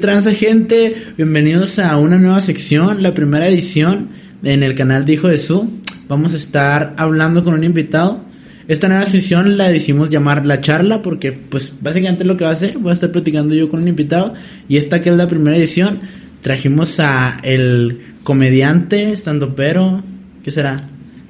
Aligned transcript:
Transa 0.00 0.32
gente, 0.32 0.94
bienvenidos 1.18 1.78
a 1.78 1.98
una 1.98 2.18
nueva 2.18 2.40
sección, 2.40 3.02
la 3.02 3.12
primera 3.12 3.46
edición 3.48 4.08
en 4.42 4.62
el 4.62 4.74
canal 4.74 5.04
de 5.04 5.12
Hijo 5.12 5.28
de 5.28 5.36
Su. 5.36 5.78
Vamos 6.08 6.32
a 6.32 6.38
estar 6.38 6.94
hablando 6.96 7.44
con 7.44 7.52
un 7.52 7.64
invitado. 7.64 8.24
Esta 8.66 8.88
nueva 8.88 9.04
sesión 9.04 9.58
la 9.58 9.68
decidimos 9.68 10.08
llamar 10.08 10.46
La 10.46 10.62
Charla 10.62 11.02
porque 11.02 11.32
pues 11.32 11.74
básicamente 11.82 12.24
lo 12.24 12.38
que 12.38 12.44
va 12.44 12.50
a 12.50 12.54
hacer, 12.54 12.78
voy 12.78 12.90
a 12.90 12.94
estar 12.94 13.12
platicando 13.12 13.54
yo 13.54 13.68
con 13.68 13.82
un 13.82 13.88
invitado 13.88 14.32
y 14.68 14.78
esta 14.78 15.02
que 15.02 15.10
es 15.10 15.16
la 15.16 15.28
primera 15.28 15.58
edición, 15.58 16.00
trajimos 16.40 16.98
a 16.98 17.38
el 17.42 18.00
comediante, 18.22 19.12
estando 19.12 19.54
pero, 19.54 20.02
¿qué 20.42 20.50
será? 20.50 20.86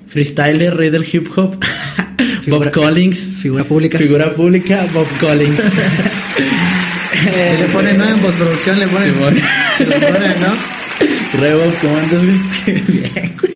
Freestyler, 0.07 0.77
rey 0.77 0.91
del 0.91 1.05
hip 1.13 1.27
hop, 1.37 1.57
Bob 2.47 2.71
Collins. 2.71 3.19
Figura 3.19 3.65
pública. 3.65 3.99
Figura 3.99 4.31
pública, 4.33 4.89
Bob 4.93 5.09
Collins. 5.19 5.61
Se 7.33 7.59
le 7.59 7.67
pone, 7.67 7.93
¿no? 7.95 8.09
En 8.09 8.19
postproducción 8.21 8.79
le 8.79 8.87
ponen. 8.89 9.15
Se 9.77 9.87
le 9.87 9.97
pone, 9.99 10.29
¿no? 10.41 11.41
Re 11.41 11.55
Bob, 11.55 11.73
¿cómo 11.81 11.97
andas, 11.97 12.25
güey? 12.25 12.39
Bien, 12.89 13.37
güey. 13.41 13.55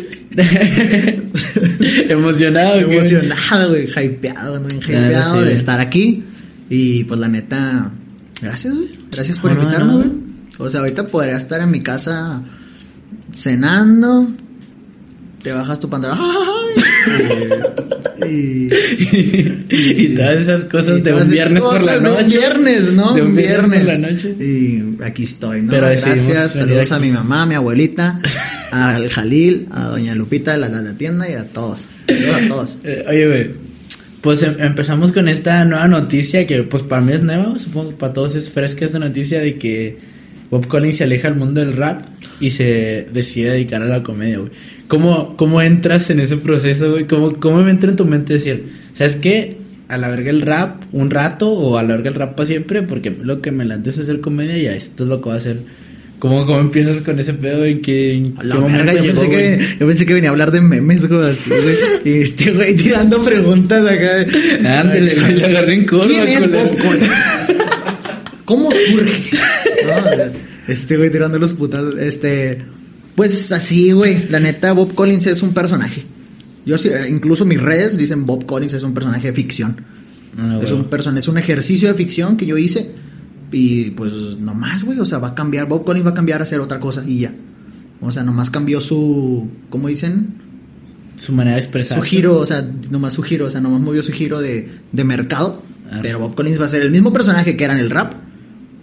Emocionado, 2.09 2.84
güey. 2.87 2.98
Emocionado, 2.98 3.68
güey. 3.70 3.88
Hypeado, 3.88 4.60
¿no? 4.60 4.68
Hypeado 4.68 5.42
de 5.42 5.55
estar 5.55 5.80
aquí. 5.80 6.24
Y 6.70 7.05
pues 7.05 7.20
la 7.20 7.29
neta, 7.29 7.91
gracias, 8.40 8.74
güey. 8.74 8.90
Gracias 9.10 9.38
por 9.38 9.52
invitarme, 9.52 9.93
güey. 9.93 10.10
O 10.59 10.68
sea, 10.68 10.80
ahorita 10.80 11.07
podría 11.07 11.37
estar 11.37 11.60
en 11.60 11.70
mi 11.70 11.82
casa 11.82 12.43
cenando. 13.32 14.29
Te 15.45 15.52
bajas 15.52 15.78
tu 15.78 15.88
pantalón. 15.88 16.18
Y, 18.26 18.68
y- 18.73 19.66
y 19.68 20.14
todas 20.14 20.36
esas 20.40 20.62
cosas 20.64 21.02
de 21.02 21.12
un 21.12 21.28
viernes 21.28 21.62
por 21.62 21.74
la 21.82 21.98
cosas 21.98 22.02
de 22.02 22.09
un 22.10 22.14
noche. 22.16 22.38
viernes, 22.38 22.92
¿no? 22.95 23.12
De 23.12 23.23
un 23.23 23.36
viernes 23.36 23.80
por 23.80 23.86
la 23.88 23.98
noche. 23.98 24.34
Y 24.40 24.82
aquí 25.04 25.24
estoy, 25.24 25.60
¿no? 25.62 25.70
Pero 25.70 25.88
Gracias, 25.88 26.52
saludos 26.52 26.90
a 26.92 26.98
mi 27.01 27.10
mamá, 27.10 27.42
a 27.42 27.46
mi 27.46 27.54
abuelita, 27.54 28.20
al 28.70 29.10
Jalil, 29.10 29.66
a 29.73 29.88
doña 29.88 30.14
Lupita 30.14 30.52
de 30.52 30.59
la, 30.59 30.68
de 30.70 30.82
la 30.90 30.96
tienda 30.96 31.28
y 31.28 31.34
a 31.34 31.45
todos. 31.45 31.84
Saludos 32.06 32.36
a 32.36 32.48
todos. 32.48 32.79
Eh, 32.84 33.04
oye, 33.08 33.26
güey. 33.26 33.51
Pues 34.23 34.42
em- 34.42 34.56
empezamos 34.58 35.12
con 35.12 35.29
esta 35.29 35.62
nueva 35.66 35.86
noticia 35.88 36.46
que, 36.46 36.62
pues, 36.62 36.82
para 36.82 37.02
mí 37.02 37.12
es 37.12 37.23
nueva. 37.23 37.58
Supongo 37.58 37.90
que 37.90 37.96
para 37.96 38.12
todos 38.14 38.34
es 38.36 38.48
fresca 38.48 38.86
esta 38.86 38.98
noticia 38.98 39.38
de 39.40 39.58
que 39.58 39.98
Bob 40.51 40.66
Collins 40.66 40.96
se 40.98 41.04
aleja 41.04 41.29
del 41.29 41.38
mundo 41.38 41.60
del 41.60 41.74
rap 41.76 42.06
y 42.40 42.51
se 42.51 43.06
decide 43.12 43.51
dedicar 43.51 43.82
a 43.82 43.86
la 43.86 44.02
comedia, 44.02 44.38
güey. 44.38 44.51
¿Cómo, 44.88 45.37
¿Cómo 45.37 45.63
entras 45.63 46.10
en 46.10 46.21
ese 46.21 46.37
proceso, 46.37 46.93
güey? 46.93 47.07
¿Cómo, 47.07 47.35
¿Cómo 47.37 47.63
me 47.63 47.71
entra 47.71 47.90
en 47.90 47.96
tu 47.96 48.04
mente 48.04 48.35
decir, 48.35 48.66
¿sabes 48.93 49.16
qué? 49.16 49.59
A 49.88 49.99
la 49.99 50.09
verga 50.09 50.30
el 50.30 50.43
rap 50.43 50.82
un 50.93 51.10
rato 51.10 51.51
o 51.51 51.79
a 51.79 51.82
la 51.82 51.95
verga 51.95 52.09
el 52.09 52.15
rap 52.15 52.35
para 52.35 52.46
siempre 52.46 52.82
porque 52.82 53.10
lo 53.10 53.41
que 53.41 53.51
me 53.51 53.65
lance 53.65 53.91
es 53.91 53.99
hacer 53.99 54.21
comedia 54.21 54.57
y 54.57 54.66
esto 54.66 55.04
es 55.04 55.10
lo 55.10 55.21
que 55.21 55.24
voy 55.24 55.35
a 55.35 55.37
hacer. 55.37 55.59
¿Cómo, 56.18 56.46
cómo 56.46 56.60
empiezas 56.60 57.02
con 57.02 57.18
ese 57.18 57.35
pedo? 57.35 57.66
¿En 57.66 57.82
qué, 57.82 58.15
en 58.15 58.35
qué 58.35 58.46
momento 58.46 58.79
verga, 58.79 58.95
yo, 58.95 59.04
pensé 59.04 59.29
que, 59.29 59.59
yo 59.79 59.87
pensé 59.87 60.07
que 60.07 60.15
venía 60.15 60.30
a 60.30 60.32
hablar 60.32 60.52
de 60.52 60.60
memes, 60.63 61.07
güey, 61.07 61.30
así, 61.30 61.51
güey. 61.51 61.76
Y 62.04 62.23
este 62.23 62.52
güey 62.52 62.74
tirando 62.76 63.23
preguntas 63.23 63.82
acá. 63.82 64.81
Ándale, 64.81 65.16
güey, 65.16 65.34
le 65.34 65.44
agarré 65.44 65.75
en 65.75 65.87
curva, 65.87 66.06
¿Quién 66.06 66.28
es 66.28 66.48
Collins? 66.48 67.10
¿Cómo 68.44 68.71
surge? 68.71 69.37
No, 69.84 70.72
este 70.72 70.97
güey 70.97 71.10
tirando 71.10 71.38
los 71.38 71.53
putas. 71.53 71.84
Este. 72.00 72.58
Pues 73.14 73.52
así, 73.52 73.92
güey. 73.92 74.28
La 74.28 74.41
neta, 74.41 74.72
Bob 74.72 74.94
Collins 74.94 75.26
es 75.26 75.42
un 75.42 75.52
personaje. 75.54 76.04
Yo 76.66 76.78
sí, 76.78 76.88
eh, 76.88 77.06
incluso 77.08 77.44
mis 77.44 77.60
redes 77.60 77.97
dicen 77.97 78.26
Bob 78.26 78.47
Collins 78.47 78.72
es 78.72 78.82
un 78.82 78.94
personaje 78.94 79.28
de 79.28 79.32
ficción. 79.34 79.76
Ah, 80.38 80.58
es 80.62 80.72
un 80.72 80.84
person 80.86 81.16
es 81.19 81.28
un 81.28 81.38
ejercicio 81.38 81.88
de 81.88 81.94
ficción 81.94 82.36
que 82.36 82.47
yo 82.47 82.56
hice. 82.58 82.91
Y 83.52 83.91
pues 83.91 84.12
nomás, 84.12 84.82
güey. 84.82 84.98
O 84.98 85.04
sea, 85.04 85.19
va 85.19 85.28
a 85.28 85.34
cambiar. 85.34 85.69
Bob 85.69 85.84
Collins 85.84 86.06
va 86.06 86.10
a 86.10 86.14
cambiar 86.14 86.41
a 86.41 86.44
hacer 86.44 86.58
otra 86.60 86.80
cosa 86.80 87.04
y 87.06 87.20
ya. 87.20 87.32
O 88.00 88.10
sea, 88.10 88.22
nomás 88.25 88.50
cambió 88.50 88.80
su. 88.80 89.48
¿Cómo 89.70 89.88
dicen? 89.88 90.34
Su 91.16 91.32
manera 91.32 91.54
de 91.56 91.62
expresar. 91.62 91.96
su 91.96 92.02
giro, 92.02 92.38
o 92.38 92.46
sea, 92.46 92.69
nomás 92.91 93.14
su 93.14 93.22
giro, 93.22 93.46
o 93.46 93.50
sea, 93.50 93.60
nomás 93.60 93.81
movió 93.81 94.02
su 94.02 94.10
giro 94.10 94.41
de, 94.41 94.69
de 94.91 95.04
mercado. 95.04 95.62
Ah. 95.92 96.00
Pero 96.02 96.19
Bob 96.19 96.34
Collins 96.34 96.60
va 96.60 96.64
a 96.64 96.69
ser 96.69 96.82
el 96.82 96.91
mismo 96.91 97.12
personaje 97.12 97.56
que 97.56 97.62
era 97.64 97.75
en 97.75 97.78
el 97.78 97.91
rap, 97.91 98.14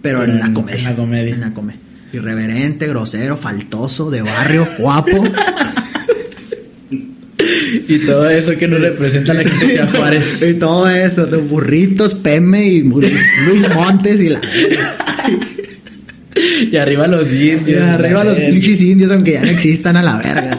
pero, 0.00 0.20
Pero 0.20 0.32
en, 0.32 0.38
la 0.38 0.46
en- 0.46 0.54
comedia. 0.54 0.78
en 0.78 0.84
la 0.84 0.96
comedia. 0.96 1.34
En 1.34 1.40
la 1.42 1.52
comedia. 1.52 1.80
Irreverente, 2.12 2.86
grosero, 2.86 3.36
faltoso, 3.36 4.10
de 4.10 4.22
barrio, 4.22 4.68
guapo. 4.78 5.24
Y 7.88 7.98
todo 8.00 8.28
eso 8.28 8.56
que 8.56 8.68
nos 8.68 8.80
representa 8.80 9.34
la 9.34 9.44
gente 9.44 9.66
de 9.66 9.86
Juárez. 9.86 10.42
y 10.48 10.54
todo 10.54 10.88
eso, 10.88 11.26
de 11.26 11.38
burritos, 11.38 12.14
Peme 12.14 12.66
y 12.66 12.80
Luis 12.82 13.74
Montes 13.74 14.20
y 14.20 14.28
la. 14.28 14.40
Y 16.70 16.76
arriba 16.76 17.06
los 17.06 17.30
indios. 17.30 17.68
Y 17.68 17.74
arriba 17.74 18.24
los 18.24 18.38
pinches 18.38 18.80
indios, 18.80 19.10
aunque 19.10 19.32
ya 19.32 19.42
no 19.42 19.48
existan 19.48 19.96
a 19.96 20.02
la 20.02 20.18
verga. 20.18 20.58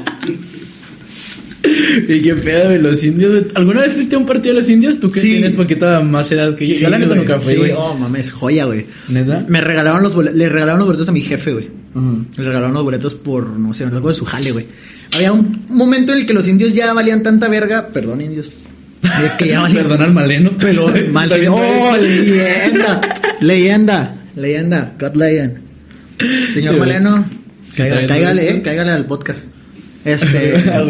Y 1.66 2.22
qué 2.22 2.36
pedo, 2.36 2.66
güey, 2.66 2.82
los 2.82 3.02
indios. 3.04 3.44
¿Alguna 3.56 3.82
vez 3.82 3.94
fuiste 3.94 4.16
a 4.16 4.18
un 4.20 4.26
partido 4.26 4.54
de 4.56 4.62
los 4.62 4.70
indios? 4.70 5.00
Tú 5.00 5.10
que 5.10 5.22
Sí. 5.22 5.32
tienes 5.32 5.54
poquita 5.54 6.02
más 6.02 6.30
edad 6.32 6.56
que 6.56 6.68
yo. 6.68 6.74
yo 6.74 6.80
Sí, 6.86 6.92
la 6.92 7.00
neta 7.00 7.16
nunca 7.16 7.40
fui, 7.40 7.54
sí, 7.56 7.62
oh, 7.78 7.96
mames, 7.96 8.32
joya, 8.32 8.66
güey. 8.66 8.86
¿Neta? 9.08 9.46
Me 9.48 9.62
regalaron 9.62 10.04
los 10.04 10.14
boletos, 10.14 10.38
le 10.38 10.50
regalaron 10.50 10.80
los 10.80 10.88
boletos 10.88 11.08
a 11.10 11.12
mi 11.14 11.22
jefe, 11.22 11.54
güey. 11.54 11.70
Le 12.38 12.44
regalaron 12.44 12.74
los 12.74 12.84
boletos 12.84 13.14
por, 13.14 13.48
no 13.48 13.74
sé, 13.74 13.86
algo 13.86 14.10
de 14.10 14.16
su 14.16 14.26
jale, 14.26 14.52
güey. 14.52 14.66
Había 15.16 15.32
un 15.32 15.62
momento 15.70 16.12
en 16.12 16.20
el 16.20 16.26
que 16.28 16.34
los 16.34 16.48
indios 16.48 16.74
ya 16.74 16.92
valían 16.94 17.24
tanta 17.24 17.48
verga. 17.48 17.88
Perdón, 17.90 18.20
indios. 18.22 18.52
De 19.02 19.32
que 19.38 19.48
ya 19.48 19.62
valían. 19.62 19.84
Perdón 19.88 20.02
al 20.02 20.14
maleno. 20.14 20.52
Pero, 20.60 20.92
mal, 21.12 21.30
¡Oh, 21.50 21.96
leyenda! 21.98 23.02
Leyenda, 23.40 24.16
leyenda, 24.36 24.94
God 25.00 25.16
Legend. 25.16 25.58
Señor. 26.54 26.78
Maleno, 26.78 27.26
cáigale, 27.76 28.50
eh, 28.50 28.62
cáigale 28.62 28.92
al 28.92 29.06
podcast. 29.06 29.40
Este, 30.06 30.56
Ah, 30.74 30.82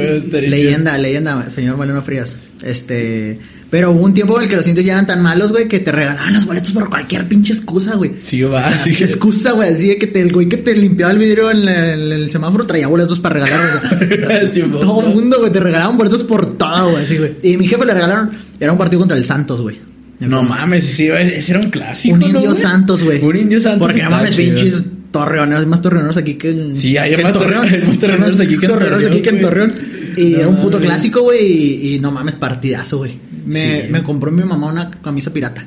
leyenda, 0.41 0.97
leyenda, 0.97 1.49
señor 1.49 1.77
Maleno 1.77 2.01
Frías. 2.01 2.35
Este, 2.63 3.37
pero 3.69 3.91
hubo 3.91 4.03
un 4.03 4.13
tiempo 4.13 4.37
en 4.37 4.43
el 4.43 4.49
que 4.49 4.55
los 4.55 4.67
indios 4.67 4.85
ya 4.85 4.93
eran 4.93 5.07
tan 5.07 5.21
malos, 5.21 5.51
güey, 5.51 5.67
que 5.67 5.79
te 5.79 5.91
regalaban 5.91 6.33
los 6.33 6.45
boletos 6.45 6.71
por 6.71 6.89
cualquier 6.89 7.27
pinche 7.27 7.53
excusa, 7.53 7.95
güey. 7.95 8.11
Sí, 8.23 8.41
va. 8.43 8.71
Sí, 8.83 8.95
¿Qué 8.95 9.03
excusa, 9.03 9.51
güey? 9.51 9.73
Así 9.73 9.87
de 9.87 9.97
que 9.97 10.07
te, 10.07 10.21
el 10.21 10.31
güey 10.31 10.47
que 10.47 10.57
te 10.57 10.75
limpiaba 10.75 11.11
el 11.11 11.17
vidrio 11.17 11.49
en, 11.51 11.65
la- 11.65 11.93
en 11.93 12.11
el 12.11 12.31
semáforo 12.31 12.65
traía 12.67 12.87
boletos 12.87 13.19
para 13.19 13.43
regalar, 13.43 13.81
güey. 13.99 14.51
Sí, 14.53 14.61
todo 14.79 15.07
el 15.07 15.13
mundo, 15.15 15.39
güey, 15.39 15.51
te 15.51 15.59
regalaban 15.59 15.97
boletos 15.97 16.23
por 16.23 16.57
todo, 16.57 16.91
güey, 16.91 17.03
así, 17.03 17.17
güey. 17.17 17.35
Y 17.41 17.57
mi 17.57 17.67
jefe 17.67 17.85
le 17.85 17.93
regalaron, 17.93 18.31
era 18.59 18.71
un 18.71 18.77
partido 18.77 18.99
contra 18.99 19.17
el 19.17 19.25
Santos, 19.25 19.61
güey. 19.61 19.79
No 20.19 20.41
mames, 20.43 20.85
sí, 20.85 21.07
ese 21.07 21.51
era 21.51 21.59
un 21.59 21.69
clásico. 21.69 22.13
Un 22.13 22.19
¿no, 22.21 22.27
indio? 22.27 22.55
Santos, 22.55 23.03
güey. 23.03 23.21
Un 23.21 23.35
indio 23.35 23.59
Santos. 23.59 23.87
Porque 23.87 24.03
no 24.03 24.11
mames, 24.11 24.35
pinches 24.37 24.83
torreoneros, 25.13 25.61
hay 25.61 25.65
más 25.67 25.81
torreoneros 25.81 26.17
aquí 26.17 26.33
que 26.33 26.51
en. 26.51 26.75
Sí, 26.75 26.97
hay 26.97 27.15
que 27.15 27.23
más 27.23 27.31
torre- 27.31 27.55
hay 27.55 27.81
más 27.87 27.97
torreoneros 27.99 28.39
aquí 28.41 28.57
que 28.57 28.65
en 28.65 28.71
Torreón, 28.73 29.05
aquí 29.05 29.21
que 29.21 29.29
en. 29.29 29.39
Torreón. 29.41 29.73
Y 30.17 30.31
No 30.31 30.37
era 30.39 30.47
un 30.49 30.61
puto 30.61 30.79
clásico, 30.81 31.21
güey. 31.21 31.39
Y, 31.45 31.95
y 31.95 31.99
no 31.99 32.11
mames, 32.11 32.35
partidazo, 32.35 32.97
güey. 32.97 33.17
Me, 33.45 33.83
Sí. 33.83 33.87
me 33.89 34.03
compró 34.03 34.29
mi 34.31 34.43
mamá 34.43 34.67
una 34.67 34.91
camisa 34.91 35.31
pirata. 35.31 35.65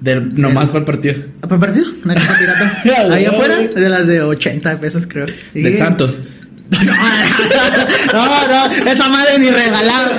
Del, 0.00 0.34
nomás 0.38 0.66
para 0.68 0.80
el 0.80 0.84
partido. 0.84 1.14
¿Ah, 1.42 1.48
¿Para 1.48 1.54
el 1.54 1.60
partido? 1.60 1.86
Una 2.04 2.14
camisa 2.14 2.36
pirata. 2.38 2.82
Ah, 2.98 3.14
Ahí 3.14 3.24
afuera, 3.24 3.56
de 3.58 3.88
las 3.88 4.06
de 4.08 4.20
80 4.20 4.80
pesos, 4.80 5.06
creo. 5.06 5.26
Y- 5.54 5.62
Del 5.62 5.78
Santos. 5.78 6.18
No, 6.68 8.26
no, 8.26 8.68
no, 8.68 8.90
esa 8.90 9.08
madre 9.08 9.38
ni 9.38 9.50
regalada. 9.50 10.18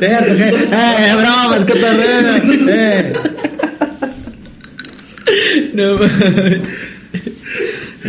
eh, 0.00 1.12
broma, 1.16 1.56
es 1.56 1.64
que 1.64 1.72
te 1.72 1.86
eh. 2.68 3.12
No 5.74 5.94
mames. 5.98 6.60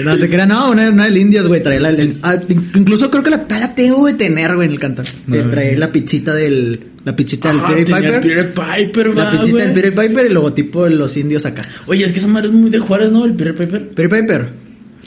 No 0.04 0.18
se 0.18 0.28
crea, 0.30 0.46
no, 0.46 0.72
una, 0.72 0.90
una 0.90 1.06
del 1.06 1.18
Indias, 1.18 1.48
güey. 1.48 1.62
Traía 1.63 1.80
la, 1.80 1.90
el- 1.90 2.18
ah, 2.24 2.38
incluso 2.75 3.10
creo 3.10 3.24
que 3.24 3.30
la, 3.30 3.46
la 3.50 3.74
tengo 3.75 4.06
de 4.07 4.13
tener, 4.13 4.56
güey, 4.56 4.68
en 4.68 4.74
el 4.74 4.80
cantón. 4.80 5.06
No, 5.28 5.36
Que 5.36 5.44
trae 5.44 5.78
la 5.78 5.92
pizzita 5.92 6.34
del. 6.34 6.80
La 7.06 7.16
pizzita 7.16 7.50
del 7.50 7.60
Ah, 7.60 7.68
Peter 7.68 7.86
Piper. 7.86 8.22
Peter 8.22 8.54
Piper, 8.54 9.16
La 9.16 9.31
pizzita 9.31 9.57
del 9.60 9.74
Peter 9.74 9.94
Piper 9.96 10.25
y 10.25 10.28
el 10.28 10.34
logotipo 10.34 10.84
de 10.86 10.90
los 10.92 11.16
indios 11.18 11.46
acá. 11.46 11.63
Oye, 11.88 12.04
es 12.06 12.12
que 12.12 12.19
esa 12.19 12.28
madre 12.28 12.48
es 12.50 12.54
muy 12.54 12.69
de 12.72 12.80
Juárez, 12.80 13.12
¿no? 13.12 13.24
El 13.25 13.34
Peter 13.36 13.56
Piper. 13.56 13.90
Peter 13.90 14.10
Piper. 14.10 14.50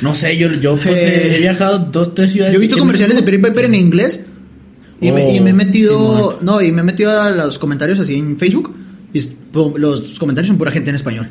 No 0.00 0.14
sé, 0.14 0.36
yo, 0.38 0.52
yo 0.54 0.76
pues, 0.76 0.96
Eh, 0.96 1.36
he 1.36 1.38
viajado 1.40 1.78
dos, 1.90 2.14
tres 2.14 2.30
ciudades. 2.32 2.54
Yo 2.54 2.58
he 2.58 2.60
visto 2.60 2.78
comerciales 2.78 3.16
de. 3.16 3.22
Peter 3.24 3.42
Piper 3.42 3.64
en 3.64 3.74
inglés. 3.74 4.24
Y, 5.00 5.10
me, 5.12 5.34
y 5.34 5.40
me 5.40 5.50
he 5.50 5.52
Oh, 5.52 5.56
metido. 5.56 6.38
No, 6.40 6.62
y 6.62 6.70
me 6.72 6.80
he 6.80 6.84
metido 6.84 7.10
a 7.20 7.30
los 7.30 7.58
comentarios 7.58 7.98
así 8.00 8.14
en 8.14 8.38
Facebook. 8.38 8.74
Y 9.12 9.22
los 9.76 10.18
comentarios 10.18 10.48
son 10.48 10.56
pura 10.58 10.70
gente 10.70 10.90
en 10.90 10.96
español. 10.96 11.28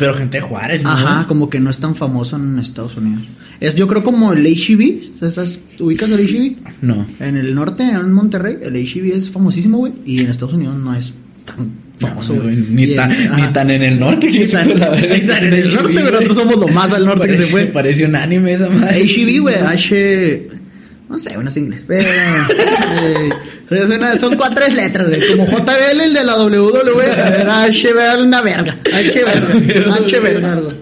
Pero 0.00 0.14
gente 0.14 0.38
de 0.38 0.40
Juárez, 0.40 0.82
¿no? 0.82 0.90
Ajá, 0.90 1.26
como 1.28 1.48
que 1.48 1.60
no 1.60 1.70
es 1.70 1.78
tan 1.78 1.94
famoso 1.94 2.34
en 2.36 2.58
Estados 2.58 2.96
Unidos. 2.96 3.22
Es 3.60 3.74
yo 3.76 3.86
creo 3.86 4.02
como 4.02 4.32
el 4.32 4.44
HEB. 4.46 5.12
¿Estás, 5.22 5.60
¿Ubicas 5.78 6.10
el 6.10 6.20
HEB? 6.20 6.56
No. 6.82 7.06
En 7.20 7.36
el 7.36 7.54
norte, 7.54 7.82
en 7.84 8.10
Monterrey, 8.12 8.56
el 8.62 8.74
HEB 8.74 9.14
es 9.16 9.30
famosísimo, 9.30 9.78
güey. 9.78 9.92
Y 10.04 10.22
en 10.22 10.30
Estados 10.30 10.54
Unidos 10.54 10.74
no 10.76 10.92
es 10.94 11.12
tan 11.44 11.70
famoso, 11.98 12.34
No, 12.34 12.42
güey. 12.44 12.56
ni, 12.56 12.84
Y 12.84 12.96
tan, 12.96 13.10
ni 13.36 13.52
tan 13.52 13.70
en 13.70 13.82
el 13.82 14.00
norte 14.00 14.28
que 14.30 14.40
Ni 14.40 14.46
tan- 14.48 14.76
la 14.78 14.96
ni 14.96 15.04
en 15.06 15.52
el 15.54 15.68
norte, 15.74 15.92
pero 15.94 16.10
nosotros 16.12 16.36
somos 16.38 16.56
lo 16.58 16.68
más 16.68 16.92
al 16.92 17.04
norte 17.04 17.28
que 17.28 17.36
se 17.36 17.46
puede. 17.48 17.66
Parece 17.66 18.06
un 18.06 18.16
anime 18.16 18.54
esa 18.54 18.68
madre. 18.70 19.02
HEB, 19.02 19.40
güey, 19.42 19.54
H... 19.56 20.48
No 21.10 21.18
sé, 21.18 21.34
bueno, 21.34 21.50
es 21.50 21.56
inglés, 21.58 21.84
pero... 21.86 22.08
eh, 22.08 23.28
es 23.70 23.90
una- 23.90 24.18
son 24.18 24.36
cuatro 24.36 24.66
letras, 24.68 25.08
güey. 25.08 25.20
Como 25.28 25.46
JBL, 25.46 26.00
el 26.04 26.12
de 26.14 26.24
la 26.24 26.36
WWE. 26.42 27.06
Era 27.06 27.62
H, 27.64 27.88
una 28.22 28.42
verga. 28.42 28.76
H, 28.92 29.24
verga. 29.24 29.94
H, 29.94 30.18
verga. 30.20 30.52
algo. 30.52 30.72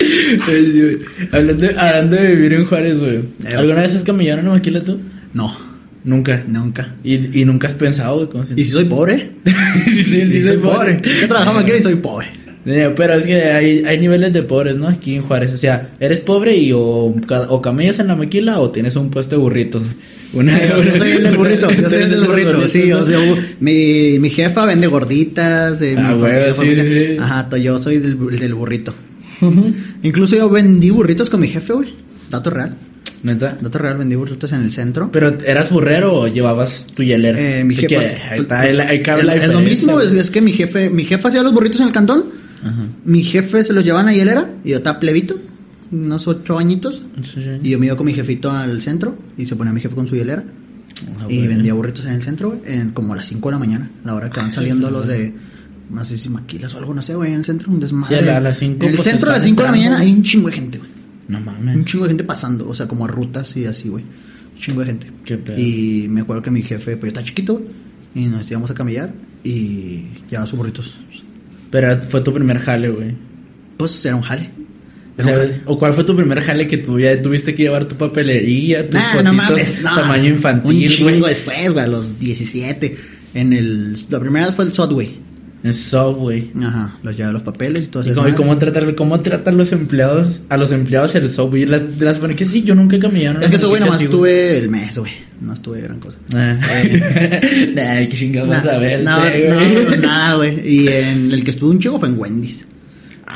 Ay, 0.00 0.70
sí, 0.72 0.80
güey. 0.80 0.98
hablando, 1.32 1.66
hablando 1.78 2.16
de 2.16 2.34
vivir 2.34 2.52
en 2.54 2.64
Juárez, 2.66 2.98
güey. 2.98 3.14
Eh. 3.16 3.54
¿Alguna 3.56 3.82
vez 3.82 3.94
has 3.94 4.04
caminado 4.04 4.40
en 4.40 4.48
maquila 4.48 4.82
tú? 4.82 4.98
No, 5.32 5.56
Nunca. 6.04 6.42
nunca. 6.46 6.94
¿Y, 7.02 7.40
y 7.40 7.44
nunca 7.46 7.68
has 7.68 7.74
pensado, 7.74 8.16
güey? 8.16 8.28
¿Cómo 8.28 8.44
se 8.44 8.52
¿Y 8.54 8.64
si 8.64 8.72
soy 8.72 8.84
pobre? 8.84 9.30
sí, 9.86 10.04
sí, 10.04 10.20
Y 10.20 10.32
sí, 10.32 10.42
soy 10.42 10.56
pobre. 10.58 11.00
Yo 11.22 11.28
trabajaba 11.28 11.60
aquí 11.60 11.72
y 11.78 11.82
soy 11.82 11.94
pobre. 11.96 12.28
Eh, 12.66 12.92
Pero 12.96 13.14
es 13.14 13.26
que 13.26 13.34
hay, 13.42 13.82
hay 13.86 13.98
niveles 13.98 14.32
de 14.32 14.42
pobres, 14.42 14.74
¿no? 14.76 14.88
Aquí 14.88 15.14
en 15.14 15.22
Juárez. 15.22 15.52
O 15.52 15.56
sea, 15.56 15.90
eres 16.00 16.20
pobre 16.20 16.56
y 16.56 16.72
o, 16.72 17.14
o 17.48 17.62
camellas 17.62 17.98
en 18.00 18.08
la 18.08 18.16
maquila 18.16 18.60
o 18.60 18.70
tienes 18.70 18.96
un 18.96 19.10
puesto 19.10 19.36
de 19.36 19.42
burritos. 19.42 19.82
Una, 20.34 20.66
Yo 20.66 20.96
soy 20.96 21.10
el 21.12 21.22
del 21.22 21.36
burrito, 21.36 21.70
yo 21.70 21.88
soy 21.90 22.02
el 22.02 22.10
del 22.10 22.24
burrito, 22.24 22.68
sí, 22.68 22.88
¿no? 22.88 22.98
o 23.00 23.04
sea, 23.06 23.18
mi, 23.60 24.18
mi 24.18 24.30
jefa 24.30 24.66
vende 24.66 24.86
gorditas, 24.86 25.80
eh, 25.80 25.94
Ah, 25.98 26.14
mi 26.14 26.54
sí, 26.54 26.74
sí, 26.74 26.82
sí. 26.88 27.16
ajá, 27.18 27.56
yo 27.56 27.78
soy 27.78 27.98
del, 27.98 28.18
el 28.32 28.38
del 28.38 28.54
burrito. 28.54 28.94
Incluso 30.02 30.36
yo 30.36 30.48
vendí 30.48 30.90
burritos 30.90 31.30
con 31.30 31.40
mi 31.40 31.48
jefe, 31.48 31.72
güey, 31.72 31.94
dato 32.30 32.50
real, 32.50 32.76
¿Neta? 33.22 33.56
dato 33.60 33.78
real, 33.78 33.96
vendí 33.98 34.14
burritos 34.16 34.52
en 34.52 34.62
el 34.62 34.72
centro. 34.72 35.10
¿Pero 35.12 35.38
eras 35.46 35.70
burrero 35.70 36.14
o 36.20 36.26
llevabas 36.28 36.86
tu 36.94 37.02
hielera? 37.02 37.38
Eh, 37.38 37.64
mi 37.64 37.74
pues, 37.74 37.86
cabe 37.88 38.70
es, 38.70 38.76
la 39.26 39.34
es 39.34 39.48
lo 39.52 39.60
mismo, 39.60 40.00
es, 40.00 40.30
que 40.30 40.40
mi 40.40 40.52
jefe, 40.52 40.90
mi 40.90 41.04
jefe 41.04 41.28
hacía 41.28 41.42
los 41.42 41.52
burritos 41.52 41.80
en 41.80 41.88
el 41.88 41.92
cantón, 41.92 42.24
Ajá. 42.62 42.86
mi 43.04 43.22
jefe 43.22 43.62
se 43.64 43.72
los 43.72 43.84
llevaba 43.84 44.02
a 44.02 44.12
la 44.12 44.14
hielera 44.14 44.50
y 44.64 44.70
yo 44.70 44.76
estaba 44.78 44.98
plebito, 45.00 45.36
unos 45.92 46.26
ocho 46.28 46.58
añitos, 46.58 47.02
Sí, 47.22 47.42
sí. 47.42 47.50
y 47.62 47.70
yo 47.70 47.78
me 47.78 47.86
iba 47.86 47.96
con 47.96 48.06
mi 48.06 48.14
jefito 48.14 48.50
al 48.50 48.80
centro 48.82 49.16
y 49.36 49.46
se 49.46 49.54
ponía 49.56 49.72
mi 49.72 49.80
jefe 49.80 49.94
con 49.94 50.06
su 50.08 50.16
hielera. 50.16 50.44
Ah, 51.20 51.26
y 51.28 51.36
güey. 51.38 51.48
vendía 51.48 51.74
burritos 51.74 52.04
en 52.06 52.12
el 52.14 52.22
centro, 52.22 52.50
güey, 52.50 52.60
en 52.66 52.90
como 52.90 53.12
a 53.14 53.16
las 53.16 53.26
5 53.26 53.48
de 53.48 53.52
la 53.52 53.58
mañana, 53.58 53.90
la 54.04 54.14
hora 54.14 54.30
que 54.30 54.40
van 54.40 54.52
saliendo 54.52 54.90
los 54.90 55.06
de, 55.08 55.34
no 55.90 56.04
sé 56.04 56.16
si 56.16 56.28
maquilas 56.28 56.72
o 56.74 56.78
algo, 56.78 56.94
no 56.94 57.02
sé, 57.02 57.14
güey, 57.14 57.32
en 57.32 57.38
el 57.38 57.44
centro, 57.44 57.70
un 57.72 57.80
desmadre. 57.80 58.16
Sí, 58.16 58.22
a 58.22 58.26
la- 58.26 58.36
a 58.36 58.40
las 58.40 58.62
En 58.62 58.72
el 58.72 58.76
pues, 58.78 59.02
centro 59.02 59.28
a 59.30 59.32
las 59.32 59.38
están 59.38 59.50
5 59.50 59.62
de 59.62 59.66
la 59.66 59.72
mañana 59.72 59.98
hay 59.98 60.12
un 60.12 60.22
chingo 60.22 60.48
de 60.48 60.54
gente, 60.54 60.78
güey. 60.78 60.90
No 61.26 61.38
Un 61.38 61.44
mames. 61.44 61.84
chingo 61.86 62.04
de 62.04 62.10
gente 62.10 62.24
pasando, 62.24 62.68
o 62.68 62.74
sea, 62.74 62.86
como 62.86 63.04
a 63.06 63.08
rutas 63.08 63.56
y 63.56 63.64
así, 63.66 63.88
güey. 63.88 64.04
Un 64.04 64.60
chingo 64.60 64.80
de 64.80 64.86
gente. 64.86 65.10
Qué 65.24 65.36
pedo. 65.38 65.58
Y 65.58 66.06
me 66.08 66.20
acuerdo 66.20 66.42
que 66.42 66.50
mi 66.50 66.62
jefe, 66.62 66.92
pues 66.96 67.02
yo 67.02 67.08
estaba 67.08 67.26
chiquito, 67.26 67.60
y 68.14 68.26
nos 68.26 68.48
íbamos 68.50 68.70
a 68.70 68.74
camellar 68.74 69.12
y 69.42 70.04
llevaba 70.30 70.46
sus 70.48 70.56
burritos. 70.58 70.94
Pero 71.70 72.00
fue 72.02 72.20
tu 72.20 72.32
primer 72.32 72.58
jale, 72.60 72.88
güey. 72.90 73.14
Pues 73.76 74.04
era 74.04 74.14
un 74.14 74.22
jale. 74.22 74.50
O, 75.16 75.22
un 75.22 75.24
sea, 75.24 75.38
jale. 75.38 75.60
¿O 75.66 75.78
cuál 75.78 75.94
fue 75.94 76.04
tu 76.04 76.16
primer 76.16 76.40
jale 76.40 76.66
que 76.66 76.78
tú 76.78 76.98
ya 76.98 77.20
tuviste 77.22 77.54
que 77.54 77.62
llevar 77.64 77.84
tu 77.84 77.94
papelería, 77.96 78.82
tus 78.88 78.94
Nah, 78.94 79.22
no 79.22 79.32
mames, 79.32 79.80
no. 79.80 79.94
tamaño 79.94 80.24
Un 80.24 80.30
infantil, 80.30 80.90
chingo 80.90 81.10
güey? 81.10 81.22
después, 81.22 81.72
güey, 81.72 81.84
a 81.84 81.88
los 81.88 82.18
17. 82.18 82.96
En 83.34 83.52
el, 83.52 83.96
la 84.10 84.20
primera 84.20 84.52
fue 84.52 84.64
el 84.64 84.74
Subway. 84.74 85.20
En 85.62 85.72
Subway. 85.72 86.52
Ajá, 86.62 86.98
los 87.02 87.16
los 87.16 87.42
papeles 87.42 87.84
y 87.84 87.86
todo 87.86 88.02
¿Y 88.02 88.10
eso. 88.10 88.16
cómo, 88.16 88.28
y 88.28 88.32
cómo 88.32 88.58
tratan, 88.58 88.92
cómo 88.94 89.20
tratan 89.20 89.56
los 89.56 89.72
empleados, 89.72 90.42
a 90.50 90.56
los 90.58 90.72
empleados 90.72 91.14
el 91.14 91.30
Subway? 91.30 91.64
Las, 91.64 91.98
las 92.00 92.18
franquicias, 92.18 92.50
sí, 92.52 92.62
yo 92.62 92.74
nunca 92.74 92.98
caminaron. 92.98 93.42
Es 93.42 93.48
que 93.50 93.56
eso, 93.56 93.68
güey, 93.70 93.80
nomás 93.80 94.02
estuve 94.02 94.58
el 94.58 94.68
mes, 94.68 94.98
güey. 94.98 95.12
No 95.40 95.54
estuve 95.54 95.80
gran 95.80 96.00
cosa. 96.00 96.18
Ah. 96.34 96.56
Nah, 97.74 98.06
qué 98.06 98.12
chingados 98.14 98.48
Nah, 98.48 98.72
a 98.72 98.78
ver, 98.78 99.02
no, 99.02 99.18
no, 99.18 99.96
nada, 99.96 100.36
güey. 100.36 100.60
Y 100.68 100.88
en 100.88 101.32
el 101.32 101.42
que 101.44 101.50
estuve 101.50 101.70
un 101.70 101.78
chingo 101.78 101.98
fue 101.98 102.08
en 102.08 102.18
Wendy's. 102.18 102.66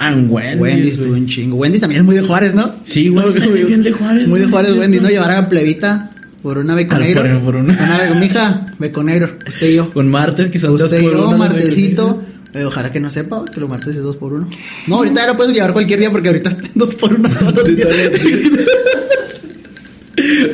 En 0.00 0.30
Wendy's, 0.30 0.60
Wendy's 0.60 0.98
güey. 1.00 1.10
un 1.20 1.26
chingo. 1.26 1.56
Wendy's 1.56 1.80
también 1.80 2.00
es 2.00 2.04
muy 2.06 2.14
de 2.16 2.22
Juárez, 2.22 2.54
¿no? 2.54 2.74
Sí, 2.82 3.08
güey, 3.08 3.24
No, 3.26 3.50
muy- 3.50 3.64
bien 3.64 3.82
de 3.82 3.92
Juárez, 3.92 4.28
Muy 4.28 4.40
de 4.40 4.46
Juárez, 4.46 4.74
Wendy's, 4.74 5.02
¿no? 5.02 5.08
Llevar 5.08 5.30
a 5.32 5.48
plebita 5.48 6.10
por 6.42 6.58
una 6.58 6.74
beconeiro. 6.74 7.22
Por- 7.22 7.40
por 7.42 7.56
una- 7.56 7.74
Una 8.10 8.20
mija, 8.20 8.66
beconeiro. 8.78 9.30
Usted 9.46 9.68
y 9.70 9.74
yo. 9.74 9.90
Un 9.94 10.08
martes 10.10 10.50
son 10.60 10.72
dos 10.72 10.82
Usted 10.82 11.00
y 11.00 11.04
por 11.04 11.12
yo, 11.12 11.32
martesito. 11.36 12.22
Eh, 12.54 12.64
ojalá 12.64 12.90
que 12.90 12.98
no 13.00 13.10
sepa 13.10 13.44
que 13.52 13.60
los 13.60 13.68
martes 13.68 13.94
es 13.96 14.02
dos 14.02 14.16
por 14.16 14.32
uno. 14.32 14.48
No, 14.86 14.96
ahorita 14.96 15.20
ya 15.20 15.26
lo 15.26 15.36
puedes 15.36 15.52
llevar 15.54 15.72
cualquier 15.74 15.98
día 15.98 16.10
porque 16.10 16.28
ahorita 16.28 16.48
está 16.50 16.68
dos 16.74 16.94
por 16.94 17.12
uno 17.14 17.28
todos 17.28 17.54
los 17.56 17.76
días. 17.76 17.88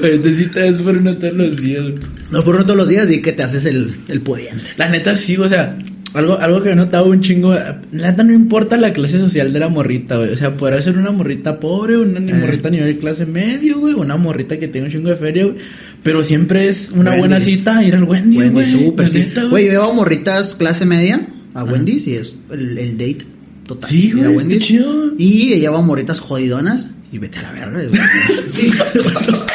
Ahorita 0.03 0.29
sí 0.37 0.47
te 0.53 0.61
das 0.71 0.79
por 0.79 0.97
uno 0.97 1.17
todos 1.17 1.33
los 1.35 1.57
días. 1.57 1.85
Dos 2.31 2.45
por 2.45 2.55
uno 2.57 2.65
todos 2.65 2.77
los 2.77 2.89
días 2.89 3.11
y 3.11 3.23
que 3.23 3.33
te 3.33 3.43
haces 3.43 3.65
el, 3.65 3.95
el 4.09 4.21
pudiente. 4.21 4.65
La 4.77 4.89
neta 4.89 5.17
sí, 5.17 5.37
o 5.37 5.49
sea, 5.49 5.77
algo, 6.15 6.39
algo 6.39 6.63
que 6.63 6.71
he 6.71 6.77
notado 6.77 7.07
un 7.07 7.21
chingo. 7.21 7.55
Neta 7.93 8.23
no 8.25 8.33
importa 8.33 8.77
la 8.77 8.93
clase 8.93 9.19
social 9.19 9.53
de 9.53 9.59
la 9.61 9.69
morrita, 9.69 10.17
güey. 10.17 10.31
O 10.31 10.37
sea, 10.37 10.55
podrá 10.55 10.81
ser 10.81 10.97
una 10.97 11.11
morrita 11.11 11.61
pobre, 11.61 11.97
una 11.99 12.19
Eh. 12.21 12.35
morrita 12.35 12.69
a 12.69 12.71
nivel 12.71 12.99
clase 12.99 13.27
medio, 13.27 13.81
güey. 13.81 13.95
Una 13.95 14.17
morrita 14.17 14.59
que 14.59 14.69
tenga 14.69 14.87
un 14.87 14.93
chingo 14.93 15.11
de 15.11 15.17
feria, 15.17 15.45
güey. 15.45 15.57
Pero 16.03 16.23
siempre 16.23 16.69
es 16.69 16.91
una 16.93 17.11
Wendy's. 17.11 17.19
buena 17.21 17.41
cita 17.41 17.83
ir 17.85 17.95
al 17.95 18.05
Wendy, 18.05 18.49
güey. 18.49 18.71
Súper, 18.71 19.11
sí. 19.11 19.19
neta, 19.21 19.45
Güey, 19.45 19.67
yo 19.67 19.73
llevo 19.73 19.93
morritas 19.95 20.55
clase 20.55 20.85
media 20.87 21.27
a 21.55 21.65
Wendy's 21.65 22.07
y 22.07 22.15
es 22.15 22.35
el, 22.51 22.79
el 22.79 22.93
date 22.93 23.19
total. 23.67 23.91
Sí, 23.91 24.11
a 24.13 24.17
güey, 24.17 24.37
Wendy's. 24.37 24.59
qué 24.59 24.65
chido. 24.65 25.13
Y 25.19 25.55
llevo 25.57 25.83
morritas 25.83 26.21
jodidonas 26.21 26.91
y 27.13 27.19
vete 27.19 27.39
a 27.39 27.43
la 27.43 27.53
verga. 27.53 27.71
güey. 27.89 27.91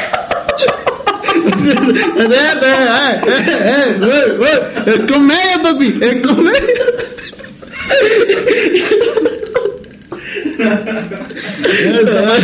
Es 4.86 5.00
comedia, 5.12 5.62
papi, 5.62 5.98
es 6.00 6.26
comedia. 6.26 6.60
Está 10.58 12.22
mal. 12.22 12.40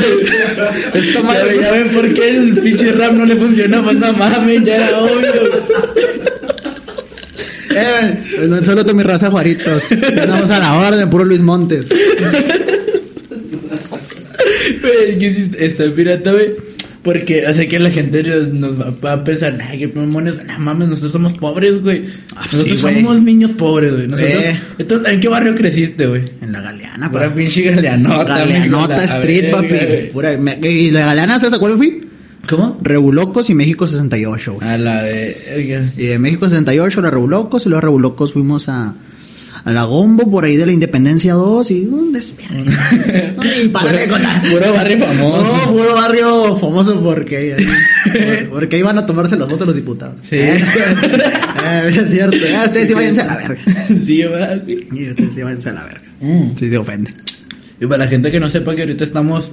Está 0.94 1.22
mal. 1.22 1.36
Ya, 1.36 1.44
ven- 1.44 1.60
ya 1.60 1.72
ven 1.72 1.88
por 1.90 2.14
qué 2.14 2.28
el 2.30 2.58
pinche 2.60 2.92
rap 2.92 3.12
no 3.12 3.24
le 3.26 3.36
funciona, 3.36 3.82
pues 3.82 3.96
no 3.96 4.12
mames, 4.12 4.64
ya 4.64 4.76
era 4.88 4.98
obvio. 4.98 5.32
Eh, 7.78 8.18
pues 8.36 8.48
no 8.48 8.64
solo 8.64 8.84
mi 8.94 9.02
raza 9.02 9.30
Juaritos. 9.30 9.82
Andamos 9.90 10.50
a 10.50 10.58
la 10.58 10.74
orden, 10.78 11.10
puro 11.10 11.24
Luis 11.24 11.42
Montes. 11.42 11.86
Está 15.58 15.84
pirata, 15.94 16.32
güey. 16.32 16.54
Porque, 17.06 17.42
sea, 17.54 17.66
que 17.68 17.78
la 17.78 17.90
gente 17.90 18.22
nos, 18.52 18.78
va, 18.78 19.12
a 19.12 19.24
pensar, 19.24 19.54
nah, 19.54 19.70
qué 19.70 19.88
mamones, 19.94 20.44
nah, 20.44 20.58
mames, 20.58 20.88
nosotros 20.88 21.12
somos 21.12 21.32
pobres, 21.34 21.80
güey. 21.82 22.04
Ah, 22.36 22.42
nosotros 22.52 22.76
sí, 22.78 22.82
güey. 22.82 22.96
somos 22.96 23.22
niños 23.22 23.52
pobres, 23.52 23.92
güey. 23.94 24.08
Nosotros, 24.08 24.44
Eh. 24.44 24.56
entonces, 24.78 25.08
¿en 25.14 25.20
qué 25.20 25.28
barrio 25.28 25.54
creciste, 25.54 26.06
güey? 26.06 26.24
En 26.42 26.52
la 26.52 26.60
Galeana, 26.60 27.10
Pura 27.10 27.32
pinche 27.32 27.62
galeanota, 27.62 28.38
Galeanota 28.38 29.04
Street, 29.04 29.50
papi. 29.50 29.68
güey. 29.68 30.10
Pura, 30.10 30.36
me- 30.36 30.58
y 30.62 30.90
la 30.90 31.06
Galeana, 31.06 31.38
¿sabes 31.38 31.54
a 31.54 31.58
cuál 31.58 31.76
fui? 31.76 32.00
¿Cómo? 32.48 32.78
Rebulocos 32.82 33.48
y 33.50 33.54
México 33.54 33.86
68, 33.86 34.54
güey. 34.54 34.68
A 34.68 34.76
la 34.78 35.02
de... 35.02 35.34
Y 35.96 36.06
de 36.06 36.18
México 36.18 36.48
68, 36.48 37.00
la 37.00 37.10
Rebulocos, 37.10 37.66
y 37.66 37.68
luego 37.68 37.80
Rebulocos 37.80 38.32
fuimos 38.32 38.68
a, 38.68 38.94
a 39.66 39.72
la 39.72 39.82
Gombo, 39.84 40.30
por 40.30 40.44
ahí 40.44 40.56
de 40.56 40.64
la 40.64 40.72
Independencia 40.72 41.34
2, 41.34 41.70
y 41.72 41.80
un 41.84 42.12
desvergue. 42.12 42.70
y 43.64 43.68
párale 43.68 44.06
con 44.08 44.22
la... 44.22 44.40
Puro 44.48 44.72
barrio 44.72 44.98
famoso. 45.06 45.42
No, 45.66 45.72
puro 45.72 45.94
barrio 45.94 46.56
famoso 46.56 47.00
porque 47.02 47.56
por- 48.48 48.48
porque 48.50 48.78
iban 48.78 48.96
a 48.96 49.04
tomarse 49.04 49.36
los 49.36 49.48
votos 49.48 49.66
los 49.66 49.74
diputados. 49.76 50.14
Sí. 50.22 50.36
Eh, 50.36 50.62
eh, 51.64 51.92
es 52.00 52.10
cierto. 52.10 52.36
Ah, 52.56 52.62
ustedes 52.66 52.88
sí 52.88 52.94
váyanse 52.94 53.20
a 53.22 53.26
la 53.26 53.36
verga. 53.36 53.60
sí, 53.88 54.04
sí. 54.06 54.24
Y 54.92 55.10
ustedes 55.10 55.34
sí 55.34 55.42
váyanse 55.42 55.68
a 55.68 55.72
la 55.72 55.84
verga. 55.84 56.02
Mm. 56.20 56.56
Sí 56.58 56.70
se 56.70 56.78
ofende. 56.78 57.12
Y 57.80 57.86
para 57.86 58.04
la 58.04 58.06
gente 58.08 58.30
que 58.30 58.38
no 58.40 58.48
sepa 58.48 58.74
que 58.74 58.82
ahorita 58.82 59.02
estamos 59.04 59.50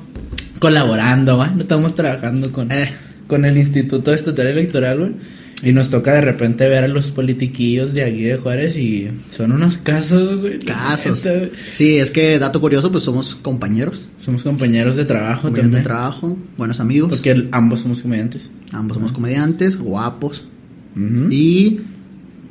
colaborando, 0.60 1.38
¿va? 1.38 1.48
No 1.50 1.62
estamos 1.62 1.96
trabajando 1.96 2.52
con, 2.52 2.72
Eh. 2.72 2.90
con 3.28 3.46
el 3.46 3.58
Instituto 3.58 4.14
Estatal 4.14 4.48
Electoral, 4.48 5.00
güey. 5.00 5.12
Y 5.64 5.72
nos 5.72 5.90
toca 5.90 6.14
de 6.14 6.22
repente 6.22 6.68
ver 6.68 6.84
a 6.84 6.88
los 6.90 7.12
politiquillos 7.12 7.94
de 7.94 8.04
aquí 8.04 8.24
de 8.24 8.36
Juárez 8.38 8.78
y 8.78 9.10
son 9.32 9.54
unos 9.54 9.78
casos, 9.78 10.42
güey. 10.42 10.60
Casos. 10.60 11.24
neta, 11.24 11.38
güey. 11.40 11.52
Sí, 11.72 11.98
es 12.00 12.12
que 12.12 12.38
dato 12.38 12.60
curioso, 12.60 12.92
pues 12.92 13.04
somos 13.06 13.34
compañeros. 13.36 14.10
Somos 14.18 14.44
compañeros 14.44 14.96
de 14.98 15.06
trabajo 15.06 15.44
Compañeros 15.44 15.72
de 15.72 15.82
trabajo, 15.82 16.38
buenos 16.58 16.80
amigos. 16.82 17.10
Porque 17.12 17.48
ambos 17.52 17.80
somos 17.80 18.02
comediantes. 18.02 18.52
Ambos 18.74 18.96
somos 18.96 19.12
comediantes, 19.14 19.78
guapos. 19.78 20.46
Y, 21.32 21.80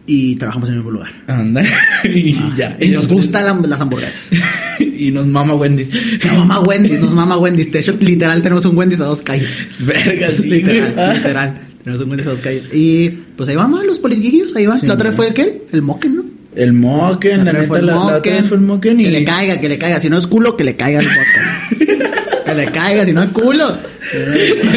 y 0.07 0.35
trabajamos 0.37 0.69
en 0.71 0.75
el 0.77 0.79
mismo 0.81 0.93
lugar. 0.93 1.13
Anda. 1.27 1.63
y 2.05 2.35
ya. 2.57 2.77
Y 2.81 2.89
nos 2.89 3.07
gustan 3.09 3.45
la- 3.45 3.69
las 3.69 3.81
hamburguesas. 3.81 4.31
y 4.81 5.11
nos 5.11 5.27
mama 5.27 5.55
Wendy's. 5.55 5.91
Nos 6.25 6.33
mama 6.39 6.61
Wendy's, 6.61 6.99
nos 7.01 7.15
mama 7.15 7.37
Wendy's. 7.37 7.71
De 7.71 7.81
hecho, 7.81 7.97
literal, 8.01 8.41
tenemos 8.43 8.65
un 8.65 8.77
Wendy's 8.77 9.01
a 9.01 9.05
dos 9.05 9.21
calles. 9.21 9.49
Verga, 9.81 10.29
sí. 10.37 10.43
literal, 10.49 11.15
literal. 11.15 11.61
Tenemos 11.85 12.01
un. 12.01 12.41
Y 12.73 13.09
pues 13.37 13.49
ahí 13.49 13.57
van 13.57 13.87
los 13.87 13.99
politiquillos, 13.99 14.55
ahí 14.55 14.67
van. 14.67 14.81
Sí, 14.81 14.87
la 14.87 14.95
otra 14.95 15.09
vez 15.09 15.17
fue 15.17 15.29
el 15.29 15.35
qué? 15.35 15.63
El 15.73 15.83
Moken, 15.83 16.17
¿no? 16.17 16.25
El 16.55 16.73
Moken, 16.75 17.45
la, 17.45 17.53
neta, 17.53 17.81
la, 17.81 17.95
la 17.95 18.17
otra 18.19 18.33
vez 18.33 18.47
fue 18.47 18.59
el 18.59 18.63
Moken 18.63 19.01
y... 19.01 19.05
Que 19.05 19.11
le 19.11 19.25
caiga, 19.25 19.61
que 19.61 19.69
le 19.69 19.79
caiga. 19.79 20.01
Si 20.01 20.11
no 20.11 20.19
es 20.19 20.27
culo, 20.27 20.57
que 20.57 20.65
le 20.65 20.77
caiga 20.77 21.01
el 21.01 21.07
podcast. 21.07 22.45
que 22.45 22.55
le 22.55 22.67
caiga, 22.67 23.05
si 23.07 23.13
no 23.13 23.23
es 23.23 23.31
culo. 23.31 23.77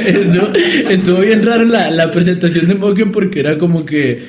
estuvo, 0.06 0.54
estuvo 0.90 1.20
bien 1.20 1.46
raro 1.46 1.66
la, 1.66 1.92
la 1.92 2.10
presentación 2.12 2.70
de 2.70 2.76
Moken 2.76 3.12
porque 3.12 3.42
era 3.42 3.58
como 3.58 3.86
que... 3.86 4.24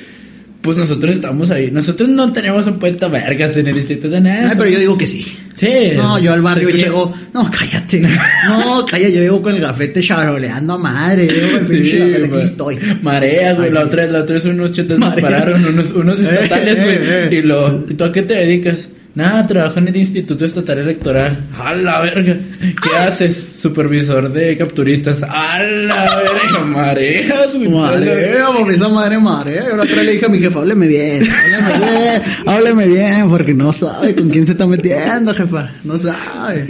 Pues 0.67 0.75
nosotros 0.75 1.13
estamos 1.13 1.49
ahí. 1.49 1.71
Nosotros 1.71 2.09
no 2.09 2.33
tenemos 2.33 2.67
un 2.67 2.77
puente 2.77 3.07
vergas 3.07 3.55
en 3.55 3.67
el 3.67 3.77
instituto 3.77 4.09
de 4.09 4.19
nada. 4.19 4.49
Ay, 4.49 4.55
pero 4.57 4.69
yo 4.69 4.79
digo 4.79 4.97
que 4.97 5.07
sí. 5.07 5.25
Sí. 5.55 5.91
No, 5.95 6.19
yo 6.19 6.33
al 6.33 6.41
barrio 6.41 6.69
llego. 6.71 7.13
No, 7.33 7.49
cállate. 7.49 8.01
No, 8.01 8.85
cállate, 8.85 9.13
yo 9.13 9.21
llego 9.21 9.41
con 9.41 9.55
el 9.55 9.61
gafete 9.61 10.01
charoleando 10.01 10.73
a 10.73 10.77
madre. 10.77 11.27
Pinche 11.69 12.17
Sí, 12.17 12.23
aquí 12.25 12.41
estoy. 12.41 12.77
Marea, 13.01 13.53
güey. 13.53 13.71
La 13.71 13.85
otra, 13.85 14.05
la 14.07 14.19
otra 14.23 14.35
vez 14.35 14.45
unos 14.45 14.73
chetes 14.73 14.99
nos 14.99 15.15
pararon, 15.15 15.63
unos, 15.65 15.91
unos 15.91 16.19
Eh, 16.19 16.23
estatales, 16.41 16.77
eh, 16.79 16.83
güey. 16.83 17.37
eh. 17.37 17.39
Y 17.39 17.41
lo, 17.47 17.85
¿y 17.89 17.93
tú 17.93 18.03
a 18.03 18.11
qué 18.11 18.23
te 18.23 18.33
dedicas? 18.33 18.89
Nada, 19.17 19.47
trabajo 19.47 19.79
en 19.79 19.87
el 19.87 19.95
Instituto 19.97 20.45
Estatal 20.45 20.77
Electoral. 20.77 21.39
A 21.57 21.73
la 21.73 22.01
verga. 22.01 22.35
¿Qué 22.59 22.97
haces? 22.99 23.43
Supervisor 23.55 24.31
de 24.31 24.55
capturistas. 24.55 25.23
A 25.23 25.57
la 25.63 26.17
verga, 26.17 26.63
mareas, 26.63 27.47
güey. 27.55 27.67
Marea, 27.67 28.45
por 28.55 28.71
esa 28.71 28.87
madre 28.89 29.17
marea. 29.19 29.69
Yo 29.69 29.75
la 29.75 29.83
otra 29.85 30.03
le 30.03 30.11
dije 30.13 30.25
a 30.27 30.29
mi 30.29 30.37
jefa, 30.37 30.59
hábleme 30.59 30.85
bien, 30.85 31.23
hábleme 31.27 31.89
bien, 31.89 32.21
hábleme 32.45 32.87
bien, 32.87 33.29
porque 33.31 33.55
no 33.55 33.73
sabe 33.73 34.13
con 34.13 34.29
quién 34.29 34.45
se 34.45 34.51
está 34.51 34.67
metiendo, 34.67 35.33
jefa. 35.33 35.71
No 35.83 35.97
sabe. 35.97 36.67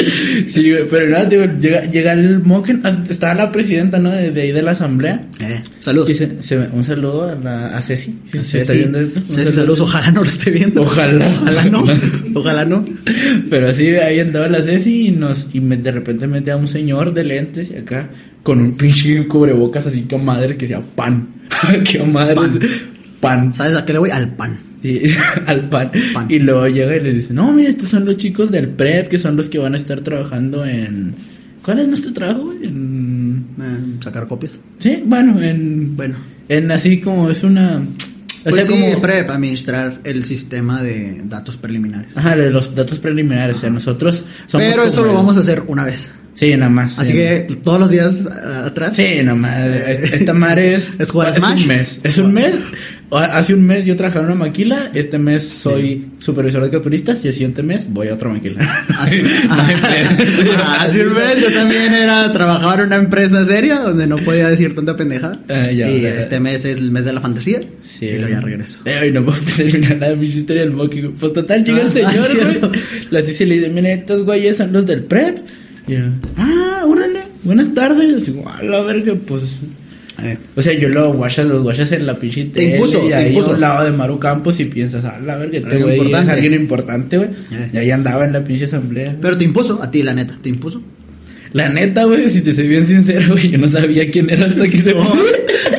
Sí, 0.48 0.72
güey, 0.72 0.88
pero 0.90 1.10
nada, 1.10 1.26
digo, 1.26 1.44
llega, 1.60 1.82
llega 1.92 2.14
el 2.14 2.40
Moken, 2.44 2.80
ah, 2.86 2.98
estaba 3.10 3.34
la 3.34 3.52
presidenta, 3.52 4.00
¿no? 4.00 4.10
De, 4.12 4.32
de 4.32 4.42
ahí 4.44 4.52
de 4.54 4.62
la 4.62 4.72
asamblea. 4.72 5.22
Eh, 5.42 5.62
saludos. 5.82 6.12
Y 6.12 6.14
se- 6.14 6.42
se- 6.42 6.58
un 6.72 6.86
saludo 6.86 7.30
a, 7.30 7.36
la, 7.36 7.78
a 7.78 7.82
Ceci. 7.82 8.18
si 8.42 8.58
está 8.60 8.72
viendo 8.72 9.02
esto. 9.02 9.20
Un 9.20 9.26
Sí, 9.26 9.32
sí, 9.32 9.36
saludo. 9.38 9.52
saludos. 9.54 9.80
Ojalá 9.82 10.12
no 10.12 10.22
lo 10.24 10.30
esté 10.30 10.50
viendo. 10.52 10.82
Ojalá. 10.84 11.28
Ojalá 11.42 11.66
no. 11.66 11.86
Ojalá 12.40 12.66
no. 12.66 12.86
Pero 13.50 13.70
así 13.70 13.88
ahí 13.90 14.20
andaba 14.20 14.48
la 14.48 14.62
Ceci 14.62 15.08
y 15.08 15.12
nos 15.12 15.48
y 15.54 15.60
me- 15.62 15.78
de 15.78 15.92
repente 15.92 16.28
mete 16.28 16.52
a 16.52 16.58
un 16.58 16.68
señor 16.68 17.14
de 17.14 17.24
lentes 17.24 17.72
y 17.72 17.78
acá 17.78 18.10
con 18.44 18.60
un 18.62 18.76
pinche 18.78 19.28
cubrebocas 19.28 19.88
así 19.88 20.04
que 20.04 20.18
madre 20.18 20.56
que 20.58 20.68
sea 20.68 20.82
pan. 20.82 21.28
que 21.90 22.04
madre 22.04 22.36
Pan. 22.36 22.60
pan. 23.20 23.54
¿Sabes 23.54 23.76
a 23.78 23.86
qué 23.86 23.94
le 23.94 24.00
voy? 24.00 24.10
Al 24.12 24.30
pan. 24.36 24.58
Y- 24.84 25.02
al 25.48 25.62
pan. 25.70 25.92
Pan. 26.14 26.26
Y 26.30 26.40
luego 26.40 26.68
llega 26.68 26.96
y 26.96 27.02
le 27.02 27.14
dice, 27.14 27.34
no, 27.34 27.52
mira, 27.52 27.70
estos 27.70 27.90
son 27.90 28.06
los 28.06 28.18
chicos 28.18 28.52
del 28.52 28.70
PREP 28.70 29.08
que 29.10 29.18
son 29.20 29.36
los 29.36 29.50
que 29.50 29.58
van 29.58 29.74
a 29.74 29.78
estar 29.78 30.02
trabajando 30.02 30.66
en... 30.66 31.14
¿Cuál 31.64 31.80
es 31.80 31.88
nuestro 31.90 32.14
trabajo? 32.14 32.54
En... 32.64 33.44
Sacar 34.02 34.28
copias. 34.28 34.54
Sí, 34.80 35.04
bueno, 35.06 35.42
en... 35.42 35.98
Bueno. 35.98 36.16
En 36.48 36.72
así 36.72 37.02
como 37.02 37.30
es 37.30 37.44
una... 37.44 37.82
O 38.48 38.50
Pues 38.50 38.66
sea, 38.66 38.76
sí, 38.76 38.82
como... 38.82 39.02
PREP, 39.02 39.30
administrar 39.30 40.00
el 40.06 40.24
sistema 40.24 40.82
de 40.82 41.22
datos 41.26 41.58
preliminares. 41.58 42.16
Ajá, 42.16 42.36
de 42.38 42.50
los 42.50 42.74
datos 42.74 42.98
preliminares. 43.00 43.58
O 43.58 43.60
sea, 43.60 43.70
nosotros 43.70 44.24
somos 44.46 44.68
Pero 44.68 44.84
eso 44.84 44.92
como 44.96 45.08
lo 45.08 45.14
vamos 45.16 45.36
a 45.36 45.42
hacer 45.42 45.64
una 45.68 45.84
vez. 45.84 46.10
Sí, 46.38 46.56
nada 46.56 46.70
más. 46.70 47.00
Así 47.00 47.14
sí. 47.14 47.18
que 47.18 47.48
todos 47.64 47.80
los 47.80 47.90
días 47.90 48.28
ah, 48.32 48.66
atrás. 48.68 48.96
Sí, 48.96 49.22
no 49.24 49.36
mames. 49.36 50.14
Esta 50.14 50.34
madre 50.34 50.76
es. 50.76 50.94
¿Es 51.00 51.10
jugar 51.10 51.36
es 51.36 51.44
un 51.44 51.68
mes. 51.68 52.00
Es 52.04 52.18
un 52.20 52.32
mes. 52.32 52.56
Hace 53.10 53.56
un 53.56 53.66
mes 53.66 53.86
yo 53.86 53.96
trabajaba 53.96 54.26
en 54.26 54.32
una 54.34 54.46
maquila. 54.46 54.92
Este 54.94 55.18
mes 55.18 55.42
soy 55.48 56.10
supervisor 56.20 56.62
de 56.62 56.70
capturistas. 56.70 57.26
Y 57.26 57.30
el 57.30 57.34
siguiente 57.34 57.64
mes 57.64 57.88
voy 57.90 58.10
a 58.10 58.14
otra 58.14 58.30
maquila. 58.30 58.62
Hace. 59.00 59.24
Ah, 59.50 60.88
un 60.94 61.14
mes 61.16 61.42
yo 61.42 61.52
también 61.52 61.92
era 61.92 62.32
trabajaba 62.32 62.76
en 62.76 62.82
una 62.82 62.98
empresa 62.98 63.44
seria 63.44 63.80
donde 63.80 64.06
no 64.06 64.18
podía 64.18 64.48
decir 64.48 64.76
tanta 64.76 64.96
pendejada. 64.96 65.42
Ah, 65.50 65.72
ya, 65.72 65.90
y 65.90 66.02
ya. 66.02 66.20
este 66.20 66.40
mes 66.40 66.66
es 66.66 66.78
el 66.78 66.92
mes 66.92 67.04
de 67.06 67.14
la 67.14 67.22
fantasía. 67.22 67.62
Sí, 67.82 68.06
y 68.06 68.18
luego 68.20 68.30
ya 68.30 68.42
regreso. 68.42 68.80
Eh, 68.86 69.00
Ay, 69.02 69.12
no 69.12 69.26
puedo 69.26 69.40
terminar 69.58 69.98
la 69.98 70.14
pinche 70.14 70.38
historia 70.38 70.62
del 70.66 70.76
güey. 70.76 71.08
Pues 71.08 71.34
total, 71.34 71.64
llega 71.64 71.82
el 71.82 71.88
Ah, 71.88 71.90
señor, 71.90 72.60
ah, 72.62 72.68
güey. 72.68 72.82
La 73.10 73.24
Cici 73.24 73.44
le 73.44 73.56
dice, 73.56 73.70
mira, 73.70 73.92
estos 73.92 74.22
güeyes 74.24 74.58
son 74.58 74.72
los 74.72 74.86
del 74.86 75.04
prep. 75.04 75.40
Y 75.88 75.94
yo, 75.94 76.00
ah, 76.38 76.84
órale, 76.86 77.22
buenas 77.44 77.74
tardes. 77.74 78.30
A 78.46 78.64
la 78.64 78.82
verga, 78.82 79.14
pues. 79.26 79.62
Eh, 80.24 80.38
O 80.56 80.62
sea, 80.62 80.74
yo 80.74 80.90
lo 80.90 81.14
guachas, 81.14 81.48
los 81.48 81.62
guachas 81.62 81.92
en 81.92 82.06
la 82.08 82.18
pinche 82.18 82.46
tele 82.46 82.76
impuso, 82.76 83.06
y 83.06 83.10
te 83.10 83.16
ahí 83.16 83.28
impuso. 83.34 83.52
a 83.52 83.54
un 83.54 83.62
lado 83.62 83.86
de 83.86 83.92
Maru 83.92 84.18
Campos 84.20 84.60
y 84.60 84.66
piensas, 84.66 85.06
ah, 85.06 85.20
la 85.24 85.38
verga, 85.38 85.58
este 85.60 85.72
Algo 85.72 85.84
güey 85.86 85.96
es 85.98 86.04
importante. 86.04 86.32
alguien 86.32 86.54
importante, 86.56 87.18
güey. 87.18 87.30
Eh. 87.52 87.70
Y 87.74 87.78
ahí 87.78 87.92
andaba 87.92 88.26
en 88.26 88.34
la 88.34 88.44
pinche 88.44 88.66
asamblea. 88.66 89.16
Pero 89.22 89.38
te 89.38 89.44
impuso, 89.44 89.82
a 89.82 89.90
ti 89.92 90.02
la 90.04 90.14
neta, 90.14 90.38
te 90.42 90.50
impuso. 90.50 90.82
La 91.54 91.70
neta, 91.70 92.04
güey, 92.04 92.30
si 92.30 92.42
te 92.42 92.54
soy 92.54 92.68
bien 92.68 92.86
sincero, 92.88 93.34
güey, 93.34 93.52
yo 93.52 93.58
no 93.58 93.70
sabía 93.70 94.10
quién 94.12 94.30
era 94.30 94.48
hasta 94.48 94.68
que 94.68 94.78
se 94.78 94.94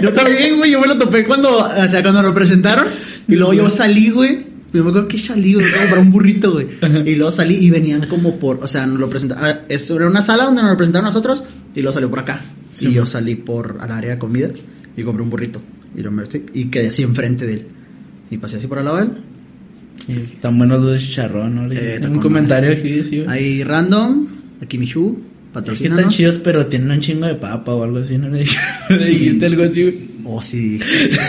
yo 0.00 0.12
también, 0.12 0.57
güey, 0.57 0.71
yo 0.71 0.81
me 0.81 0.87
lo 0.87 0.97
topé 0.97 1.25
cuando, 1.25 1.59
o 1.59 1.88
sea, 1.88 2.03
cuando 2.03 2.23
lo 2.23 2.33
presentaron. 2.33 2.87
Y 3.27 3.35
luego 3.35 3.53
yo 3.55 3.71
salí, 3.71 4.11
güey. 4.11 4.48
Yo 4.73 4.85
me 4.85 4.91
acuerdo 4.91 5.09
que 5.09 5.19
salí, 5.19 5.55
güey, 5.55 5.67
para 5.89 6.01
un 6.01 6.11
burrito, 6.11 6.53
güey. 6.53 6.67
Y 7.07 7.15
luego 7.17 7.31
salí 7.31 7.55
y 7.57 7.71
venían 7.71 8.07
como 8.07 8.37
por, 8.37 8.61
o 8.63 8.69
sea, 8.69 8.87
nos 8.87 8.99
lo 9.01 9.09
presentaron. 9.09 9.45
ah, 9.45 9.61
Eso 9.69 9.97
era 9.97 10.07
una 10.07 10.21
sala 10.23 10.45
donde 10.45 10.61
nos 10.63 10.71
lo 10.73 10.77
presentaron 10.77 11.07
nosotros 11.07 11.43
y 11.75 11.81
luego 11.81 11.95
salió 11.95 12.11
por 12.11 12.19
acá. 12.21 12.41
Sí, 12.75 12.89
y 12.89 12.93
yo 12.93 13.07
salí 13.07 13.35
por 13.35 13.79
al 13.81 13.91
área 13.93 14.11
de 14.11 14.19
comida 14.19 14.51
y 14.97 15.03
compré 15.03 15.23
un 15.23 15.31
burrito. 15.31 15.63
Y 15.97 16.03
lo 16.03 16.11
metí 16.11 16.43
y 16.53 16.67
quedé 16.67 16.89
así 16.89 17.03
enfrente 17.03 17.47
de 17.47 17.53
él. 17.55 17.67
Y 18.31 18.37
pasé 18.37 18.59
así 18.59 18.67
por 18.67 18.79
al 18.79 18.85
lado 18.85 18.97
de 18.99 19.03
él. 19.05 19.11
Sí, 20.07 20.13
Están 20.35 20.59
buenos 20.59 20.83
los 20.83 21.01
chicharrón, 21.01 21.55
¿no? 21.55 21.73
Eh, 21.73 22.01
un 22.09 22.19
comentario 22.21 22.71
aquí, 22.73 23.03
sí, 23.03 23.23
güey. 23.23 23.29
Ahí 23.29 23.65
random, 23.65 24.27
aquí 24.63 24.77
Michu, 24.79 25.19
Es 25.73 25.79
que 25.79 25.89
están 25.89 26.09
chidos, 26.11 26.39
pero 26.39 26.67
tienen 26.67 26.91
un 26.91 27.01
chingo 27.01 27.27
de 27.27 27.35
papa 27.35 27.73
o 27.75 27.83
algo 27.83 27.99
así, 27.99 28.17
¿no? 28.19 28.29
Le, 28.29 28.45
dijiste 29.07 29.47
algo 29.47 29.65
así, 29.65 29.83
güey. 29.83 29.99
Oh, 30.25 30.43
sí 30.43 30.59
dije. 30.79 31.21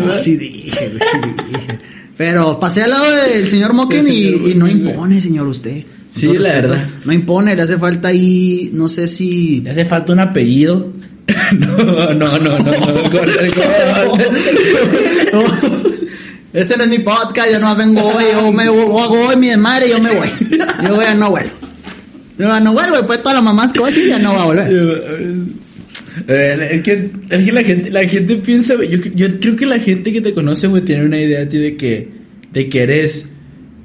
Oh, 0.00 0.14
sí 0.14 0.36
dije, 0.36 0.88
güey, 0.88 1.00
sí 1.00 1.18
dije. 1.52 1.78
Pero 2.16 2.58
pasé 2.58 2.82
al 2.82 2.90
lado 2.90 3.10
del 3.12 3.48
señor 3.48 3.72
Moken 3.72 4.06
y, 4.08 4.54
no 4.54 4.66
impone, 4.66 5.20
señor, 5.20 5.46
usted. 5.48 5.84
Sí, 6.12 6.28
la 6.38 6.48
verdad. 6.48 6.88
No 7.04 7.12
impone, 7.12 7.54
le 7.54 7.62
hace 7.62 7.76
falta 7.76 8.08
ahí, 8.08 8.70
no 8.72 8.88
sé 8.88 9.06
si... 9.06 9.60
Le 9.60 9.70
hace 9.70 9.84
falta 9.84 10.12
un 10.14 10.20
apellido. 10.20 10.92
no, 11.58 11.76
no, 11.76 12.14
no, 12.14 12.38
no, 12.38 12.58
no. 12.58 12.68
Este 16.52 16.76
no 16.78 16.84
es 16.84 16.88
mi 16.88 17.00
podcast, 17.00 17.52
yo 17.52 17.58
no 17.58 17.76
vengo 17.76 18.00
hoy, 18.02 18.24
yo 18.32 18.50
me 18.50 18.66
voy, 18.66 18.84
hago 18.84 19.26
hoy 19.26 19.36
mi 19.36 19.48
desmadre 19.48 19.88
y 19.88 19.90
yo 19.90 20.00
me 20.00 20.10
voy. 20.14 20.28
Yo 20.82 21.02
ya 21.02 21.14
no 21.14 21.28
vuelvo. 21.28 21.50
Yo 22.38 22.48
ya 22.48 22.60
no 22.60 22.72
vuelvo, 22.72 22.96
después 22.96 23.18
todas 23.18 23.34
las 23.34 23.44
mamás 23.44 23.74
cosas 23.74 23.98
y 23.98 24.08
ya 24.08 24.18
no 24.18 24.32
va 24.32 24.42
a 24.42 24.46
volver. 24.46 24.72
Eh, 26.28 26.68
Es 26.72 26.82
que, 26.82 27.10
es 27.30 27.44
que 27.44 27.52
la 27.52 27.62
gente, 27.62 27.90
la 27.90 28.08
gente 28.08 28.36
piensa, 28.36 28.74
yo, 28.74 28.98
yo 29.14 29.40
creo 29.40 29.56
que 29.56 29.66
la 29.66 29.78
gente 29.78 30.12
que 30.12 30.20
te 30.20 30.32
conoce, 30.32 30.66
güey, 30.66 30.82
tiene 30.84 31.04
una 31.04 31.20
idea 31.20 31.44
de 31.44 31.58
de 31.58 31.76
que, 31.76 32.08
de 32.52 32.68
que 32.68 32.82
eres 32.82 33.30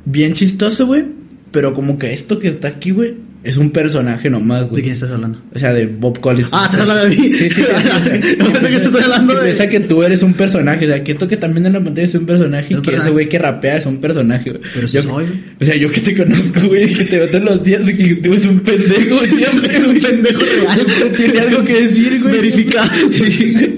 bien 0.06 0.34
chistoso, 0.34 0.88
güey, 0.88 1.06
pero 1.52 1.74
como 1.74 2.00
que 2.00 2.14
esto 2.14 2.40
que 2.40 2.48
está 2.48 2.70
aquí, 2.70 2.92
güey, 2.92 3.16
es 3.44 3.58
un 3.58 3.72
personaje 3.72 4.30
nomás, 4.30 4.62
¿De 4.62 4.68
güey. 4.68 4.82
quién 4.84 4.94
estás 4.94 5.10
hablando? 5.12 5.40
O 5.54 5.58
sea, 5.58 5.74
de 5.74 5.88
Bob 5.88 6.20
Collins. 6.20 6.50
Ah, 6.52 6.66
estás 6.66 6.82
hablando 6.82 7.06
de 7.10 7.16
mí. 7.16 7.34
Sí, 7.34 7.50
sí, 7.50 7.62
Yo 8.40 8.52
pensé 8.54 8.70
que 8.70 8.76
estás 8.76 8.96
hablando 9.04 9.34
de- 9.34 9.42
Piensa 9.44 9.68
que 9.68 9.80
tú 9.80 10.04
eres 10.04 10.22
un 10.22 10.34
personaje. 10.34 10.86
O 10.86 10.88
sea, 10.88 11.04
que 11.04 11.12
esto 11.14 11.28
que 11.28 11.38
también 11.38 11.66
en 11.66 11.74
la 11.74 11.84
pantalla 11.84 12.06
es 12.06 12.14
un 12.16 12.26
personaje. 12.28 12.74
Es 12.74 12.80
Y 12.80 12.82
que 12.84 12.96
ese 12.96 13.10
güey 13.10 13.28
que 13.28 13.40
rapea 13.40 13.78
es 13.78 13.86
un 13.88 13.98
personaje, 14.00 14.52
güey. 14.52 14.62
Pero 14.76 14.86
yo, 14.88 15.02
soy. 15.02 15.26
O 15.60 15.66
sea, 15.66 15.76
yo 15.76 15.90
que 15.90 16.02
te 16.02 16.16
conozco, 16.16 16.68
güey, 16.68 16.94
que 16.94 17.04
te 17.06 17.18
veo 17.18 17.28
todos 17.30 17.44
los 17.44 17.64
días, 17.64 17.82
que 17.82 18.16
tú 18.16 18.34
eres 18.34 18.46
un 18.46 18.60
pendejo 18.60 19.20
siempre, 19.26 19.88
un 19.88 20.00
pendejo 20.00 20.42
real. 20.42 21.12
Tiene 21.18 21.40
algo 21.40 21.64
que 21.66 21.82
decir, 21.88 22.22
güey. 22.22 22.36
Verificado. 22.36 22.90
Sí. 23.12 23.78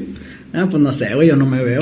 Ah, 0.54 0.68
pues 0.70 0.84
no 0.84 0.92
sé, 0.92 1.16
güey, 1.16 1.30
yo 1.30 1.36
no 1.36 1.46
me 1.46 1.64
veo. 1.64 1.82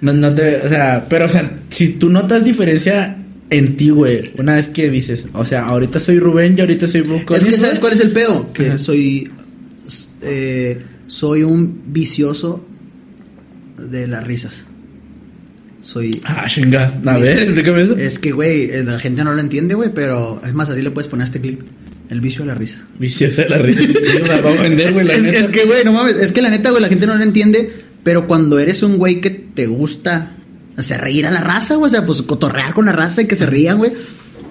No, 0.00 0.12
no 0.12 0.34
te, 0.34 0.56
o 0.66 0.68
sea, 0.68 1.06
pero, 1.08 1.26
o 1.26 1.28
sea, 1.28 1.48
si 1.70 1.90
tú 1.90 2.10
notas 2.10 2.44
diferencia 2.44 3.16
en 3.52 3.76
ti, 3.76 3.90
güey, 3.90 4.32
una 4.38 4.56
vez 4.56 4.68
que 4.68 4.90
dices, 4.90 5.28
o 5.32 5.44
sea, 5.44 5.66
ahorita 5.66 6.00
soy 6.00 6.18
Rubén 6.18 6.54
y 6.56 6.60
ahorita 6.60 6.86
soy 6.86 7.02
Bob 7.02 7.22
Es 7.36 7.44
que 7.44 7.58
¿sabes 7.58 7.78
cuál 7.78 7.92
es 7.92 8.00
el 8.00 8.10
pedo? 8.10 8.52
Que 8.52 8.68
Ajá. 8.68 8.78
soy 8.78 9.30
eh, 10.22 10.80
soy 11.06 11.42
un 11.42 11.82
vicioso 11.92 12.64
de 13.78 14.06
las 14.06 14.24
risas. 14.26 14.64
Soy 15.84 16.20
Ah, 16.24 16.46
chinga. 16.48 16.92
A 17.04 17.18
ver, 17.18 17.40
explícame 17.40 17.82
eso. 17.82 17.96
es 17.96 18.18
que 18.18 18.32
güey, 18.32 18.70
eh, 18.70 18.84
la 18.84 18.98
gente 18.98 19.24
no 19.24 19.32
lo 19.34 19.40
entiende, 19.40 19.74
güey, 19.74 19.90
pero 19.92 20.40
es 20.44 20.54
más 20.54 20.70
así 20.70 20.80
le 20.80 20.90
puedes 20.90 21.08
poner 21.08 21.22
a 21.22 21.26
este 21.26 21.40
clip. 21.40 21.60
El 22.08 22.20
vicio 22.20 22.42
de 22.42 22.48
la 22.48 22.54
risa. 22.54 22.78
La 22.98 23.58
risa. 23.58 23.80
Sí, 23.82 24.18
la 24.26 24.40
vamos 24.42 24.58
a 24.60 24.62
vender, 24.62 24.92
güey, 24.92 25.06
la 25.06 25.14
es, 25.14 25.24
es 25.24 25.48
que 25.48 25.64
güey, 25.64 25.84
no 25.84 25.92
mames, 25.92 26.16
es 26.16 26.30
que 26.32 26.42
la 26.42 26.50
neta, 26.50 26.70
güey, 26.70 26.82
la 26.82 26.88
gente 26.88 27.06
no 27.06 27.16
lo 27.16 27.24
entiende, 27.24 27.72
pero 28.04 28.26
cuando 28.26 28.58
eres 28.58 28.82
un 28.82 28.98
güey 28.98 29.20
que 29.20 29.30
te 29.30 29.66
gusta 29.66 30.36
hacer 30.76 31.00
reír 31.00 31.26
a 31.26 31.30
la 31.30 31.40
raza, 31.40 31.74
güey, 31.76 31.88
o 31.88 31.90
sea, 31.90 32.04
pues 32.06 32.22
cotorrear 32.22 32.74
con 32.74 32.86
la 32.86 32.92
raza 32.92 33.22
y 33.22 33.26
que 33.26 33.36
se 33.36 33.46
rían, 33.46 33.78
güey. 33.78 33.92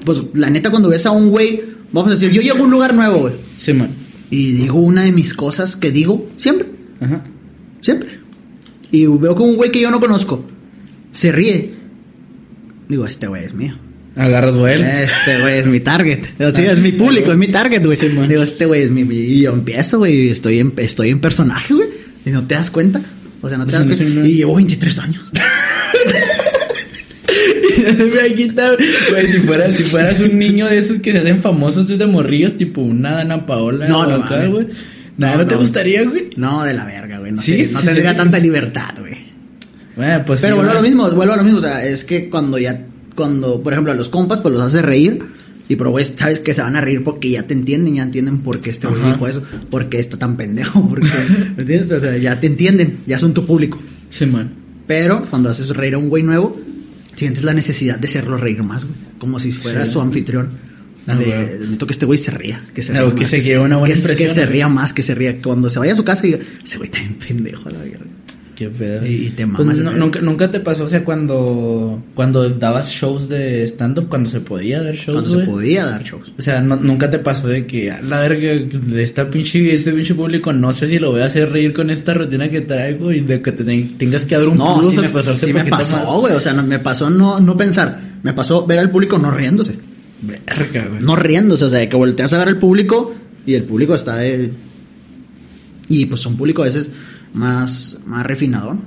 Pues 0.06 0.22
la 0.34 0.50
neta 0.50 0.70
cuando 0.70 0.90
ves 0.90 1.06
a 1.06 1.12
un 1.12 1.30
güey, 1.30 1.62
vamos 1.92 2.10
a 2.12 2.14
decir, 2.16 2.32
yo 2.32 2.42
llego 2.42 2.60
a 2.60 2.62
un 2.64 2.72
lugar 2.72 2.94
nuevo, 2.94 3.20
güey, 3.20 3.34
Sí, 3.58 3.74
man. 3.74 3.90
y 4.30 4.52
digo 4.54 4.80
una 4.80 5.04
de 5.04 5.12
mis 5.12 5.34
cosas 5.34 5.76
que 5.76 5.92
digo 5.92 6.30
siempre. 6.38 6.68
Ajá. 7.00 7.22
Siempre. 7.82 8.20
Y 8.92 9.06
veo 9.06 9.36
que 9.36 9.42
un 9.44 9.56
güey 9.56 9.72
que 9.72 9.80
yo 9.82 9.90
no 9.92 10.00
conozco 10.00 10.46
se 11.12 11.32
ríe. 11.32 11.72
Digo, 12.90 13.06
este 13.06 13.28
güey 13.28 13.46
es 13.46 13.54
mío. 13.54 13.76
Agarras 14.16 14.56
vuelo. 14.56 14.84
Este 14.86 15.42
güey 15.42 15.60
es 15.60 15.66
mi 15.66 15.80
target. 15.80 16.26
Sea, 16.38 16.72
es 16.74 16.80
mi 16.80 16.92
público, 16.92 17.32
es 17.32 17.38
mi 17.38 17.48
target, 17.48 17.86
güey. 17.86 17.98
Sí, 17.98 18.10
man. 18.10 18.28
Digo, 18.28 18.44
este 18.44 18.66
güey 18.66 18.82
es 18.84 18.92
mi. 18.92 19.02
Y 19.02 19.42
yo 19.42 19.54
empiezo, 19.54 20.00
güey. 20.00 20.28
y 20.28 20.30
Estoy 20.30 20.60
en, 20.60 20.74
estoy 20.78 21.10
en 21.10 21.20
personaje, 21.22 21.74
güey. 21.74 21.88
Y 22.26 22.30
no 22.32 22.44
te 22.46 22.56
das 22.56 22.70
cuenta. 22.70 23.02
O 23.42 23.48
sea, 23.48 23.58
no 23.58 23.66
te 23.66 23.72
das 23.72 23.86
no, 23.86 23.96
cuenta. 23.96 24.20
no. 24.22 24.26
Y 24.28 24.34
llevo 24.34 24.56
23 24.56 25.00
años. 25.00 25.24
Me 28.22 28.36
quita, 28.36 28.72
güey, 29.12 29.28
si 29.28 29.38
fueras, 29.40 29.76
si 29.76 29.84
fueras 29.84 30.20
un 30.20 30.38
niño 30.40 30.68
de 30.68 30.78
esos 30.80 31.00
que 31.00 31.12
se 31.12 31.20
hacen 31.20 31.42
famosos 31.42 31.88
desde 31.88 32.06
morrillos, 32.08 32.58
tipo 32.58 32.82
una 32.82 33.12
Dana 33.12 33.46
Paola. 33.46 33.86
No, 33.86 34.06
no 34.06 34.24
acá, 34.24 34.46
güey. 34.48 34.68
No, 35.18 35.36
¿no 35.38 35.46
te 35.46 35.56
gustaría, 35.56 36.04
güey? 36.04 36.30
No, 36.36 36.64
de 36.64 36.74
la 36.74 36.86
verga, 36.86 37.20
güey. 37.20 37.32
No, 37.32 37.42
Sí, 37.42 37.66
sé, 37.66 37.72
no 37.72 37.80
sí, 37.82 37.86
tendría 37.86 38.12
sí. 38.12 38.18
tanta 38.18 38.40
libertad, 38.40 38.96
güey. 39.00 39.18
Bueno, 39.96 40.24
pues 40.26 40.42
Pero 40.42 40.56
vuelvo 40.56 40.72
a 40.72 40.76
lo 40.76 40.82
mismo, 40.82 41.12
vuelvo 41.12 41.34
a 41.34 41.38
lo 41.38 41.44
mismo. 41.44 41.60
O 41.60 41.62
sea, 41.62 41.86
es 41.86 42.04
que 42.04 42.30
cuando 42.30 42.58
ya, 42.58 42.86
cuando, 43.16 43.62
por 43.62 43.74
ejemplo, 43.74 43.92
a 43.92 43.96
los 43.96 44.10
compas, 44.10 44.40
pues 44.40 44.54
los 44.54 44.64
hace 44.64 44.82
reír. 44.82 45.20
Y 45.68 45.76
pero 45.76 45.92
güey, 45.92 46.04
sabes 46.04 46.40
que 46.40 46.54
se 46.54 46.62
van 46.62 46.76
a 46.76 46.82
reír 46.82 47.04
porque 47.04 47.30
ya 47.30 47.44
te 47.44 47.54
entienden, 47.54 47.96
ya 47.96 48.04
entienden 48.04 48.40
por 48.40 48.60
qué 48.60 48.72
este 48.72 48.88
güey 48.88 49.02
dijo 49.04 49.26
eso, 49.28 49.42
por 49.70 49.88
qué 49.88 50.00
está 50.00 50.18
tan 50.18 50.36
pendejo, 50.36 50.86
porque, 50.90 51.08
¿me 51.56 51.62
entiendes? 51.62 51.92
O 51.92 52.00
sea, 52.00 52.18
ya 52.18 52.40
te 52.40 52.48
entienden, 52.48 52.98
ya 53.06 53.20
son 53.20 53.34
tu 53.34 53.46
público. 53.46 53.80
Sí, 54.10 54.26
man. 54.26 54.52
Pero 54.88 55.26
cuando 55.30 55.50
haces 55.50 55.70
reír 55.70 55.94
a 55.94 55.98
un 55.98 56.10
güey 56.10 56.24
nuevo, 56.24 56.60
sientes 57.16 57.44
la 57.44 57.54
necesidad 57.54 57.98
de 58.00 58.08
hacerlo 58.08 58.38
reír 58.38 58.64
más, 58.64 58.86
güey. 58.86 58.96
Como 59.20 59.40
si 59.40 59.52
fuera 59.52 59.86
Sí. 59.86 59.92
su 59.94 60.02
anfitrión. 60.02 60.50
Ah, 61.08 61.16
de, 61.16 61.26
güey. 61.26 61.38
necesito 61.60 61.86
que 61.88 61.94
este 61.94 62.06
güey 62.06 62.20
se 62.20 62.32
ría. 62.32 62.64
Que 62.76 62.84
se 62.84 62.92
Ah, 62.98 63.02
ría 63.02 63.10
que 63.16 63.22
más, 63.22 63.30
se 63.30 63.42
lleve 63.42 63.60
una 63.62 63.78
buena 63.78 63.94
que, 63.94 64.00
impresión, 64.00 64.30
Que 64.30 64.34
se 64.36 64.46
ría 64.46 64.68
más, 64.68 64.94
que 64.94 65.02
se 65.04 65.16
ría. 65.16 65.42
Cuando 65.42 65.70
se 65.70 65.80
vaya 65.80 65.94
a 65.94 65.96
su 65.96 66.04
casa 66.04 66.26
y 66.28 66.32
diga, 66.34 66.44
ese 66.64 66.78
güey 66.78 66.90
está 66.90 67.00
bien 67.00 67.16
pendejo 67.16 67.70
a 67.70 67.72
la 67.72 67.80
verga. 67.80 68.00
Qué 68.62 68.70
pedo. 68.70 69.04
Y- 69.08 69.26
y 69.26 69.30
te 69.32 69.48
Pues 69.48 69.60
mamas 69.66 69.78
no- 69.80 69.92
nunca, 69.94 70.22
nunca 70.22 70.52
te 70.52 70.60
pasó, 70.60 70.84
o 70.84 70.88
sea, 70.88 71.04
cuando, 71.04 72.00
cuando 72.14 72.48
dabas 72.48 72.90
shows 72.92 73.28
de 73.28 73.64
stand-up, 73.64 74.08
cuando 74.08 74.30
se 74.30 74.40
podía 74.40 74.84
dar 74.84 74.94
shows, 74.94 75.22
Cuando 75.28 75.40
se 75.40 75.46
podía 75.48 75.86
dar 75.86 76.04
shows. 76.04 76.32
O 76.38 76.42
sea, 76.44 76.62
no- 76.62 76.76
nunca 76.76 77.10
te 77.10 77.18
pasó 77.18 77.48
de 77.48 77.66
que, 77.66 77.90
a 77.90 78.00
la 78.04 78.20
verga, 78.20 78.50
de 78.80 79.02
esta 79.02 79.28
pinche, 79.32 79.74
este 79.74 79.92
pinche 79.94 80.14
público, 80.14 80.54
no 80.54 80.74
sé 80.74 80.88
si 80.88 81.00
lo 81.00 81.10
voy 81.10 81.22
a 81.22 81.26
hacer 81.26 81.50
reír 81.52 81.74
con 81.74 81.90
esta 81.90 82.14
rutina 82.14 82.50
que 82.50 82.62
traigo 82.62 83.12
y 83.12 83.22
de 83.22 83.42
que 83.42 83.52
te 83.52 83.64
ten- 83.64 83.98
tengas 83.98 84.26
que 84.28 84.36
dar 84.38 84.48
un 84.48 84.58
No, 84.58 84.78
plus 84.80 84.94
sí 84.94 85.00
me, 85.02 85.34
sí 85.34 85.54
me 85.54 85.64
pasó, 85.66 86.20
güey. 86.20 86.36
O 86.36 86.40
sea, 86.40 86.54
no, 86.54 86.62
me 86.62 86.78
pasó 86.78 87.10
no, 87.10 87.40
no 87.40 87.58
pensar. 87.58 88.00
Me 88.22 88.34
pasó 88.34 88.68
ver 88.68 88.78
al 88.78 88.92
público 88.92 89.18
no 89.18 89.32
riéndose. 89.32 89.74
Verga, 90.22 90.86
güey. 90.88 91.02
No 91.02 91.16
riéndose, 91.16 91.66
o 91.66 91.70
sea, 91.70 91.80
de 91.80 91.90
que 91.90 91.96
volteas 91.96 92.32
a 92.34 92.38
ver 92.38 92.50
al 92.50 92.58
público 92.60 93.16
y 93.44 93.56
el 93.56 93.64
público 93.64 93.96
está 93.96 94.18
de... 94.18 94.52
Y 95.90 96.06
pues 96.06 96.26
un 96.26 96.38
público 96.38 96.62
a 96.62 96.66
veces 96.66 96.92
más, 97.34 97.91
más 98.06 98.26
refinadón. 98.26 98.82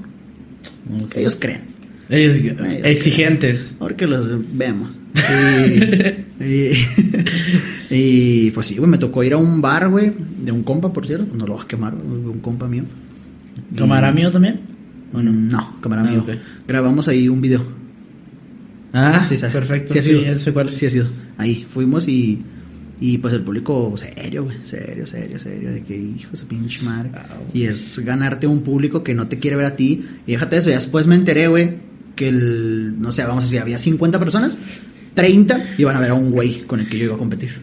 Ok. 1.02 1.16
Ellos 1.16 1.36
creen. 1.38 1.62
Ellos- 2.08 2.36
Ellos- 2.36 2.56
exigentes. 2.84 3.74
Porque 3.78 4.06
los 4.06 4.28
vemos. 4.56 4.98
Y, 6.40 6.44
y, 6.44 6.72
y, 7.90 8.50
pues 8.50 8.66
sí, 8.66 8.76
güey, 8.76 8.90
me 8.90 8.98
tocó 8.98 9.22
ir 9.24 9.32
a 9.32 9.36
un 9.36 9.60
bar, 9.60 9.88
güey, 9.88 10.12
de 10.44 10.52
un 10.52 10.62
compa, 10.62 10.92
por 10.92 11.06
cierto. 11.06 11.34
No 11.34 11.46
lo 11.46 11.54
vas 11.56 11.64
a 11.64 11.68
quemar, 11.68 11.94
güey, 11.94 12.20
un 12.20 12.40
compa 12.40 12.68
mío. 12.68 12.84
¿Cámara 13.76 14.12
mío 14.12 14.30
también? 14.30 14.60
Bueno, 15.12 15.32
no, 15.32 15.76
cámara 15.80 16.02
Ah, 16.06 16.10
mío. 16.10 16.20
ok. 16.22 16.30
Grabamos 16.66 17.06
ahí 17.08 17.28
un 17.28 17.40
video. 17.40 17.62
Ah, 18.92 19.26
Sí, 19.28 19.36
perfecto. 19.52 19.92
Sí, 19.92 19.98
ha 19.98 20.02
Sí, 20.02 20.38
sido. 20.38 20.52
cuál. 20.54 20.70
Sí, 20.70 20.86
ha 20.86 20.90
sido. 20.90 21.06
Ahí 21.36 21.66
fuimos 21.68 22.06
y, 22.08 22.42
y 23.00 23.18
pues 23.18 23.34
el 23.34 23.42
público 23.42 23.94
serio, 23.96 24.44
güey. 24.44 24.56
Serio, 24.64 25.06
serio, 25.06 25.38
serio. 25.38 25.70
De 25.72 25.82
que 25.82 25.96
hijo 25.96 26.30
de 26.30 26.36
su 26.36 26.46
pinche 26.46 26.82
madre. 26.82 27.10
Ah, 27.14 27.26
y 27.52 27.64
es 27.64 27.98
ganarte 27.98 28.46
un 28.46 28.62
público 28.62 29.02
que 29.02 29.14
no 29.14 29.26
te 29.28 29.38
quiere 29.38 29.56
ver 29.56 29.66
a 29.66 29.76
ti. 29.76 30.04
Y 30.26 30.32
déjate 30.32 30.58
eso, 30.58 30.70
ya 30.70 30.76
después 30.76 31.06
me 31.06 31.14
enteré, 31.14 31.48
güey, 31.48 31.76
que 32.14 32.28
el, 32.28 33.00
no 33.00 33.12
sé, 33.12 33.24
vamos 33.24 33.44
a 33.44 33.46
decir, 33.46 33.60
había 33.60 33.78
50 33.78 34.18
personas, 34.18 34.56
30 35.14 35.74
iban 35.78 35.96
a 35.96 36.00
ver 36.00 36.10
a 36.10 36.14
un 36.14 36.30
güey 36.30 36.62
con 36.62 36.80
el 36.80 36.88
que 36.88 36.98
yo 36.98 37.04
iba 37.06 37.14
a 37.14 37.18
competir. 37.18 37.54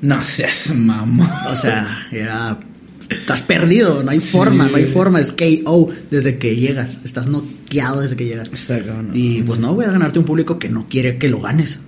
No 0.00 0.22
seas 0.22 0.74
mamón. 0.74 1.28
O 1.48 1.56
sea, 1.56 2.06
era. 2.12 2.58
Estás 3.08 3.42
perdido, 3.42 4.02
no 4.02 4.10
hay 4.10 4.20
Sí, 4.20 4.28
forma, 4.28 4.68
no 4.68 4.76
hay 4.76 4.86
forma. 4.86 5.18
Es 5.18 5.32
KO 5.32 5.88
desde 6.10 6.38
que 6.38 6.56
llegas. 6.56 7.04
Estás 7.04 7.26
noqueado 7.26 8.02
desde 8.02 8.16
que 8.16 8.26
llegas. 8.26 8.50
Está 8.52 8.78
cabrón. 8.84 9.10
Y 9.14 9.42
pues 9.42 9.58
no, 9.58 9.72
güey, 9.74 9.88
a 9.88 9.90
ganarte 9.90 10.18
un 10.18 10.26
público 10.26 10.58
que 10.58 10.68
no 10.68 10.86
quiere 10.88 11.16
que 11.16 11.28
lo 11.28 11.40
ganes. 11.40 11.80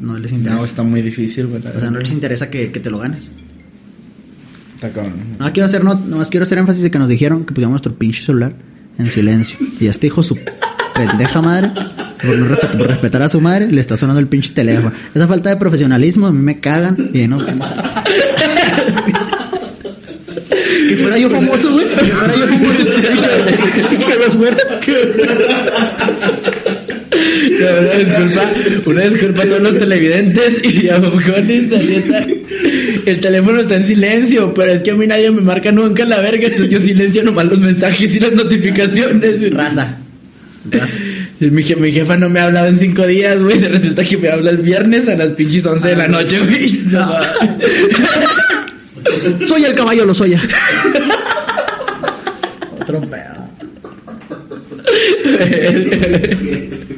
No 0.00 0.16
les 0.18 0.30
interesa. 0.32 0.56
No, 0.58 0.64
está 0.64 0.82
muy 0.82 1.02
difícil, 1.02 1.46
güey. 1.46 1.60
o 1.66 1.80
sea, 1.80 1.90
no 1.90 1.98
les 1.98 2.12
interesa 2.12 2.48
que, 2.50 2.70
que 2.72 2.80
te 2.80 2.90
lo 2.90 2.98
ganes. 2.98 3.30
Está 4.76 4.90
cabrón. 4.92 5.14
No 5.38 5.52
quiero 5.52 5.66
hacer, 5.66 5.82
no, 5.82 5.94
nomás 5.94 6.28
quiero 6.28 6.44
hacer 6.44 6.58
énfasis 6.58 6.82
de 6.84 6.90
que 6.90 6.98
nos 6.98 7.08
dijeron 7.08 7.40
que 7.44 7.52
pusiéramos 7.52 7.72
nuestro 7.74 7.94
pinche 7.96 8.24
celular 8.24 8.52
en 8.98 9.10
silencio. 9.10 9.58
Y 9.80 9.86
este 9.88 10.06
hijo 10.06 10.22
su 10.22 10.38
pendeja 10.94 11.42
madre, 11.42 11.70
por 12.24 12.36
no 12.38 12.46
respet- 12.56 12.76
por 12.78 12.86
respetar 12.86 13.22
a 13.22 13.28
su 13.28 13.40
madre, 13.40 13.70
le 13.72 13.80
está 13.80 13.96
sonando 13.96 14.20
el 14.20 14.28
pinche 14.28 14.50
teléfono. 14.52 14.92
Esa 15.14 15.26
falta 15.26 15.50
de 15.50 15.56
profesionalismo 15.56 16.26
a 16.28 16.32
mí 16.32 16.38
me 16.40 16.60
cagan 16.60 17.10
y 17.12 17.26
no. 17.26 17.38
que 20.88 20.96
fuera 20.96 21.18
yo 21.18 21.28
famoso, 21.30 21.72
güey. 21.72 21.88
Que 21.88 21.94
fuera 21.96 22.34
yo 22.36 22.46
famoso. 22.46 22.84
que 23.98 24.18
me 24.18 24.30
fuera. 24.36 24.56
Verdad, 27.58 27.98
disculpa, 27.98 28.50
una 28.86 29.02
disculpa 29.02 29.42
a 29.42 29.46
todos 29.46 29.62
los 29.62 29.78
televidentes 29.78 30.64
y 30.64 30.88
a 30.88 30.98
la 30.98 31.40
neta. 31.40 31.78
El 33.06 33.20
teléfono 33.20 33.60
está 33.60 33.76
en 33.76 33.86
silencio, 33.86 34.52
pero 34.54 34.72
es 34.72 34.82
que 34.82 34.90
a 34.90 34.94
mí 34.94 35.06
nadie 35.06 35.30
me 35.30 35.40
marca 35.42 35.72
nunca 35.72 36.04
la 36.04 36.20
verga, 36.20 36.46
entonces 36.46 36.68
yo 36.70 36.80
silencio 36.80 37.22
nomás 37.24 37.46
los 37.46 37.58
mensajes 37.58 38.14
y 38.14 38.20
las 38.20 38.32
notificaciones. 38.32 39.52
Raza. 39.54 39.96
Raza. 40.70 40.96
Mi, 41.40 41.62
je- 41.62 41.76
mi 41.76 41.92
jefa 41.92 42.16
no 42.16 42.28
me 42.28 42.40
ha 42.40 42.44
hablado 42.44 42.66
en 42.66 42.78
cinco 42.78 43.06
días, 43.06 43.40
güey. 43.40 43.58
Resulta 43.60 44.02
que 44.04 44.16
me 44.16 44.28
habla 44.28 44.50
el 44.50 44.58
viernes 44.58 45.08
a 45.08 45.14
las 45.16 45.30
pinches 45.32 45.64
11 45.64 45.88
de 45.88 45.96
la 45.96 46.08
noche, 46.08 46.38
güey. 46.40 46.80
No, 46.86 47.16
Soy 49.46 49.64
el 49.64 49.74
caballo, 49.74 50.04
lo 50.04 50.12
soy. 50.14 50.34
Otro 52.80 53.00
pedo. 53.02 53.48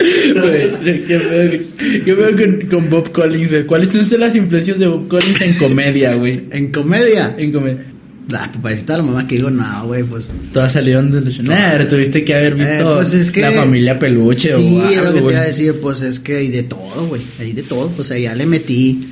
Güey, 0.00 0.70
¿Qué 1.06 1.18
pedo, 1.18 2.04
qué 2.04 2.14
pedo 2.14 2.36
con, 2.36 2.68
con 2.68 2.90
Bob 2.90 3.12
Collins, 3.12 3.50
güey? 3.50 3.66
¿Cuáles 3.66 3.90
son 3.90 4.20
las 4.20 4.34
influencias 4.34 4.78
de 4.78 4.86
Bob 4.86 5.08
Collins 5.08 5.40
en 5.42 5.54
comedia, 5.54 6.14
güey? 6.14 6.44
En 6.50 6.72
comedia. 6.72 7.34
En 7.36 7.52
comedia. 7.52 7.84
La 8.30 8.50
papacita 8.50 8.92
de 8.94 8.98
la 9.00 9.04
mamá 9.04 9.26
que 9.26 9.34
digo, 9.36 9.50
no, 9.50 9.86
güey, 9.86 10.04
pues. 10.04 10.30
Todas 10.52 10.72
salieron 10.72 11.10
de 11.10 11.20
los... 11.20 11.42
Nah, 11.42 11.72
pero 11.72 11.88
tuviste 11.88 12.24
que 12.24 12.34
haber 12.34 12.54
visto 12.54 12.70
Eh, 12.70 12.94
pues 12.94 13.12
es 13.12 13.30
que- 13.30 13.40
la 13.40 13.50
familia 13.52 13.98
peluche 13.98 14.52
sí, 14.54 14.80
es 14.92 15.04
lo 15.04 15.12
que 15.14 15.20
te 15.20 15.32
iba 15.32 15.40
a 15.40 15.44
decir, 15.44 15.74
pues 15.80 16.00
es 16.02 16.20
que 16.20 16.36
hay 16.36 16.48
de 16.48 16.62
todo, 16.62 17.06
güey. 17.08 17.22
Hay 17.40 17.52
de 17.52 17.62
todo. 17.62 17.88
Pues 17.88 18.10
ahí 18.12 18.22
ya 18.22 18.34
le 18.36 18.46
metí 18.46 19.08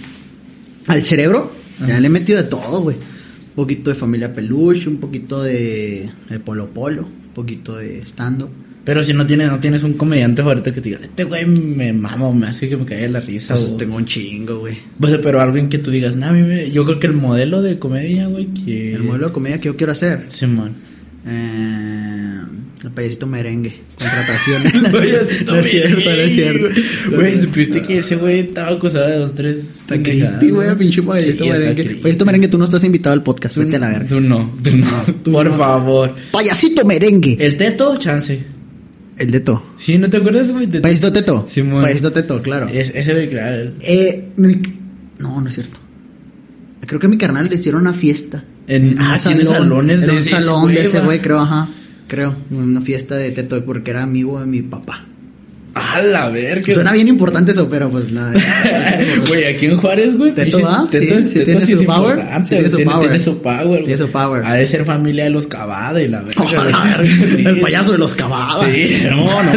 al 0.86 1.04
cerebro, 1.04 1.52
ya 1.86 1.98
le 2.00 2.06
he 2.06 2.10
metido 2.10 2.40
de 2.40 2.48
todo, 2.48 2.80
güey. 2.82 2.96
Un 2.96 3.54
poquito 3.64 3.90
de 3.90 3.96
familia 3.96 4.32
peluche, 4.32 4.88
un 4.88 4.98
poquito 4.98 5.42
de, 5.42 6.08
de 6.30 6.38
polo 6.38 6.68
polo, 6.70 7.02
un 7.02 7.34
poquito 7.34 7.76
de 7.76 8.00
stand 8.02 8.46
Pero 8.88 9.02
si 9.02 9.12
no 9.12 9.26
tienes, 9.26 9.48
no 9.50 9.60
tienes 9.60 9.82
un 9.82 9.92
comediante 9.92 10.40
favorito 10.40 10.72
que 10.72 10.80
te 10.80 10.88
diga, 10.88 11.00
este 11.02 11.24
güey 11.24 11.44
me 11.44 11.92
mama 11.92 12.32
me 12.32 12.46
hace 12.46 12.70
que 12.70 12.76
me 12.78 12.86
caiga 12.86 13.06
la 13.08 13.20
risa. 13.20 13.52
Pues 13.52 13.76
tengo 13.76 13.96
un 13.96 14.06
chingo, 14.06 14.60
güey. 14.60 14.78
Pues, 14.98 15.18
pero 15.22 15.42
alguien 15.42 15.68
que 15.68 15.76
tú 15.76 15.90
digas, 15.90 16.16
nah, 16.16 16.30
a 16.30 16.32
me- 16.32 16.70
yo 16.70 16.86
creo 16.86 16.98
que 16.98 17.06
el 17.06 17.12
modelo 17.12 17.60
de 17.60 17.78
comedia, 17.78 18.28
güey, 18.28 18.46
que... 18.46 18.94
El 18.94 19.02
modelo 19.02 19.26
de 19.26 19.32
comedia 19.34 19.60
que 19.60 19.66
yo 19.66 19.76
quiero 19.76 19.92
hacer. 19.92 20.24
Simón. 20.28 20.72
Eh, 21.26 22.40
el 22.82 22.90
payasito 22.92 23.26
merengue. 23.26 23.78
Contratación. 23.98 24.62
Payasito 24.92 25.52
no 25.52 25.58
es 25.58 25.68
cierto, 25.68 25.94
no 25.98 26.10
es 26.16 26.34
cierto. 26.34 26.68
Güey, 27.14 27.36
supiste 27.36 27.82
que 27.82 27.98
ese 27.98 28.16
güey 28.16 28.38
estaba 28.38 28.70
acusado 28.70 29.06
de 29.06 29.16
dos, 29.16 29.34
tres. 29.34 29.58
Está 29.80 30.02
creepy, 30.02 30.48
güey, 30.48 30.66
¿no? 30.68 30.76
pinche 30.78 31.02
payasito 31.02 31.44
Sí, 31.44 31.50
merengue. 31.50 31.84
Payasito 31.96 32.24
merengue, 32.24 32.48
tú 32.48 32.56
no 32.56 32.64
estás 32.64 32.82
invitado 32.84 33.12
al 33.12 33.22
podcast, 33.22 33.56
Tú, 33.56 33.60
vete 33.60 33.76
a 33.76 33.80
la 33.80 33.88
verga. 33.90 34.06
tú 34.08 34.18
no, 34.22 34.50
tú 34.64 34.70
no. 34.78 35.04
Por 35.30 35.54
favor. 35.58 36.14
Payasito 36.30 36.86
merengue. 36.86 37.36
El 37.38 37.58
teto, 37.58 37.94
chance. 37.98 38.56
El 39.18 39.32
teto. 39.32 39.62
Sí, 39.76 39.98
¿no 39.98 40.08
te 40.08 40.16
acuerdas, 40.18 40.48
de- 40.70 40.80
Payasito 40.80 41.12
teto. 41.12 41.44
Simón. 41.48 41.82
Payasito 41.82 42.12
teto, 42.12 42.40
claro. 42.40 42.68
Es- 42.68 42.92
ese 42.94 43.12
güey, 43.12 43.28
claro. 43.28 43.70
Eh, 43.80 44.28
mi- 44.36 44.62
No, 45.18 45.40
no 45.40 45.48
es 45.48 45.54
cierto. 45.54 45.80
Creo 46.86 47.00
que 47.00 47.06
a 47.06 47.10
mi 47.10 47.18
carnal 47.18 47.48
le 47.48 47.56
hicieron 47.56 47.80
una 47.82 47.92
fiesta. 47.92 48.44
En- 48.68 48.90
un 48.92 48.98
ah, 49.00 49.18
tiene 49.22 49.44
salones 49.44 50.00
en 50.00 50.06
de 50.06 50.12
un 50.12 50.18
ese 50.18 50.30
salón 50.30 50.68
de 50.72 50.80
ese 50.84 51.00
güey, 51.00 51.20
creo, 51.20 51.40
ajá. 51.40 51.68
Creo. 52.06 52.36
Una 52.50 52.80
fiesta 52.80 53.16
de 53.16 53.32
teto 53.32 53.62
porque 53.64 53.90
era 53.90 54.02
amigo 54.04 54.38
de 54.40 54.46
mi 54.46 54.62
papá. 54.62 55.06
A 55.78 56.02
la. 56.02 56.32
Suena 56.72 56.92
bien 56.92 57.08
importante 57.08 57.52
eso, 57.52 57.68
pero 57.68 57.90
pues 57.90 58.10
nada. 58.10 58.32
Güey, 59.28 59.44
aquí 59.46 59.66
en 59.66 59.76
Juárez, 59.78 60.16
güey. 60.16 60.32
Teto 60.32 60.58
sí, 60.90 60.98
sí 61.28 61.44
tiene 61.44 61.66
sí 61.66 61.76
su 61.76 61.84
power, 61.84 62.20
tiene 62.48 62.68
su 62.70 62.76
tiene, 62.76 62.90
power. 62.90 63.00
tiene 63.08 63.20
su 63.20 63.38
power. 63.42 63.66
Tiene 63.84 63.84
güey. 63.84 63.96
su 63.98 64.10
power. 64.10 64.44
Ha 64.44 64.54
de 64.54 64.66
ser 64.66 64.84
familia 64.84 65.24
de 65.24 65.30
los 65.30 65.46
Cavada 65.46 66.00
y 66.02 66.08
la 66.08 66.20
verga. 66.22 66.42
Oh, 66.42 66.48
güey. 66.48 66.72
la 66.72 66.84
verga. 66.84 67.04
Sí. 67.38 67.44
El 67.46 67.60
payaso 67.60 67.92
de 67.92 67.98
los 67.98 68.14
cabadas. 68.14 68.70
Sí, 68.72 69.02
no, 69.10 69.42
no. 69.42 69.52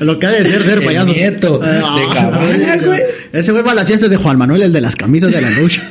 Lo 0.04 0.18
que 0.18 0.26
ha 0.26 0.30
de 0.30 0.44
ser 0.44 0.62
ser 0.64 0.78
El 0.78 0.84
payaso. 0.84 1.12
nieto 1.12 1.58
de 1.58 1.68
Ah, 1.68 2.10
Cabana, 2.14 2.76
güey. 2.84 3.00
Ese 3.32 3.52
güey 3.52 3.62
va 3.64 3.72
a 3.72 3.74
las 3.74 3.86
fiestas 3.86 4.10
de 4.10 4.16
Juan 4.16 4.38
Manuel, 4.38 4.62
el 4.62 4.72
de 4.72 4.80
las 4.80 4.96
camisas 4.96 5.32
de 5.32 5.40
la 5.40 5.50
lucha. 5.50 5.82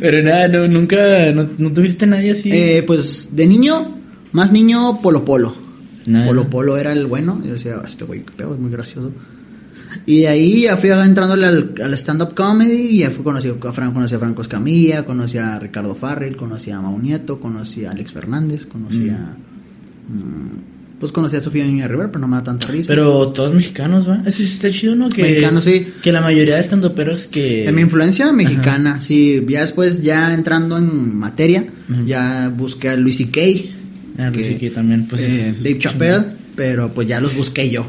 Pero 0.00 0.22
nada, 0.22 0.48
no, 0.48 0.68
nunca, 0.68 0.96
no, 1.34 1.48
no 1.58 1.72
tuviste 1.72 2.06
nadie 2.06 2.32
así. 2.32 2.50
Eh, 2.52 2.84
pues 2.86 3.30
de 3.34 3.46
niño, 3.46 3.98
más 4.32 4.52
niño, 4.52 5.00
Polo 5.02 5.24
Polo. 5.24 5.54
Polo 6.26 6.48
Polo 6.48 6.76
era 6.76 6.92
el 6.92 7.06
bueno. 7.06 7.40
Yo 7.44 7.52
decía, 7.52 7.82
este 7.86 8.04
güey, 8.04 8.22
qué 8.22 8.32
pedo, 8.36 8.54
es 8.54 8.60
muy 8.60 8.70
gracioso. 8.70 9.12
Y 10.06 10.20
de 10.20 10.28
ahí 10.28 10.62
ya 10.62 10.76
fui 10.76 10.90
entrándole 10.90 11.46
al, 11.46 11.74
al 11.82 11.94
stand-up 11.94 12.34
comedy. 12.34 12.88
Y 12.90 12.98
ya 12.98 13.10
fui 13.10 13.24
conocí 13.24 13.48
a, 13.48 13.72
Fran, 13.72 13.92
conocí 13.92 14.14
a 14.14 14.18
Franco 14.18 14.42
Escamilla, 14.42 15.04
conocí 15.04 15.38
a 15.38 15.58
Ricardo 15.58 15.94
Farrell, 15.94 16.36
conocí 16.36 16.70
a 16.70 16.80
Mau 16.80 16.98
Nieto, 16.98 17.40
conocí 17.40 17.84
a 17.84 17.92
Alex 17.92 18.12
Fernández, 18.12 18.66
conocí 18.66 19.08
a. 19.08 19.36
mm, 20.08 20.78
pues 20.98 21.12
conocí 21.12 21.36
a 21.36 21.42
Sofía 21.42 21.64
Niña 21.64 21.86
Rivera, 21.86 22.08
pero 22.08 22.20
no 22.20 22.28
me 22.28 22.36
da 22.36 22.42
tanta 22.42 22.66
risa. 22.66 22.88
Pero 22.88 23.28
todos 23.28 23.54
mexicanos, 23.54 24.08
¿va? 24.08 24.22
Eso 24.26 24.42
está 24.42 24.70
chido, 24.70 24.96
¿no? 24.96 25.08
Que, 25.08 25.22
Mexicanos, 25.22 25.64
sí. 25.64 25.92
Que 26.02 26.10
la 26.10 26.20
mayoría 26.20 26.54
de 26.54 26.60
estandoperos 26.60 27.28
que... 27.28 27.68
En 27.68 27.74
mi 27.76 27.82
influencia 27.82 28.32
mexicana, 28.32 29.00
sí. 29.00 29.44
Ya 29.48 29.60
después, 29.60 30.02
ya 30.02 30.34
entrando 30.34 30.76
en 30.76 31.16
materia, 31.16 31.66
ya 32.04 32.52
busqué 32.54 32.88
a 32.88 32.96
Luis 32.96 33.18
C.K. 33.18 33.40
Ah, 34.18 34.30
Luis 34.30 34.46
C.K. 34.58 34.74
también, 34.74 35.06
pues, 35.08 35.22
eh, 35.22 35.54
Dave 35.62 35.78
Chappelle, 35.78 36.24
pero 36.56 36.88
pues 36.92 37.06
ya 37.08 37.20
los 37.20 37.34
busqué 37.36 37.70
yo. 37.70 37.86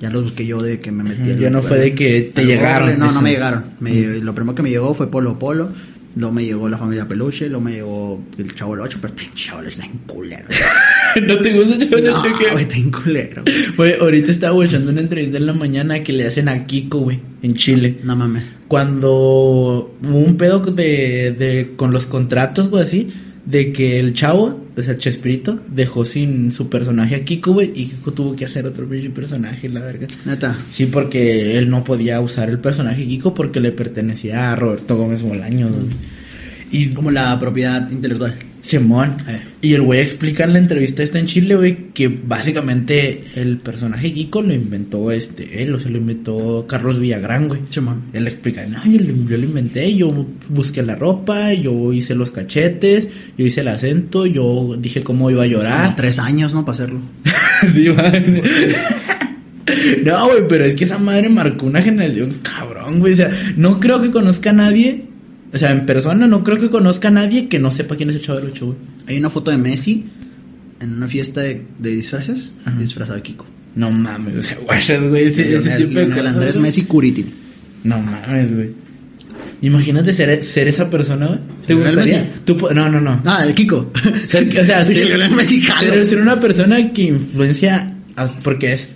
Ya 0.00 0.10
los 0.10 0.24
busqué 0.24 0.44
yo 0.46 0.60
de 0.60 0.80
que 0.80 0.90
me 0.90 1.02
metí. 1.04 1.38
Ya 1.40 1.50
no 1.50 1.62
fue 1.62 1.78
de 1.78 1.94
que 1.94 2.30
te 2.34 2.44
llegaron, 2.44 2.98
No, 2.98 3.12
no 3.12 3.22
me 3.22 3.30
llegaron. 3.30 3.64
Me- 3.80 4.18
Lo 4.20 4.34
primero 4.34 4.54
que 4.54 4.62
me 4.62 4.70
llegó 4.70 4.92
fue 4.94 5.10
Polo 5.10 5.38
Polo. 5.38 5.70
Luego 6.16 6.32
me 6.32 6.44
llegó 6.46 6.66
la 6.70 6.78
familia 6.78 7.06
Peluche, 7.06 7.46
luego 7.46 7.60
me 7.62 7.72
llegó 7.72 8.22
el 8.38 8.54
Chavo 8.54 8.72
del 8.74 8.80
8, 8.84 8.98
pero 9.02 9.12
el 9.22 9.34
Chavo 9.34 9.58
del 9.58 9.66
8 9.68 9.74
está 9.80 9.84
en 9.84 9.98
culero. 10.06 10.44
¿No 11.26 11.38
te 11.40 11.52
gusta 11.52 11.78
Chavo 11.78 11.96
No, 12.02 12.22
Nechuga? 12.22 12.52
güey, 12.52 12.62
está 12.64 12.74
bien 12.74 12.90
culero. 12.90 13.42
Güey, 13.76 13.94
ahorita 14.00 14.32
estaba 14.32 14.64
escuchando 14.64 14.90
una 14.92 15.00
entrevista 15.02 15.36
en 15.36 15.44
la 15.44 15.52
mañana 15.52 16.02
que 16.02 16.14
le 16.14 16.26
hacen 16.26 16.48
a 16.48 16.64
Kiko, 16.66 17.00
güey, 17.00 17.20
en 17.42 17.52
Chile. 17.54 17.98
No 18.02 18.16
mames. 18.16 18.44
Cuando 18.66 19.10
hubo 20.02 20.18
un 20.18 20.36
pedo 20.38 20.60
de, 20.60 21.34
de 21.38 21.72
con 21.76 21.90
los 21.92 22.06
contratos, 22.06 22.68
güey, 22.70 22.82
así, 22.82 23.08
de 23.46 23.72
que 23.72 23.98
el 23.98 24.12
chavo, 24.12 24.60
o 24.76 24.82
sea, 24.82 24.96
Chespirito, 24.96 25.60
dejó 25.68 26.04
sin 26.04 26.50
su 26.50 26.68
personaje 26.68 27.14
a 27.14 27.24
Kiko, 27.24 27.52
güey, 27.52 27.70
y 27.74 27.86
Kiko 27.86 28.12
tuvo 28.12 28.36
que 28.36 28.44
hacer 28.44 28.66
otro 28.66 28.86
personaje, 29.14 29.68
la 29.68 29.80
verga. 29.80 30.08
Neta. 30.24 30.58
Sí, 30.68 30.86
porque 30.86 31.56
él 31.56 31.70
no 31.70 31.84
podía 31.84 32.20
usar 32.20 32.50
el 32.50 32.58
personaje 32.58 33.06
Kiko 33.06 33.32
porque 33.32 33.60
le 33.60 33.70
pertenecía 33.70 34.52
a 34.52 34.56
Roberto 34.56 34.96
Gómez 34.96 35.22
Bolaños, 35.22 35.70
güey. 35.70 35.86
Y 36.72 36.88
Como 36.88 37.12
la 37.12 37.38
propiedad 37.38 37.88
intelectual. 37.90 38.34
Simón. 38.66 39.14
Eh. 39.28 39.40
Y 39.62 39.74
el 39.74 39.82
güey 39.82 40.00
explica 40.00 40.42
en 40.44 40.52
la 40.54 40.58
entrevista 40.58 41.02
esta 41.04 41.20
en 41.20 41.26
Chile, 41.26 41.54
güey, 41.54 41.76
que 41.94 42.08
básicamente 42.08 43.22
el 43.36 43.58
personaje 43.58 44.12
Kiko 44.12 44.42
lo 44.42 44.52
inventó 44.52 45.12
este, 45.12 45.62
él, 45.62 45.72
o 45.74 45.78
sea, 45.78 45.90
lo 45.90 45.98
inventó 45.98 46.66
Carlos 46.68 46.98
Villagrán, 46.98 47.46
güey. 47.46 47.60
Simón. 47.70 48.02
Él 48.12 48.26
explica, 48.26 48.66
no, 48.66 48.84
yo, 48.84 48.98
lo- 48.98 49.28
yo 49.30 49.36
lo 49.36 49.44
inventé, 49.44 49.94
yo 49.94 50.26
busqué 50.48 50.82
la 50.82 50.96
ropa, 50.96 51.52
yo 51.52 51.92
hice 51.92 52.14
los 52.16 52.32
cachetes, 52.32 53.08
yo 53.38 53.46
hice 53.46 53.60
el 53.60 53.68
acento, 53.68 54.26
yo 54.26 54.76
dije 54.78 55.02
cómo 55.02 55.30
iba 55.30 55.42
a 55.42 55.46
Como 55.46 55.56
llorar. 55.58 55.94
tres 55.96 56.18
años, 56.18 56.52
¿no? 56.52 56.64
Para 56.64 56.74
hacerlo. 56.74 56.98
sí, 57.72 57.88
man. 57.90 58.42
No, 60.04 60.26
güey, 60.28 60.46
pero 60.48 60.64
es 60.64 60.76
que 60.76 60.84
esa 60.84 60.98
madre 60.98 61.28
marcó 61.28 61.66
una 61.66 61.82
generación 61.82 62.36
cabrón, 62.42 63.00
güey. 63.00 63.12
O 63.14 63.16
sea, 63.16 63.30
no 63.56 63.80
creo 63.80 64.00
que 64.00 64.10
conozca 64.12 64.50
a 64.50 64.52
nadie, 64.52 65.02
o 65.52 65.58
sea, 65.58 65.72
en 65.72 65.86
persona 65.86 66.26
no 66.26 66.42
creo 66.44 66.58
que 66.58 66.68
conozca 66.70 67.08
a 67.08 67.10
nadie 67.10 67.48
que 67.48 67.58
no 67.58 67.70
sepa 67.70 67.96
quién 67.96 68.10
es 68.10 68.16
el 68.16 68.22
Chavo 68.22 68.38
del 68.40 68.48
Ocho, 68.50 68.66
güey. 68.66 68.78
Hay 69.08 69.18
una 69.18 69.30
foto 69.30 69.50
de 69.50 69.56
Messi 69.58 70.04
en 70.80 70.92
una 70.94 71.08
fiesta 71.08 71.40
de, 71.40 71.62
de 71.78 71.90
disfraces, 71.90 72.52
Ajá. 72.64 72.78
disfrazado 72.78 73.16
de 73.16 73.22
Kiko. 73.22 73.46
No 73.74 73.90
mames, 73.90 74.36
o 74.36 74.42
sea, 74.42 74.58
guachas, 74.58 75.06
güey, 75.08 75.26
ese, 75.26 75.54
ese 75.56 75.68
Lionel- 75.70 75.78
tipo 75.88 75.98
de 76.00 76.08
cosas, 76.10 76.26
Andrés 76.34 76.56
güey. 76.56 76.62
Messi 76.68 76.82
Curitin. 76.82 77.26
No 77.84 77.98
mames, 78.00 78.54
güey. 78.54 78.70
Imagínate 79.62 80.12
ser, 80.12 80.42
ser 80.44 80.68
esa 80.68 80.90
persona, 80.90 81.26
güey. 81.28 81.38
¿Te 81.66 81.74
¿Lionel 81.74 81.94
gustaría? 81.94 82.34
Tú, 82.44 82.56
no, 82.74 82.88
no, 82.90 83.00
no. 83.00 83.22
Ah, 83.24 83.44
el 83.46 83.54
Kiko. 83.54 83.90
Ser- 84.26 84.48
o 84.60 84.64
sea, 84.64 84.84
ser, 84.84 85.30
Messi, 85.30 85.62
ser- 85.62 86.06
ser 86.06 86.20
una 86.20 86.38
persona 86.40 86.92
que 86.92 87.02
influencia, 87.04 87.94
porque 88.42 88.72
es 88.72 88.92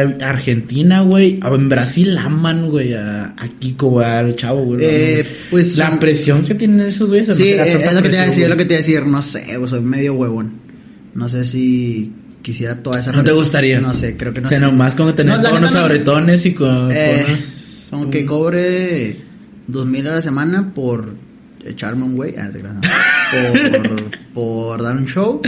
Argentina, 0.00 1.02
güey. 1.02 1.38
En 1.42 1.68
Brasil 1.68 2.16
aman, 2.18 2.70
güey, 2.70 2.94
a, 2.94 3.34
Kiko, 3.58 3.88
güey, 3.90 4.06
al 4.06 4.36
chavo, 4.36 4.64
güey. 4.64 4.80
Eh, 4.82 5.22
No, 5.24 5.30
no. 5.30 5.36
pues, 5.50 5.76
La 5.76 5.90
um, 5.90 5.98
presión 5.98 6.44
que 6.44 6.54
tienen 6.54 6.80
esos 6.88 7.08
güeyes. 7.08 7.28
no 7.28 7.34
Sí, 7.34 7.50
eh, 7.50 7.56
tanta 7.56 7.88
es 7.90 7.94
lo 7.94 8.02
que 8.02 8.08
te 8.08 8.14
iba 8.16 8.22
a 8.22 8.26
decir, 8.26 8.42
es 8.44 8.50
lo 8.50 8.56
que 8.56 8.64
te 8.64 8.74
iba 8.74 8.78
a 8.78 8.82
decir, 8.86 9.06
no 9.06 9.22
sé, 9.22 9.56
güey, 9.56 9.68
soy 9.68 9.80
medio 9.80 10.14
huevón. 10.14 10.52
No 11.14 11.28
sé 11.28 11.44
si 11.44 12.10
quisiera 12.42 12.82
toda 12.82 13.00
esa 13.00 13.12
¿No 13.12 13.22
te 13.22 13.32
gustaría? 13.32 13.80
No 13.80 13.92
sé, 13.94 14.16
creo 14.16 14.32
que 14.32 14.40
no 14.40 14.46
O 14.46 14.50
sea, 14.50 14.58
sé. 14.58 14.64
nomás 14.66 14.94
como 14.94 15.14
tener 15.14 15.38
No, 15.40 15.54
unos 15.56 15.72
no 15.72 15.78
abretones 15.80 16.44
y 16.46 16.54
con... 16.54 16.88
Eh, 16.90 17.22
con 17.24 17.30
unos- 17.34 17.86
como 17.90 18.10
que 18.10 18.24
cobre 18.24 19.16
dos 19.66 19.86
mil 19.86 20.06
a 20.06 20.12
la 20.16 20.22
semana 20.22 20.72
por 20.74 21.14
echarme 21.64 22.04
un 22.04 22.16
güey, 22.16 22.34
ah, 22.38 22.48
no. 22.50 22.80
por, 23.82 24.10
por 24.34 24.82
dar 24.82 24.96
un 24.96 25.06
show 25.06 25.40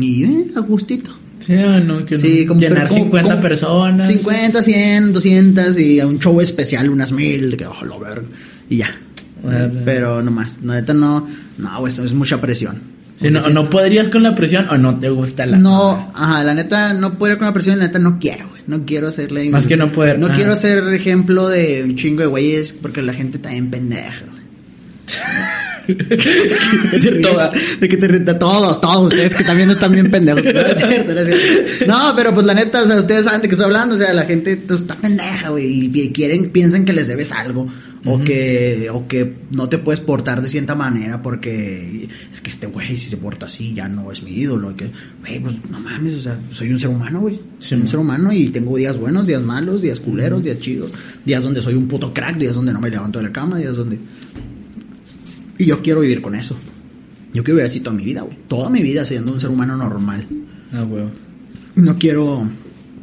y 0.00 0.24
eh, 0.24 0.46
a 0.56 0.60
gustito. 0.60 1.10
Sí, 1.44 1.52
o 1.54 1.80
no, 1.80 2.06
que 2.06 2.18
Sí, 2.18 2.46
como 2.46 2.60
llenar 2.60 2.88
como- 2.88 3.00
50 3.04 3.30
como 3.30 3.42
personas. 3.42 4.08
50, 4.08 4.62
100, 4.62 5.12
200 5.12 5.78
y 5.78 6.00
a 6.00 6.06
un 6.06 6.18
show 6.18 6.40
especial 6.40 6.88
unas 6.88 7.12
mil, 7.12 7.56
que 7.56 7.66
oh, 7.66 7.84
lo 7.84 7.98
verga, 8.00 8.26
y 8.70 8.78
ya. 8.78 8.96
Bueno. 9.42 9.82
Pero 9.84 10.22
nomás, 10.22 10.58
no, 10.62 10.72
neta 10.72 10.94
no, 10.94 11.28
no, 11.58 11.80
güey, 11.80 11.92
eso 11.92 12.02
es 12.02 12.14
mucha 12.14 12.40
presión. 12.40 12.94
Sí, 13.20 13.30
no, 13.30 13.48
no 13.50 13.70
podrías 13.70 14.08
con 14.08 14.22
la 14.22 14.34
presión 14.34 14.66
o 14.70 14.78
no 14.78 14.98
te 14.98 15.08
gusta 15.08 15.46
la... 15.46 15.56
No, 15.58 16.10
ajá, 16.14 16.42
la 16.42 16.54
neta 16.54 16.94
no 16.94 17.16
ir 17.28 17.38
con 17.38 17.46
la 17.46 17.52
presión, 17.52 17.78
la 17.78 17.86
neta 17.86 17.98
no 17.98 18.18
quiero, 18.18 18.48
güey. 18.48 18.62
No 18.66 18.84
quiero 18.84 19.08
hacerle. 19.08 19.48
Más 19.50 19.66
que 19.66 19.76
no 19.76 19.92
poder, 19.92 20.18
No 20.18 20.26
ah. 20.26 20.32
quiero 20.34 20.56
ser 20.56 20.82
ejemplo 20.94 21.48
de 21.48 21.84
un 21.84 21.94
chingo 21.96 22.20
de 22.22 22.26
güeyes 22.26 22.72
porque 22.72 23.02
la 23.02 23.12
gente 23.12 23.36
está 23.36 23.50
bien 23.50 23.70
pendeja, 23.70 24.24
de 27.80 27.88
que 27.88 27.96
te? 27.96 28.08
De 28.08 28.34
todos, 28.34 28.80
todos 28.80 29.12
ustedes 29.12 29.36
que 29.36 29.44
también 29.44 29.70
están 29.70 29.92
bien 29.92 30.10
pendejos. 30.10 30.42
No, 30.44 30.60
es 30.60 30.82
cierto, 30.82 31.14
no, 31.14 31.20
es 31.20 31.28
cierto. 31.28 31.86
No, 31.86 32.12
pero 32.16 32.34
pues 32.34 32.46
la 32.46 32.54
neta, 32.54 32.82
o 32.82 32.86
sea, 32.86 32.96
ustedes 32.96 33.24
saben 33.24 33.42
de 33.42 33.48
qué 33.48 33.54
estoy 33.54 33.66
hablando, 33.66 33.94
o 33.94 33.98
sea, 33.98 34.12
la 34.14 34.24
gente 34.24 34.56
pues, 34.56 34.82
está 34.82 34.96
pendeja, 34.96 35.50
güey, 35.50 35.90
y, 35.94 36.12
quieren, 36.12 36.50
piensan 36.50 36.84
que 36.84 36.92
les 36.92 37.06
debes 37.06 37.32
algo. 37.32 37.68
O 38.06 38.20
que, 38.22 38.90
o 38.92 39.08
que 39.08 39.34
no 39.52 39.70
te 39.70 39.78
puedes 39.78 39.98
portar 39.98 40.42
de 40.42 40.50
cierta 40.50 40.74
manera 40.74 41.22
porque 41.22 42.06
es 42.30 42.42
que 42.42 42.50
este 42.50 42.66
güey 42.66 42.98
si 42.98 43.08
se 43.08 43.16
porta 43.16 43.46
así 43.46 43.72
ya 43.72 43.88
no 43.88 44.12
es 44.12 44.22
mi 44.22 44.32
ídolo. 44.32 44.76
que, 44.76 44.90
güey, 45.20 45.40
pues 45.40 45.54
no 45.70 45.80
mames, 45.80 46.16
o 46.16 46.20
sea, 46.20 46.38
soy 46.50 46.70
un 46.70 46.78
ser 46.78 46.90
humano, 46.90 47.20
güey. 47.20 47.40
Soy 47.60 47.80
un 47.80 47.88
ser 47.88 47.98
humano 47.98 48.30
y 48.30 48.50
tengo 48.50 48.76
días 48.76 48.98
buenos, 48.98 49.26
días 49.26 49.40
malos, 49.40 49.80
días 49.80 50.00
culeros, 50.00 50.42
días 50.42 50.58
chidos, 50.58 50.90
días 51.24 51.42
donde 51.42 51.62
soy 51.62 51.76
un 51.76 51.88
puto 51.88 52.12
crack, 52.12 52.36
días 52.36 52.54
donde 52.54 52.74
no 52.74 52.80
me 52.80 52.90
levanto 52.90 53.20
de 53.20 53.24
la 53.24 53.32
cama, 53.32 53.56
días 53.56 53.74
donde... 53.74 53.98
Y 55.58 55.66
yo 55.66 55.82
quiero 55.82 56.00
vivir 56.00 56.20
con 56.20 56.34
eso. 56.34 56.56
Yo 57.32 57.42
quiero 57.42 57.56
vivir 57.56 57.70
así 57.70 57.80
toda 57.80 57.96
mi 57.96 58.04
vida, 58.04 58.22
güey. 58.22 58.36
Toda 58.48 58.70
mi 58.70 58.82
vida 58.82 59.04
siendo 59.04 59.32
un 59.32 59.40
ser 59.40 59.50
humano 59.50 59.76
normal. 59.76 60.26
Ah, 60.72 60.82
güey. 60.82 61.04
No 61.76 61.96
quiero... 61.98 62.48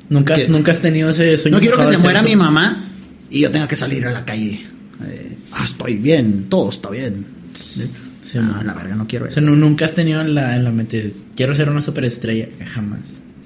Nunca, 0.09 0.35
has- 0.35 0.49
nunca 0.49 0.71
has 0.71 0.81
tenido 0.81 1.09
ese 1.09 1.37
sueño. 1.37 1.57
No 1.57 1.61
quiero 1.61 1.77
que 1.77 1.85
se 1.87 1.97
muera 1.97 2.21
mi 2.21 2.35
mamá 2.35 2.85
y 3.29 3.39
yo 3.41 3.51
tenga 3.51 3.67
que 3.67 3.75
salir 3.77 4.05
a 4.05 4.11
la 4.11 4.25
calle. 4.25 4.59
eh, 5.05 5.37
ah, 5.53 5.63
estoy 5.63 5.95
bien, 5.95 6.47
todo 6.49 6.69
está 6.69 6.89
bien. 6.89 7.25
Sí, 7.53 7.89
ah, 8.37 8.61
la 8.65 8.73
verga, 8.73 8.95
no 8.95 9.07
quiero 9.07 9.25
O 9.25 9.27
eso. 9.29 9.35
sea, 9.39 9.43
nu- 9.43 9.55
nunca 9.55 9.85
has 9.85 9.93
tenido 9.93 10.19
en 10.21 10.35
la, 10.35 10.55
en 10.57 10.63
la 10.65 10.71
mente, 10.71 11.13
quiero 11.35 11.53
ser 11.55 11.69
una 11.69 11.81
superestrella, 11.81 12.47
jamás. 12.73 12.99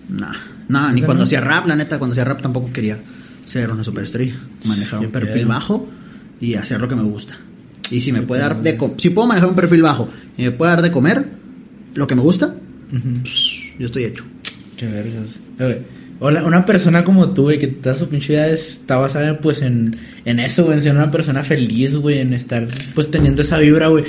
Nah, 0.10 0.34
nah, 0.68 0.88
ni 0.90 0.96
¿Nunca 0.96 1.06
cuando 1.08 1.22
no? 1.22 1.26
hacía 1.26 1.42
rap, 1.42 1.68
la 1.68 1.76
neta, 1.76 1.98
cuando 2.00 2.14
hacía 2.14 2.24
rap 2.26 2.42
tampoco 2.42 2.72
quería 2.74 2.98
ser 3.46 3.70
una 3.72 3.84
superestrella. 3.84 4.36
Manejar 4.68 5.00
Qué 5.02 5.06
un 5.08 5.12
perfil 5.12 5.46
bajo 5.46 5.88
y 6.42 6.56
hacer 6.56 6.80
lo 6.82 6.88
que 6.88 6.96
me 6.96 7.04
gusta. 7.04 7.38
Y 7.92 8.00
si 8.02 8.12
me 8.12 8.22
puede 8.24 8.42
dar 8.42 8.62
de 8.62 8.78
si 8.98 9.10
puedo 9.12 9.28
manejar 9.28 9.50
un 9.50 9.56
perfil 9.56 9.82
bajo 9.82 10.10
y 10.38 10.44
me 10.44 10.52
puede 10.52 10.72
dar 10.72 10.82
de 10.82 10.92
comer 10.92 11.26
lo 11.94 12.08
que 12.08 12.16
me 12.16 12.22
gusta, 12.22 12.48
Ujú. 12.92 13.20
pues, 13.22 13.52
yo 13.80 13.86
estoy 13.86 14.06
hecho. 14.06 14.24
Qué 14.78 14.88
vergas. 14.88 15.80
Hola, 16.20 16.44
una 16.46 16.66
persona 16.66 17.04
como 17.04 17.30
tú, 17.32 17.44
güey, 17.44 17.60
que 17.60 17.68
toda 17.68 17.94
su 17.94 18.08
pinche 18.08 18.34
vida 18.34 18.48
está 18.48 18.96
basada, 18.98 19.38
pues, 19.40 19.62
en, 19.62 19.96
en 20.24 20.40
eso, 20.40 20.64
güey, 20.64 20.78
en 20.78 20.82
ser 20.84 20.94
una 20.96 21.12
persona 21.12 21.44
feliz, 21.44 21.96
güey, 21.96 22.20
en 22.20 22.34
estar, 22.34 22.66
pues, 22.94 23.12
teniendo 23.12 23.42
esa 23.42 23.60
vibra, 23.60 23.88
güey. 23.90 24.06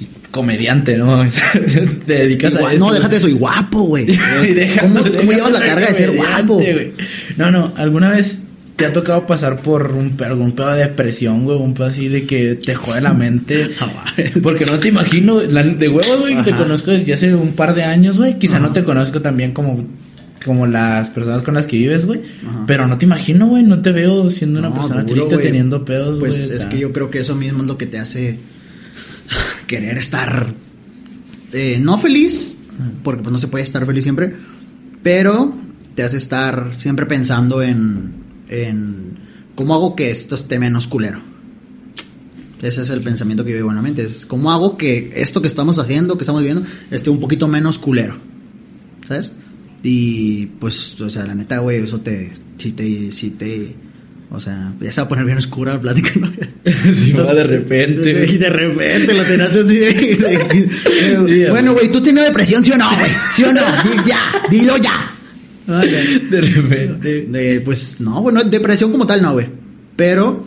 Y 0.00 0.06
Comediante, 0.30 0.96
¿no? 0.96 1.24
Te 2.06 2.12
dedicas 2.14 2.54
a 2.54 2.58
Igual- 2.60 2.76
eso. 2.76 2.86
no, 2.86 2.92
déjate, 2.94 3.18
soy 3.20 3.32
guapo, 3.32 3.82
güey. 3.82 4.06
Y 4.10 4.78
¿Cómo, 4.78 5.00
cómo 5.16 5.32
llevas 5.32 5.52
la 5.52 5.60
carga 5.60 5.88
de 5.88 5.94
ser 5.94 6.16
guapo? 6.16 6.54
güey? 6.54 6.92
No, 7.36 7.50
no, 7.50 7.72
¿alguna 7.76 8.10
vez 8.10 8.42
te 8.78 8.86
ha 8.86 8.92
tocado 8.92 9.26
pasar 9.26 9.60
por 9.60 9.90
un, 9.92 10.10
pe- 10.16 10.24
algún 10.24 10.52
pedo 10.52 10.72
de 10.72 10.84
depresión, 10.84 11.44
güey? 11.44 11.58
Un 11.58 11.74
pedo 11.74 11.86
así 11.88 12.08
de 12.08 12.24
que 12.26 12.54
te 12.54 12.74
jode 12.74 13.00
la 13.02 13.12
mente. 13.12 13.70
Porque 14.42 14.64
no 14.64 14.78
te 14.78 14.88
imagino, 14.88 15.40
la- 15.42 15.62
de 15.64 15.88
huevos, 15.88 16.20
güey, 16.20 16.42
te 16.44 16.52
conozco 16.52 16.92
desde 16.92 17.12
hace 17.12 17.34
un 17.34 17.52
par 17.52 17.74
de 17.74 17.82
años, 17.82 18.16
güey. 18.18 18.38
Quizá 18.38 18.58
no 18.60 18.72
te 18.72 18.84
conozco 18.84 19.20
también 19.20 19.52
como, 19.52 19.84
como 20.44 20.66
las 20.66 21.10
personas 21.10 21.42
con 21.42 21.54
las 21.54 21.66
que 21.66 21.76
vives, 21.76 22.06
güey. 22.06 22.20
Pero 22.66 22.86
no 22.86 22.96
te 22.98 23.04
imagino, 23.04 23.48
güey, 23.48 23.64
no 23.64 23.80
te 23.80 23.90
veo 23.92 24.30
siendo 24.30 24.60
una 24.60 24.72
persona 24.72 25.02
duro, 25.02 25.14
triste 25.26 25.36
teniendo 25.42 25.84
pedos, 25.84 26.18
güey. 26.20 26.30
Pues 26.30 26.48
es 26.50 26.64
que 26.66 26.78
yo 26.78 26.92
creo 26.92 27.10
que 27.10 27.18
eso 27.20 27.34
mismo 27.34 27.62
es 27.62 27.66
lo 27.66 27.76
que 27.76 27.86
te 27.86 27.98
hace 27.98 28.38
querer 29.66 29.98
estar 29.98 30.46
eh, 31.52 31.78
no 31.80 31.98
feliz, 31.98 32.56
porque 33.02 33.22
pues 33.22 33.32
no 33.32 33.38
se 33.38 33.48
puede 33.48 33.64
estar 33.64 33.84
feliz 33.84 34.04
siempre, 34.04 34.32
pero 35.02 35.54
te 35.94 36.02
hace 36.02 36.16
estar 36.16 36.70
siempre 36.76 37.06
pensando 37.06 37.60
en, 37.62 38.12
en 38.48 39.18
cómo 39.54 39.74
hago 39.74 39.94
que 39.96 40.10
esto 40.10 40.34
esté 40.34 40.58
menos 40.58 40.86
culero. 40.86 41.20
Ese 42.62 42.82
es 42.82 42.90
el 42.90 43.02
pensamiento 43.02 43.44
que 43.44 43.52
yo 43.52 43.56
llevo 43.58 43.70
en 43.70 43.76
la 43.76 43.82
mente. 43.82 44.02
Es 44.02 44.26
cómo 44.26 44.50
hago 44.50 44.76
que 44.76 45.12
esto 45.14 45.40
que 45.40 45.46
estamos 45.48 45.78
haciendo, 45.78 46.16
que 46.18 46.22
estamos 46.24 46.40
viviendo, 46.42 46.66
esté 46.90 47.08
un 47.10 47.20
poquito 47.20 47.46
menos 47.46 47.78
culero. 47.78 48.16
¿Sabes? 49.06 49.32
Y 49.82 50.46
pues, 50.58 51.00
o 51.00 51.08
sea, 51.08 51.24
la 51.24 51.34
neta, 51.36 51.58
güey, 51.58 51.82
eso 51.84 52.00
te, 52.00 52.32
si 52.58 52.72
te, 52.72 53.12
si 53.12 53.30
te, 53.30 53.76
o 54.28 54.40
sea, 54.40 54.72
ya 54.80 54.90
se 54.90 55.00
va 55.00 55.04
a 55.06 55.08
poner 55.08 55.24
bien 55.24 55.38
oscura 55.38 55.74
la 55.74 55.80
plática, 55.80 56.10
¿no? 56.16 56.32
Sí, 56.96 57.12
va 57.12 57.32
de 57.32 57.44
repente. 57.44 58.26
Y 58.28 58.38
de 58.38 58.50
repente 58.50 59.14
lo 59.14 59.22
tenías 59.22 59.50
así 59.50 59.76
de- 59.78 60.66
de- 61.26 61.50
bueno, 61.50 61.74
güey, 61.74 61.92
¿tú 61.92 62.02
tienes 62.02 62.24
depresión, 62.24 62.64
sí 62.64 62.72
o 62.72 62.76
no, 62.76 62.88
güey? 62.98 63.10
¿Sí 63.32 63.44
o 63.44 63.52
no? 63.52 63.60
Ya, 64.04 64.18
dilo 64.50 64.76
ya. 64.78 65.12
De 66.30 66.40
repente. 66.40 67.22
De, 67.26 67.60
pues, 67.60 68.00
no, 68.00 68.22
bueno, 68.22 68.42
depresión 68.44 68.90
como 68.90 69.06
tal 69.06 69.22
no, 69.22 69.32
güey. 69.32 69.46
Pero 69.96 70.44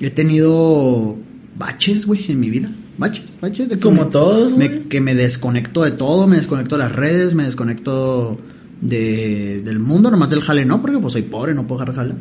he 0.00 0.10
tenido 0.10 1.16
baches, 1.58 2.06
güey, 2.06 2.30
en 2.30 2.40
mi 2.40 2.50
vida. 2.50 2.70
Baches, 2.98 3.34
baches. 3.40 3.68
De 3.68 3.78
Como 3.78 4.04
me- 4.04 4.10
todos, 4.10 4.56
me- 4.56 4.68
güey. 4.68 4.82
Que 4.84 5.00
me 5.00 5.14
desconecto 5.14 5.82
de 5.84 5.90
todo, 5.92 6.26
me 6.26 6.36
desconecto 6.36 6.76
de 6.76 6.84
las 6.84 6.92
redes, 6.92 7.34
me 7.34 7.44
desconecto 7.44 8.38
de, 8.80 9.62
del 9.64 9.78
mundo, 9.78 10.10
nomás 10.10 10.30
del 10.30 10.40
jale 10.40 10.64
no, 10.64 10.80
porque 10.82 10.98
pues 10.98 11.12
soy 11.12 11.22
pobre, 11.22 11.54
no 11.54 11.66
puedo 11.66 11.80
dejar 11.80 11.94
jale. 11.94 12.14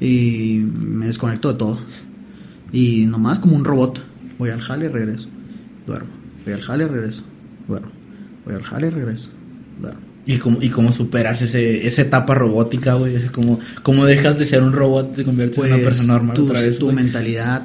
Y 0.00 0.60
me 0.64 1.06
desconecto 1.06 1.52
de 1.52 1.58
todo. 1.58 1.78
Y 2.72 3.06
nomás 3.06 3.38
como 3.40 3.56
un 3.56 3.64
robot. 3.64 4.00
Voy 4.38 4.50
al 4.50 4.60
jale, 4.60 4.88
regreso. 4.88 5.28
Duermo. 5.86 6.10
Voy 6.44 6.54
al 6.54 6.60
jale, 6.62 6.86
regreso. 6.88 7.24
Duermo. 7.68 7.90
Voy 8.46 8.54
al 8.54 8.62
jale, 8.62 8.90
regreso. 8.90 9.28
Duermo. 9.80 10.00
¿Y 10.32 10.38
cómo, 10.38 10.58
y 10.62 10.68
cómo 10.68 10.92
superas 10.92 11.42
ese, 11.42 11.86
esa 11.86 12.02
etapa 12.02 12.34
robótica, 12.34 12.94
güey? 12.94 13.16
Es 13.16 13.30
como, 13.30 13.58
¿Cómo 13.82 14.04
dejas 14.06 14.38
de 14.38 14.44
ser 14.44 14.62
un 14.62 14.72
robot 14.72 15.12
y 15.12 15.16
te 15.16 15.24
conviertes 15.24 15.58
en 15.58 15.64
una 15.64 15.74
Pues, 15.74 15.84
persona 15.84 16.12
normal 16.14 16.36
tu, 16.36 16.44
otra 16.44 16.60
vez? 16.60 16.78
tu 16.78 16.92
mentalidad 16.92 17.62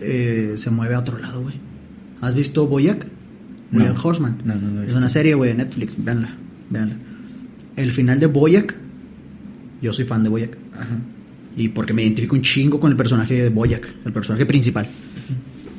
eh, 0.00 0.54
se 0.56 0.70
mueve 0.70 0.94
a 0.94 0.98
otro 1.00 1.18
lado, 1.18 1.42
güey. 1.42 1.54
¿Has 2.20 2.34
visto 2.34 2.66
Boyack? 2.66 3.06
No. 3.70 3.94
Horseman. 4.02 4.38
No, 4.44 4.54
no, 4.56 4.68
no 4.68 4.82
Es 4.82 4.94
una 4.94 5.08
serie, 5.08 5.34
güey, 5.34 5.50
de 5.52 5.58
Netflix. 5.58 5.92
Véanla, 5.96 6.34
véanla. 6.70 6.94
El 7.76 7.92
final 7.92 8.18
de 8.20 8.26
Boyack, 8.26 8.74
yo 9.80 9.92
soy 9.92 10.04
fan 10.04 10.22
de 10.24 10.28
Boyack. 10.28 10.56
Ajá. 10.74 10.96
Y 11.56 11.68
porque 11.68 11.92
me 11.92 12.02
identifico 12.02 12.34
un 12.34 12.42
chingo 12.42 12.80
con 12.80 12.90
el 12.90 12.96
personaje 12.96 13.34
de 13.44 13.48
Boyack, 13.50 13.86
el 14.04 14.12
personaje 14.12 14.44
principal. 14.46 14.86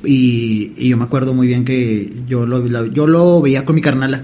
Y, 0.05 0.73
y 0.77 0.89
yo 0.89 0.97
me 0.97 1.03
acuerdo 1.05 1.33
muy 1.33 1.47
bien 1.47 1.63
que 1.65 2.13
yo 2.27 2.45
lo, 2.45 2.65
la- 2.67 2.87
yo 2.87 3.07
lo 3.07 3.41
veía 3.41 3.63
con 3.65 3.75
mi 3.75 3.81
carnala, 3.81 4.23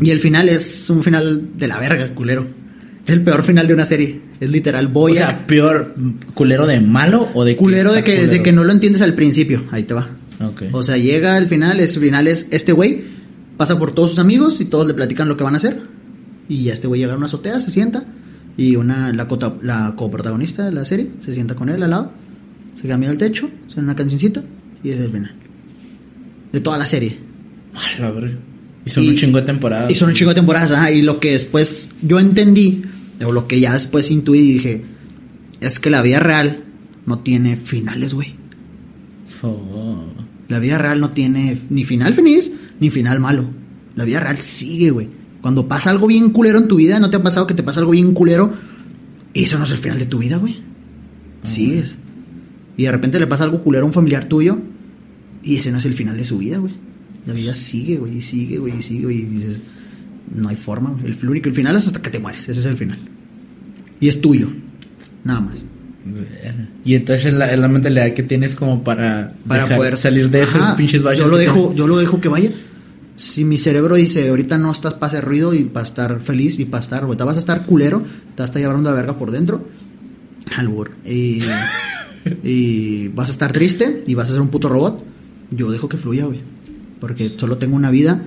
Y 0.00 0.10
el 0.10 0.20
final 0.20 0.48
es 0.48 0.88
un 0.90 1.02
final 1.02 1.50
de 1.58 1.66
la 1.68 1.78
verga, 1.78 2.14
culero. 2.14 2.46
Es 3.04 3.10
el 3.12 3.22
peor 3.22 3.42
final 3.42 3.66
de 3.66 3.74
una 3.74 3.84
serie. 3.84 4.20
Es 4.38 4.48
literal 4.50 4.86
O 4.86 4.90
Boyack. 4.90 5.16
sea, 5.38 5.46
peor 5.46 5.94
culero 6.34 6.66
de 6.66 6.80
malo 6.80 7.28
o 7.34 7.44
de 7.44 7.56
culero 7.56 7.92
de 7.92 8.04
que, 8.04 8.12
de 8.12 8.18
culero? 8.26 8.42
que 8.44 8.52
no 8.52 8.64
lo 8.64 8.72
entiendes 8.72 9.02
al 9.02 9.14
principio. 9.14 9.64
Ahí 9.72 9.82
te 9.82 9.94
va. 9.94 10.08
Ok. 10.40 10.62
O 10.72 10.82
sea, 10.84 10.96
llega 10.96 11.36
al 11.36 11.48
final, 11.48 11.80
es 11.80 11.98
final 11.98 12.28
es 12.28 12.46
este 12.50 12.72
güey 12.72 13.04
pasa 13.56 13.78
por 13.78 13.92
todos 13.92 14.10
sus 14.10 14.18
amigos 14.18 14.60
y 14.60 14.64
todos 14.64 14.86
le 14.86 14.94
platican 14.94 15.28
lo 15.28 15.36
que 15.36 15.44
van 15.44 15.54
a 15.54 15.56
hacer. 15.58 15.82
Y 16.48 16.64
ya 16.64 16.72
este 16.74 16.86
güey 16.86 17.00
llega 17.00 17.14
a 17.14 17.16
una 17.16 17.26
azotea, 17.26 17.60
se 17.60 17.70
sienta 17.72 18.04
y 18.56 18.76
una 18.76 19.12
la, 19.12 19.26
cota- 19.28 19.56
la 19.62 19.94
coprotagonista 19.96 20.64
de 20.64 20.72
la 20.72 20.84
serie 20.84 21.10
se 21.20 21.32
sienta 21.32 21.54
con 21.54 21.68
él 21.70 21.82
al 21.82 21.90
lado, 21.90 22.12
se 22.80 22.86
cambia 22.88 23.10
el 23.10 23.18
techo, 23.18 23.48
suena 23.68 23.88
una 23.88 23.96
cancioncita 23.96 24.42
y 24.84 24.90
ese 24.90 24.98
es 25.00 25.04
el 25.06 25.12
final. 25.12 25.34
De 26.52 26.60
toda 26.60 26.78
la 26.78 26.86
serie. 26.86 27.18
A 27.74 28.00
la 28.00 28.10
verga. 28.10 28.36
Y 28.84 28.90
son 28.90 29.04
Y- 29.04 29.10
un 29.10 29.16
chingo 29.16 29.38
de 29.38 29.44
temporadas. 29.46 29.90
Y 29.90 29.94
son 29.94 30.08
un 30.10 30.14
chingo 30.14 30.30
de 30.30 30.34
temporadas, 30.36 30.70
ajá, 30.72 30.90
y 30.90 31.02
lo 31.02 31.20
que 31.20 31.32
después 31.32 31.88
yo 32.02 32.18
entendí, 32.18 32.82
o 33.24 33.30
lo 33.32 33.46
que 33.46 33.60
ya 33.60 33.72
después 33.74 34.10
intuí 34.10 34.40
y 34.40 34.52
dije, 34.54 34.84
es 35.60 35.78
que 35.78 35.90
la 35.90 36.02
vida 36.02 36.18
real 36.20 36.64
no 37.06 37.20
tiene 37.20 37.56
finales, 37.56 38.14
güey. 38.14 38.34
Oh. 39.42 40.04
La 40.48 40.58
vida 40.58 40.78
real 40.78 41.00
no 41.00 41.10
tiene 41.10 41.58
ni 41.70 41.84
final 41.84 42.14
feliz 42.14 42.52
ni 42.80 42.90
final 42.90 43.20
malo. 43.20 43.46
La 43.96 44.04
vida 44.04 44.20
real 44.20 44.38
sigue, 44.38 44.90
güey. 44.90 45.08
Cuando 45.40 45.66
pasa 45.66 45.90
algo 45.90 46.06
bien 46.06 46.30
culero 46.30 46.58
en 46.58 46.68
tu 46.68 46.76
vida, 46.76 47.00
¿no 47.00 47.10
te 47.10 47.16
ha 47.16 47.22
pasado 47.22 47.46
que 47.46 47.54
te 47.54 47.62
pasa 47.62 47.80
algo 47.80 47.92
bien 47.92 48.12
culero? 48.12 48.52
Eso 49.34 49.58
no 49.58 49.64
es 49.64 49.70
el 49.70 49.78
final 49.78 49.98
de 49.98 50.06
tu 50.06 50.18
vida, 50.18 50.36
güey. 50.36 50.56
Sigues. 51.42 51.96
Y 52.76 52.84
de 52.84 52.92
repente 52.92 53.18
le 53.18 53.26
pasa 53.26 53.44
algo 53.44 53.62
culero 53.62 53.84
a 53.84 53.86
un 53.88 53.92
familiar 53.92 54.26
tuyo 54.26 54.58
y 55.42 55.56
ese 55.56 55.72
no 55.72 55.78
es 55.78 55.84
el 55.84 55.94
final 55.94 56.16
de 56.16 56.24
su 56.24 56.38
vida, 56.38 56.58
güey. 56.58 56.74
La 57.26 57.34
vida 57.34 57.54
sigue, 57.54 57.96
güey, 57.96 58.18
y 58.18 58.22
sigue, 58.22 58.58
güey, 58.58 58.78
y 58.78 58.82
sigue, 58.82 59.04
güey. 59.04 59.18
Y 59.18 59.22
dices, 59.22 59.60
no 60.34 60.48
hay 60.48 60.56
forma, 60.56 60.90
güey. 60.90 61.06
El, 61.06 61.28
único, 61.28 61.48
el 61.48 61.54
final 61.54 61.76
es 61.76 61.86
hasta 61.86 62.02
que 62.02 62.10
te 62.10 62.18
mueres. 62.18 62.42
Ese 62.48 62.60
es 62.60 62.66
el 62.66 62.76
final. 62.76 62.98
Y 64.00 64.08
es 64.08 64.20
tuyo. 64.20 64.48
Nada 65.24 65.40
más. 65.40 65.62
Y 66.84 66.96
entonces 66.96 67.26
es 67.26 67.34
la, 67.34 67.68
mentalidad 67.68 68.12
que 68.12 68.24
tienes 68.24 68.56
como 68.56 68.82
para, 68.82 69.34
para 69.46 69.76
poder 69.76 69.96
salir 69.96 70.30
de 70.30 70.42
esos 70.42 70.60
Ajá, 70.60 70.76
pinches 70.76 71.02
baches. 71.02 71.20
Yo 71.20 71.28
lo 71.28 71.36
dejo, 71.36 71.60
tienes. 71.60 71.76
yo 71.76 71.86
lo 71.86 71.96
dejo 71.96 72.20
que 72.20 72.28
vaya. 72.28 72.50
Si 73.16 73.44
mi 73.44 73.56
cerebro 73.56 73.94
dice, 73.94 74.28
ahorita 74.28 74.58
no 74.58 74.72
estás 74.72 74.94
para 74.94 75.06
hacer 75.06 75.24
ruido 75.24 75.54
y 75.54 75.64
para 75.64 75.86
estar 75.86 76.18
feliz 76.20 76.58
y 76.58 76.64
para 76.64 76.82
estar, 76.82 77.04
ahorita 77.04 77.24
vas 77.24 77.36
a 77.36 77.38
estar 77.38 77.66
culero, 77.66 78.00
te 78.00 78.06
vas 78.06 78.40
a 78.40 78.44
estar 78.46 78.60
llevando 78.60 78.90
la 78.90 78.96
verga 78.96 79.16
por 79.16 79.30
dentro, 79.30 79.68
albur, 80.56 80.90
y, 81.04 81.40
y 82.42 83.08
vas 83.08 83.28
a 83.28 83.32
estar 83.32 83.52
triste 83.52 84.02
y 84.06 84.14
vas 84.14 84.28
a 84.28 84.32
ser 84.32 84.40
un 84.40 84.48
puto 84.48 84.68
robot, 84.68 85.04
yo 85.50 85.70
dejo 85.70 85.88
que 85.88 85.98
fluya, 85.98 86.24
güey. 86.24 86.40
Porque 87.02 87.28
solo 87.30 87.58
tengo 87.58 87.74
una 87.74 87.90
vida 87.90 88.24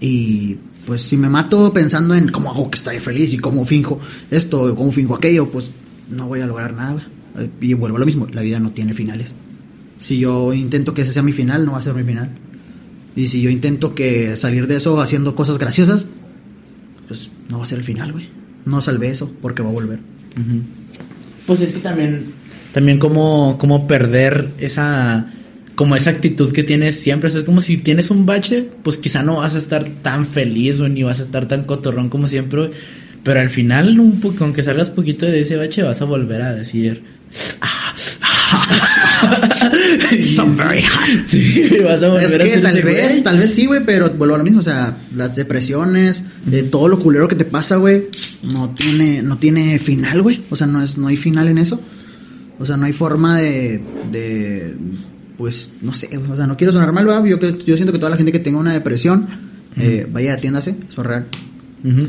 y 0.00 0.56
pues 0.86 1.02
si 1.02 1.16
me 1.16 1.28
mato 1.28 1.72
pensando 1.72 2.16
en 2.16 2.32
cómo 2.32 2.50
hago 2.50 2.68
que 2.68 2.74
estaré 2.74 2.98
feliz 2.98 3.32
y 3.32 3.38
cómo 3.38 3.64
finjo 3.64 4.00
esto, 4.28 4.74
cómo 4.74 4.90
finjo 4.90 5.14
aquello, 5.14 5.48
pues 5.48 5.70
no 6.10 6.26
voy 6.26 6.40
a 6.40 6.46
lograr 6.48 6.74
nada. 6.74 7.06
Y 7.60 7.74
vuelvo 7.74 7.96
a 7.96 8.00
lo 8.00 8.06
mismo, 8.06 8.26
la 8.32 8.42
vida 8.42 8.58
no 8.58 8.72
tiene 8.72 8.92
finales. 8.92 9.34
Si 10.00 10.18
yo 10.18 10.52
intento 10.52 10.94
que 10.94 11.02
ese 11.02 11.12
sea 11.12 11.22
mi 11.22 11.30
final, 11.30 11.64
no 11.64 11.72
va 11.72 11.78
a 11.78 11.82
ser 11.82 11.94
mi 11.94 12.02
final. 12.02 12.30
Y 13.14 13.28
si 13.28 13.40
yo 13.40 13.50
intento 13.50 13.94
que 13.94 14.36
salir 14.36 14.66
de 14.66 14.78
eso 14.78 15.00
haciendo 15.00 15.36
cosas 15.36 15.56
graciosas, 15.56 16.06
pues 17.06 17.30
no 17.48 17.58
va 17.58 17.64
a 17.66 17.68
ser 17.68 17.78
el 17.78 17.84
final, 17.84 18.10
güey. 18.10 18.30
No 18.64 18.82
salvé 18.82 19.10
eso 19.10 19.32
porque 19.40 19.62
va 19.62 19.68
a 19.68 19.74
volver. 19.74 20.00
Pues 21.46 21.60
es 21.60 21.70
que 21.72 21.78
también, 21.78 22.32
también 22.72 22.98
como, 22.98 23.58
como 23.58 23.86
perder 23.86 24.50
esa, 24.58 25.32
como 25.78 25.94
esa 25.94 26.10
actitud 26.10 26.52
que 26.52 26.64
tienes 26.64 26.98
siempre. 26.98 27.28
O 27.28 27.30
sea, 27.30 27.42
es 27.42 27.46
como 27.46 27.60
si 27.60 27.76
tienes 27.76 28.10
un 28.10 28.26
bache, 28.26 28.68
pues 28.82 28.98
quizá 28.98 29.22
no 29.22 29.36
vas 29.36 29.54
a 29.54 29.58
estar 29.58 29.88
tan 30.02 30.26
feliz, 30.26 30.80
güey, 30.80 30.90
ni 30.90 31.04
vas 31.04 31.20
a 31.20 31.22
estar 31.22 31.46
tan 31.46 31.66
cotorrón 31.66 32.08
como 32.08 32.26
siempre. 32.26 32.72
Pero 33.22 33.38
al 33.38 33.48
final, 33.48 34.00
un 34.00 34.20
aunque 34.40 34.64
salgas 34.64 34.90
poquito 34.90 35.24
de 35.26 35.38
ese 35.38 35.54
bache, 35.54 35.84
vas 35.84 36.02
a 36.02 36.04
volver 36.04 36.42
a 36.42 36.52
decir... 36.52 37.04
"Ah, 37.60 37.94
ah". 38.22 39.50
Very 40.56 40.82
hot. 40.82 41.28
Sí, 41.28 41.70
vas 41.84 42.02
a 42.02 42.06
Es 42.24 42.34
a 42.34 42.38
que 42.38 42.54
hacer 42.54 42.60
tal 42.60 42.82
vez, 42.82 43.22
tal 43.22 43.38
vez 43.38 43.54
sí, 43.54 43.66
güey, 43.66 43.84
pero 43.84 44.10
vuelvo 44.10 44.34
a 44.34 44.38
lo 44.38 44.44
mismo, 44.44 44.58
o 44.58 44.64
sea, 44.64 44.96
las 45.14 45.36
depresiones, 45.36 46.24
de 46.44 46.64
todo 46.64 46.88
lo 46.88 46.98
culero 46.98 47.28
que 47.28 47.36
te 47.36 47.44
pasa, 47.44 47.76
güey, 47.76 48.08
no 48.52 48.70
tiene, 48.70 49.22
no 49.22 49.38
tiene 49.38 49.78
final, 49.78 50.22
güey. 50.22 50.42
O 50.50 50.56
sea, 50.56 50.66
no 50.66 50.82
es, 50.82 50.98
no 50.98 51.06
hay 51.06 51.16
final 51.16 51.46
en 51.46 51.58
eso. 51.58 51.80
O 52.58 52.66
sea, 52.66 52.76
no 52.76 52.86
hay 52.86 52.92
forma 52.92 53.38
de, 53.38 53.80
de, 54.10 54.74
pues, 55.38 55.72
no 55.80 55.92
sé, 55.94 56.10
o 56.18 56.36
sea, 56.36 56.46
no 56.46 56.56
quiero 56.56 56.72
sonar 56.72 56.92
mal, 56.92 57.06
¿verdad? 57.06 57.24
Yo, 57.24 57.38
yo 57.38 57.76
siento 57.76 57.92
que 57.92 57.98
toda 57.98 58.10
la 58.10 58.16
gente 58.16 58.32
que 58.32 58.40
tenga 58.40 58.58
una 58.58 58.72
depresión, 58.72 59.26
eh, 59.76 60.06
vaya, 60.12 60.34
atiéndase, 60.34 60.76
eso 60.88 61.00
es 61.00 61.06
real. 61.06 61.24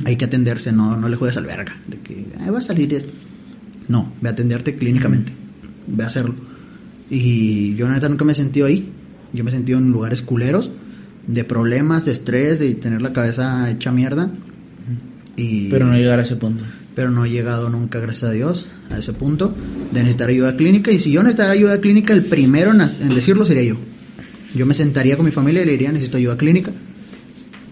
Hay 0.05 0.15
que 0.17 0.25
atenderse, 0.25 0.71
no, 0.71 0.97
no 0.97 1.07
le 1.07 1.15
juegues 1.15 1.37
al 1.37 1.45
verga, 1.45 1.77
de 1.87 1.99
que, 1.99 2.25
"Ay, 2.39 2.49
va 2.49 2.57
a 2.57 2.61
salir 2.61 2.91
esto. 2.91 3.13
No, 3.87 4.11
ve 4.19 4.29
a 4.29 4.31
atenderte 4.31 4.75
clínicamente, 4.75 5.31
ve 5.87 6.03
a 6.03 6.07
hacerlo. 6.07 6.33
Y 7.09 7.75
yo, 7.75 7.87
la 7.87 7.93
neta, 7.93 8.09
nunca 8.09 8.25
me 8.25 8.31
he 8.31 8.35
sentido 8.35 8.65
ahí. 8.65 8.89
Yo 9.31 9.43
me 9.43 9.51
he 9.51 9.53
sentido 9.53 9.77
en 9.77 9.91
lugares 9.91 10.23
culeros, 10.23 10.71
de 11.27 11.43
problemas, 11.43 12.05
de 12.05 12.11
estrés, 12.13 12.57
de 12.57 12.73
tener 12.75 13.01
la 13.01 13.13
cabeza 13.13 13.69
hecha 13.69 13.91
mierda. 13.91 14.31
Y, 15.35 15.69
Pero 15.69 15.85
no 15.85 15.93
llegar 15.95 16.17
a 16.19 16.23
ese 16.23 16.35
punto. 16.35 16.63
Pero 16.99 17.11
no 17.11 17.23
he 17.23 17.29
llegado 17.29 17.69
nunca, 17.69 18.01
gracias 18.01 18.29
a 18.29 18.33
Dios, 18.33 18.65
a 18.91 18.97
ese 18.97 19.13
punto 19.13 19.55
de 19.89 20.01
necesitar 20.01 20.27
ayuda 20.27 20.57
clínica. 20.57 20.91
Y 20.91 20.99
si 20.99 21.13
yo 21.13 21.23
necesitara 21.23 21.51
ayuda 21.51 21.79
clínica, 21.79 22.11
el 22.11 22.25
primero 22.25 22.71
en, 22.71 22.81
en 22.81 23.15
decirlo 23.15 23.45
sería 23.45 23.63
yo. 23.63 23.77
Yo 24.53 24.65
me 24.65 24.73
sentaría 24.73 25.15
con 25.15 25.25
mi 25.25 25.31
familia 25.31 25.61
y 25.61 25.65
le 25.65 25.71
diría, 25.71 25.93
necesito 25.93 26.17
ayuda 26.17 26.35
clínica. 26.35 26.71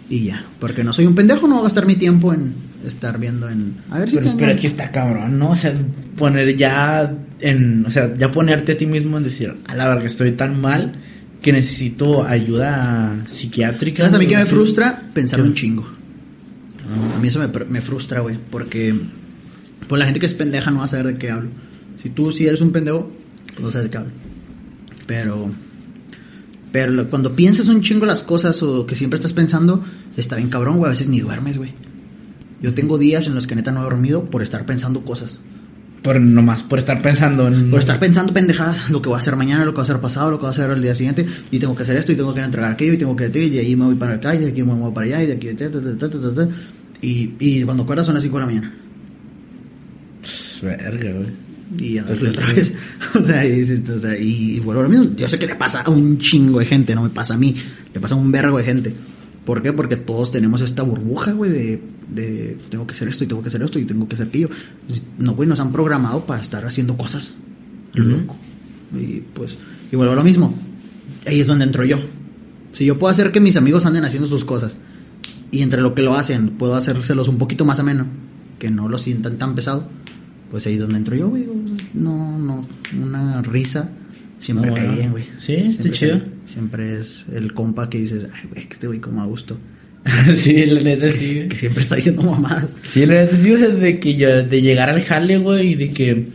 Y 0.10 0.24
ya, 0.24 0.46
porque 0.62 0.82
no 0.86 0.94
soy 0.94 1.08
un 1.08 1.14
pendejo, 1.14 1.46
no 1.46 1.56
voy 1.56 1.60
a 1.60 1.64
gastar 1.66 1.86
mi 1.86 1.98
tiempo 1.98 2.34
en 2.34 2.54
estar 2.86 3.20
viendo 3.20 3.50
en... 3.50 3.74
A 3.90 4.00
ver 4.00 4.12
si 4.12 4.16
Pero, 4.16 4.38
pero 4.38 4.52
aquí 4.54 4.66
está 4.66 4.94
cabrón, 4.94 5.38
¿no? 5.38 5.50
O 5.50 5.56
sea, 5.58 5.74
poner 6.16 6.56
ya 6.56 7.14
en. 7.42 7.86
O 7.86 7.90
sea, 7.90 8.14
ya 8.18 8.32
ponerte 8.32 8.72
a 8.72 8.78
ti 8.78 8.86
mismo 8.86 9.18
en 9.18 9.26
decir, 9.26 9.54
a 9.68 9.76
la 9.76 9.90
verga, 9.90 10.06
estoy 10.08 10.32
tan 10.32 10.62
mal 10.62 10.94
que 11.42 11.52
necesito 11.52 12.24
ayuda 12.24 13.26
psiquiátrica. 13.28 13.98
¿Sabes 13.98 14.14
a 14.14 14.20
mí 14.20 14.28
que 14.28 14.38
me 14.38 14.46
frustra? 14.46 15.02
Pensar 15.14 15.42
un 15.42 15.54
chingo. 15.54 15.97
A 17.16 17.20
mí 17.20 17.28
eso 17.28 17.40
me, 17.40 17.48
me 17.66 17.82
frustra, 17.82 18.22
güey, 18.22 18.38
porque 18.50 18.96
pues 19.88 20.00
la 20.00 20.06
gente 20.06 20.20
que 20.20 20.26
es 20.26 20.34
pendeja 20.34 20.72
no 20.72 20.80
va 20.80 20.86
a 20.86 20.88
saber 20.88 21.08
de 21.08 21.18
qué 21.18 21.32
hablo. 21.32 21.50
Si 22.02 22.10
tú 22.10 22.32
sí 22.32 22.46
eres 22.46 22.62
un 22.62 22.72
pendejo, 22.72 23.12
pues 23.48 23.60
no 23.60 23.72
sabes 23.72 23.86
de 23.86 23.90
qué 23.90 23.98
hablo. 23.98 24.12
Pero 25.06 25.52
pero 26.72 27.10
cuando 27.10 27.36
piensas 27.36 27.70
un 27.70 27.82
chingo 27.82 28.06
las 28.06 28.24
cosas 28.24 28.62
o 28.62 28.86
que 28.86 28.96
siempre 28.96 29.18
estás 29.18 29.34
pensando, 29.34 29.84
está 30.16 30.36
bien 30.36 30.50
cabrón, 30.50 30.78
güey, 30.78 30.88
a 30.88 30.92
veces 30.92 31.08
ni 31.08 31.20
duermes, 31.20 31.58
güey. 31.58 31.74
Yo 32.62 32.74
tengo 32.74 32.98
días 32.98 33.28
en 33.28 33.36
los 33.36 33.48
que 33.48 33.56
neta 33.56 33.72
no 33.72 33.82
he 33.82 33.84
dormido 33.84 34.26
por 34.26 34.42
estar 34.42 34.66
pensando 34.66 35.06
cosas. 35.06 35.34
Por 36.02 36.22
nomás, 36.22 36.64
por 36.64 36.80
estar 36.80 37.02
pensando 37.02 37.48
en. 37.48 37.70
Por 37.70 37.80
estar 37.80 38.00
pensando 38.00 38.34
pendejadas, 38.34 38.90
lo 38.90 39.02
que 39.02 39.10
voy 39.10 39.16
a 39.16 39.20
hacer 39.20 39.36
mañana, 39.36 39.66
lo 39.66 39.72
que 39.72 39.78
va 39.78 39.82
a 39.82 39.84
hacer 39.84 40.00
pasado, 40.00 40.32
lo 40.32 40.38
que 40.38 40.44
va 40.44 40.50
a 40.50 40.52
hacer 40.52 40.70
el 40.70 40.82
día 40.82 40.96
siguiente, 40.96 41.26
y 41.52 41.60
tengo 41.60 41.76
que 41.76 41.84
hacer 41.84 41.98
esto, 41.98 42.12
y 42.12 42.16
tengo 42.16 42.34
que 42.34 42.42
entregar 42.42 42.72
aquello, 42.72 42.94
y 42.94 42.98
tengo 42.98 43.16
que 43.16 43.26
y 43.26 43.50
de 43.50 43.60
ahí 43.60 43.76
me 43.76 43.86
voy 43.86 43.96
para 43.96 44.14
acá, 44.14 44.36
y 44.36 44.40
de 44.40 44.48
aquí 44.50 44.64
me 44.64 44.74
voy 44.74 44.92
para 44.92 45.08
allá, 45.08 45.24
y 45.24 45.28
de 45.28 45.34
aquí, 45.34 45.54
ta, 45.54 45.70
ta, 45.70 46.10
ta, 46.10 46.48
y, 47.02 47.32
y 47.40 47.64
cuando 47.64 47.84
acuerdas 47.84 48.06
son 48.06 48.16
las 48.16 48.24
5 48.24 48.36
de 48.38 48.40
la 48.42 48.46
mañana. 48.46 48.74
Pss, 50.24 50.62
Verga, 50.62 51.12
güey. 51.12 51.48
Y 51.80 51.98
a 51.98 52.04
dormir 52.04 52.30
otra 52.30 52.54
vez. 52.54 52.74
O 53.16 53.22
sea, 53.24 53.46
y, 53.46 53.62
o 53.62 54.00
sea, 54.00 54.18
y, 54.18 54.56
y 54.56 54.60
vuelvo 54.60 54.82
a 54.82 54.84
lo 54.84 54.90
mismo. 54.90 55.16
Yo 55.16 55.28
sé 55.28 55.38
que 55.40 55.48
le 55.48 55.56
pasa 55.56 55.82
a 55.82 55.90
un 55.90 56.18
chingo 56.20 56.60
de 56.60 56.66
gente, 56.66 56.96
no 56.96 57.04
me 57.04 57.10
pasa 57.10 57.34
a 57.34 57.38
mí, 57.38 57.56
le 57.94 58.00
pasa 58.00 58.16
a 58.16 58.18
un 58.18 58.32
vergo 58.32 58.58
de 58.58 58.64
gente. 58.64 58.94
¿Por 59.46 59.62
qué? 59.62 59.74
Porque 59.74 59.96
todos 59.96 60.32
tenemos 60.32 60.62
esta 60.62 60.84
burbuja, 60.84 61.32
güey, 61.32 61.52
de, 61.52 61.82
de 62.14 62.58
tengo 62.70 62.86
que 62.86 62.94
hacer 62.94 63.08
esto 63.08 63.24
y 63.24 63.28
tengo 63.28 63.42
que 63.42 63.48
hacer 63.50 63.62
esto 63.64 63.80
y 63.80 63.86
tengo 63.86 64.08
que 64.08 64.16
hacer 64.16 64.28
aquello. 64.28 64.50
No, 65.18 65.36
güey, 65.36 65.48
nos 65.48 65.60
han 65.60 65.72
programado 65.72 66.26
para 66.26 66.42
estar 66.42 66.66
haciendo 66.66 66.96
cosas. 66.98 67.32
lo 67.94 68.04
Ujú. 68.04 68.12
loco. 68.22 68.36
Y 68.98 69.22
pues, 69.34 69.58
y 69.92 69.96
vuelvo 69.96 70.14
a 70.14 70.16
lo 70.18 70.24
mismo. 70.24 70.54
Ahí 71.26 71.42
es 71.42 71.48
donde 71.48 71.66
entro 71.66 71.84
yo. 71.86 71.98
Si 72.72 72.86
yo 72.86 72.98
puedo 73.00 73.12
hacer 73.12 73.32
que 73.32 73.40
mis 73.40 73.56
amigos 73.58 73.86
anden 73.86 74.06
haciendo 74.06 74.28
sus 74.28 74.46
cosas 74.46 74.78
y 75.52 75.62
entre 75.62 75.82
lo 75.82 75.94
que 75.96 76.02
lo 76.02 76.16
hacen 76.16 76.50
puedo 76.52 76.76
hacérselos 76.76 77.28
un 77.28 77.38
poquito 77.38 77.66
más 77.66 77.80
ameno, 77.80 78.08
que 78.60 78.70
no 78.70 78.90
lo 78.90 78.98
sientan 78.98 79.38
tan 79.38 79.56
pesado, 79.56 79.88
pues 80.52 80.66
ahí 80.68 80.74
es 80.76 80.80
donde 80.80 80.98
entro 80.98 81.16
yo, 81.16 81.30
güey. 81.30 81.46
No, 81.94 82.38
no, 82.40 82.68
una 83.02 83.42
risa 83.42 83.90
siempre 84.40 84.70
No, 84.70 84.76
cae 84.76 84.86
bueno. 84.86 84.98
bien, 85.00 85.12
güey. 85.12 85.26
Sí, 85.40 85.54
está 85.56 85.90
chido. 85.92 86.20
cae- 86.20 86.38
Siempre 86.46 87.00
es 87.00 87.26
el 87.34 87.54
compa 87.54 87.90
que 87.90 87.98
dices, 88.00 88.28
ay, 88.34 88.50
güey, 88.50 88.66
que 88.68 88.74
este 88.74 88.88
güey 88.88 89.00
como 89.00 89.22
a 89.22 89.26
gusto. 89.26 89.58
sí, 90.36 90.66
la 90.66 90.80
neta 90.80 91.10
sí. 91.12 91.46
Que 91.50 91.56
siempre 91.58 91.84
está 91.84 91.96
diciendo 91.96 92.22
mamadas. 92.24 92.68
Sí, 92.90 93.06
la 93.06 93.14
neta 93.26 93.36
sí, 93.36 93.52
o 93.52 93.58
sea, 93.58 93.68
de 93.70 94.00
que 94.00 94.16
yo, 94.16 94.44
de 94.44 94.62
llegar 94.62 94.90
al 94.90 95.04
jale, 95.04 95.38
güey, 95.38 95.72
y 95.72 95.76
de 95.76 95.90
que, 95.92 96.28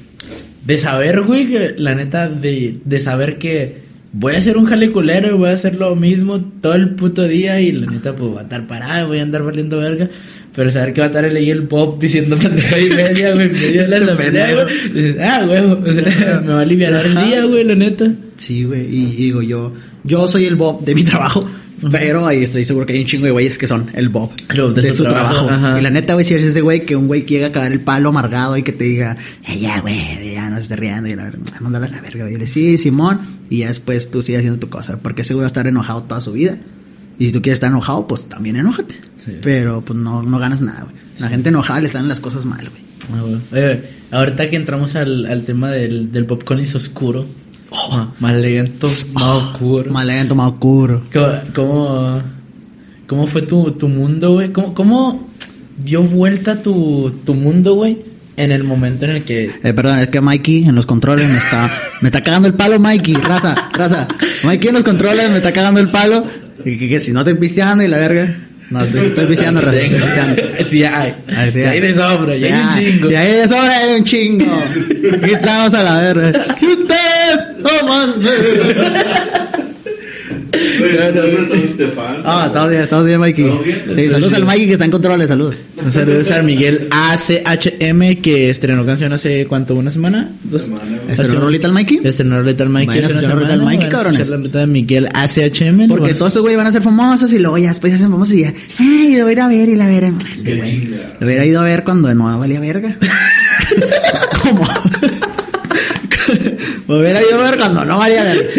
de 0.67 0.79
saber, 0.79 1.23
güey, 1.23 1.47
que 1.49 1.75
la 1.79 1.95
neta, 1.95 2.29
de, 2.29 2.81
de 2.85 3.01
saber 3.01 3.39
que 3.39 3.81
voy 4.13 4.35
a 4.35 4.39
hacer 4.39 4.57
un 4.57 4.67
jale 4.67 4.93
culero 4.93 5.29
y 5.29 5.33
voy 5.33 5.49
a 5.49 5.53
hacer 5.53 5.75
lo 5.77 5.97
mismo 5.97 6.41
todo 6.61 6.75
el 6.75 6.91
puto 6.91 7.25
día 7.25 7.61
y 7.61 7.73
la 7.73 7.91
neta, 7.91 8.15
pues 8.15 8.31
voy 8.31 8.39
a 8.39 8.43
estar 8.43 8.67
parado, 8.67 9.09
voy 9.09 9.19
a 9.19 9.23
andar 9.23 9.43
valiendo 9.43 9.79
verga. 9.79 10.09
Pero 10.55 10.71
saber 10.71 10.93
que 10.93 11.01
va 11.01 11.07
a 11.07 11.11
estar 11.11 11.25
ahí 11.25 11.51
el 11.51 11.63
pop 11.63 11.99
diciendo 11.99 12.37
pendeja 12.37 12.79
y 12.79 12.91
media, 12.91 13.33
güey, 13.33 13.49
de 13.49 13.89
la 13.89 13.97
asamblea, 14.05 14.55
güey. 14.55 14.67
Dices, 14.93 15.17
ah, 15.19 15.45
güey, 15.47 15.59
o 15.61 15.93
sea, 15.93 16.41
me 16.41 16.53
va 16.53 16.59
a 16.59 16.63
aliviar 16.63 17.07
el 17.07 17.15
día, 17.15 17.45
güey, 17.45 17.65
la 17.65 17.75
neta. 17.75 18.13
Sí, 18.37 18.65
güey. 18.65 18.83
Y, 18.83 19.03
y 19.15 19.17
digo, 19.17 19.41
yo, 19.41 19.73
yo 20.05 20.29
soy 20.29 20.45
el 20.45 20.57
Bob 20.57 20.85
de 20.85 20.95
mi 20.95 21.05
trabajo. 21.05 21.49
Pero 21.91 22.27
ahí 22.27 22.43
estoy 22.43 22.65
seguro 22.65 22.87
que 22.87 22.93
hay 22.93 23.01
un 23.01 23.07
chingo 23.07 23.27
de 23.27 23.33
güeyes 23.33 23.59
que 23.59 23.67
son 23.67 23.91
el 23.95 24.09
Bob 24.09 24.31
Bob 24.57 24.75
de, 24.75 24.93
su, 24.93 25.05
trabajo. 25.05 25.79
Y 25.79 25.81
la 25.81 25.91
neta, 25.91 26.15
güey, 26.15 26.25
si 26.25 26.35
eres 26.35 26.47
ese 26.47 26.61
güey 26.61 26.85
que 26.85 26.95
un 26.95 27.07
güey 27.07 27.25
llega 27.25 27.49
a 27.49 27.53
cagar 27.53 27.73
el 27.73 27.81
palo 27.81 28.11
amargado 28.11 28.57
y 28.57 28.63
que 28.63 28.73
te 28.73 28.85
diga, 28.85 29.17
eh, 29.49 29.59
ya, 29.59 29.81
güey, 29.81 30.33
ya 30.35 30.49
no 30.49 30.57
se 30.57 30.63
esté 30.63 30.77
riendo. 30.77 31.09
Y 31.09 31.15
la 31.15 31.25
verdad, 31.25 31.41
mándale 31.61 31.87
a 31.87 31.91
la 31.91 32.01
verga. 32.01 32.25
güey. 32.25 32.37
Y 32.37 32.39
le 32.39 32.47
sí, 32.47 32.77
Simón. 32.79 33.21
Y 33.51 33.59
ya 33.59 33.69
después 33.69 34.11
tú 34.11 34.23
sigues 34.23 34.41
haciendo 34.41 34.61
tu 34.61 34.69
cosa. 34.69 34.99
Porque 34.99 35.23
ese 35.23 35.35
güey 35.35 35.43
va 35.43 35.47
a 35.47 35.49
estar 35.49 35.67
enojado 35.67 36.05
toda 36.05 36.21
su 36.21 36.33
vida. 36.33 36.57
Y 37.19 37.27
si 37.27 37.33
tú 37.33 37.43
quieres 37.43 37.57
estar 37.57 37.71
enojado, 37.71 38.07
pues 38.07 38.29
también 38.29 38.57
enójate. 38.57 38.95
Sí. 39.25 39.39
Pero 39.43 39.83
pues 39.83 39.99
no, 39.99 40.23
no 40.23 40.39
ganas 40.39 40.61
nada, 40.61 40.85
güey. 40.85 40.95
La 41.19 41.29
gente 41.29 41.51
enojada 41.51 41.81
le 41.81 41.89
salen 41.89 42.09
las 42.09 42.21
cosas 42.21 42.47
mal, 42.47 42.69
güey. 42.69 42.83
Ah, 43.13 43.23
güey. 43.23 43.39
Oye, 43.53 43.83
ahorita 44.11 44.49
que 44.49 44.57
entramos 44.57 44.95
al, 44.95 45.27
al 45.27 45.45
tema 45.45 45.71
del, 45.71 46.13
del 46.13 46.27
popcorn 46.27 46.65
oscuro, 46.75 47.27
oh, 47.73 48.09
más 48.21 48.35
lento, 48.35 48.89
más 49.13 49.25
oscuro. 49.25 49.91
Mal 49.91 50.07
lento, 50.07 50.35
mal 50.35 50.51
oscuro. 50.51 51.03
¿Cómo, 51.13 51.29
cómo, 51.55 52.23
cómo 53.07 53.27
fue 53.27 53.43
tu, 53.43 53.73
tu 53.73 53.89
mundo, 53.89 54.35
güey? 54.35 54.53
¿Cómo, 54.53 54.75
¿Cómo 54.75 55.29
dio 55.79 56.03
vuelta 56.03 56.63
tu, 56.63 57.13
tu 57.25 57.35
mundo, 57.35 57.75
güey? 57.75 57.99
En 58.37 58.51
el 58.51 58.65
momento 58.65 59.05
en 59.05 59.11
el 59.11 59.25
que... 59.25 59.51
Eh, 59.63 59.73
perdón, 59.75 59.99
es 59.99 60.09
que 60.09 60.21
Mikey 60.21 60.65
en 60.65 60.75
los 60.75 60.87
controles 60.87 61.29
me 61.29 61.37
está, 61.37 61.71
me 62.01 62.09
está 62.09 62.23
cagando 62.23 62.49
el 62.49 62.55
palo, 62.55 62.79
Mikey, 62.79 63.15
raza, 63.15 63.55
raza. 63.73 64.09
Mikey 64.43 64.69
en 64.69 64.75
los 64.75 64.85
controles 64.85 65.31
me 65.31 65.37
está 65.37 65.53
cagando 65.53 65.81
el 65.81 65.91
palo. 65.91 66.25
Y 66.65 66.79
que, 66.79 66.89
que 66.89 67.01
si 67.01 67.13
no 67.13 67.21
estoy 67.21 67.35
pisteando 67.35 67.85
y 67.85 67.89
la 67.89 67.99
verga. 67.99 68.35
No, 68.73 68.83
estoy, 68.83 69.01
estoy 69.01 69.25
estoy 69.25 69.37
pisteando. 69.37 69.61
Sí, 70.71 70.83
hay. 70.83 71.15
Ah, 71.29 71.47
sí, 71.53 71.61
hay 71.61 71.81
de 71.81 71.95
sobra, 71.95 72.37
ya 72.37 72.73
hay 72.73 72.87
un 72.87 72.95
chingo. 72.95 73.09
De 73.09 73.49
sobra 73.49 73.77
hay 73.77 73.95
un 73.97 74.05
chingo. 74.05 74.63
Aquí 75.15 75.33
estamos 75.33 75.75
a 75.75 75.83
la 75.83 76.01
verga. 76.01 76.57
ustedes, 77.63 77.83
oh, 77.83 77.87
más. 77.87 78.11
Ah, 82.25 82.45
estamos 82.47 82.71
bien, 82.71 82.83
estamos 82.83 83.07
bien, 83.07 83.21
Mikey. 83.21 83.51
Sí, 83.95 84.11
saludos 84.11 84.35
al 84.35 84.45
Mikey 84.45 84.67
que 84.67 84.73
está 84.73 84.85
en 84.85 84.91
controles, 84.91 85.29
saludos. 85.29 85.57
Un 85.83 85.93
saludo 85.93 86.35
a 86.35 86.43
Miguel 86.43 86.89
ACHM 86.91 88.21
que 88.23 88.51
estrenó 88.51 88.85
canción 88.85 89.13
hace 89.13 89.47
cuánto, 89.47 89.75
una 89.75 89.91
semana, 89.91 90.31
dos. 90.45 90.71
¿Estrenó 91.09 91.41
rolita 91.41 91.67
al 91.67 91.73
Mikey? 91.73 92.01
Estrenó 92.05 92.43
Little 92.43 92.69
Mikey 92.69 92.87
Vayan 92.87 93.05
a 93.05 93.07
hace 93.07 93.15
una 93.15 93.23
escuchar 93.23 93.39
semana. 93.39 93.57
Little 93.57 93.65
Mikey, 93.65 93.89
cabrones. 93.89 94.29
la 94.29 94.37
letra 94.37 94.61
de 94.61 94.67
Miguel 94.67 95.09
ACHM. 95.13 95.89
Porque 95.89 96.15
todos 96.15 96.29
estos 96.29 96.43
güeyes 96.43 96.59
van 96.59 96.67
a 96.67 96.73
ser 96.73 96.83
famosos 96.83 97.33
y 97.33 97.39
luego 97.39 97.59
ya 97.59 97.69
después 97.69 97.93
se 97.93 97.97
hacen 97.97 98.11
famosos 98.11 98.35
y 98.35 98.43
ya, 98.43 98.53
ay, 98.79 99.17
lo 99.17 99.25
voy 99.25 99.31
a 99.31 99.33
ir 99.33 99.41
a 99.41 99.49
ver 99.49 99.69
y 99.69 99.77
la 99.77 99.87
ver. 99.87 100.13
Lo 101.21 101.27
hubiera 101.27 101.45
ido 101.45 101.61
a 101.61 101.65
ver 101.65 101.85
cuando 101.85 102.13
no 102.15 102.39
valía 102.39 102.61
verga. 102.61 102.97
¿Cómo? 104.43 104.65
Lo 106.93 107.01
hubiera 107.01 107.23
ido 107.23 107.41
a 107.41 107.51
ver 107.51 107.59
cuando 107.59 107.87
no 107.87 107.97
valía 107.97 108.23
verga. 108.23 108.51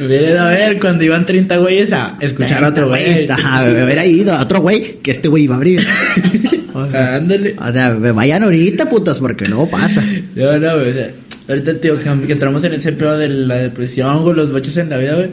Me 0.00 0.06
hubiera 0.06 0.30
ido 0.30 0.40
a 0.40 0.48
ver 0.48 0.80
cuando 0.80 1.04
iban 1.04 1.24
30 1.24 1.56
güeyes 1.58 1.92
a 1.92 2.16
escuchar 2.20 2.64
a 2.64 2.68
otro 2.70 2.88
güey. 2.88 3.28
Me 3.28 3.84
hubiera 3.84 4.04
ido 4.04 4.34
a 4.34 4.42
otro 4.42 4.60
güey 4.60 4.94
que 5.00 5.12
este 5.12 5.28
güey 5.28 5.44
iba 5.44 5.54
a 5.54 5.58
abrir. 5.58 5.80
O 6.72 6.88
sea, 6.88 7.16
Ándale. 7.16 7.56
o 7.58 7.72
sea, 7.72 7.92
vayan 7.94 8.44
ahorita, 8.44 8.88
putas, 8.88 9.18
porque 9.18 9.46
luego 9.46 9.68
pasa. 9.68 10.02
No, 10.36 10.56
no, 10.56 10.78
güey, 10.78 10.90
o 10.90 10.94
sea, 10.94 11.10
ahorita, 11.48 11.74
tío, 11.80 11.98
que, 11.98 12.26
que 12.26 12.32
entramos 12.32 12.62
en 12.62 12.74
ese 12.74 12.92
pedo 12.92 13.18
de 13.18 13.28
la 13.28 13.56
depresión, 13.56 14.22
güey, 14.22 14.36
los 14.36 14.52
baches 14.52 14.76
en 14.76 14.88
la 14.88 14.96
vida, 14.96 15.16
güey. 15.16 15.30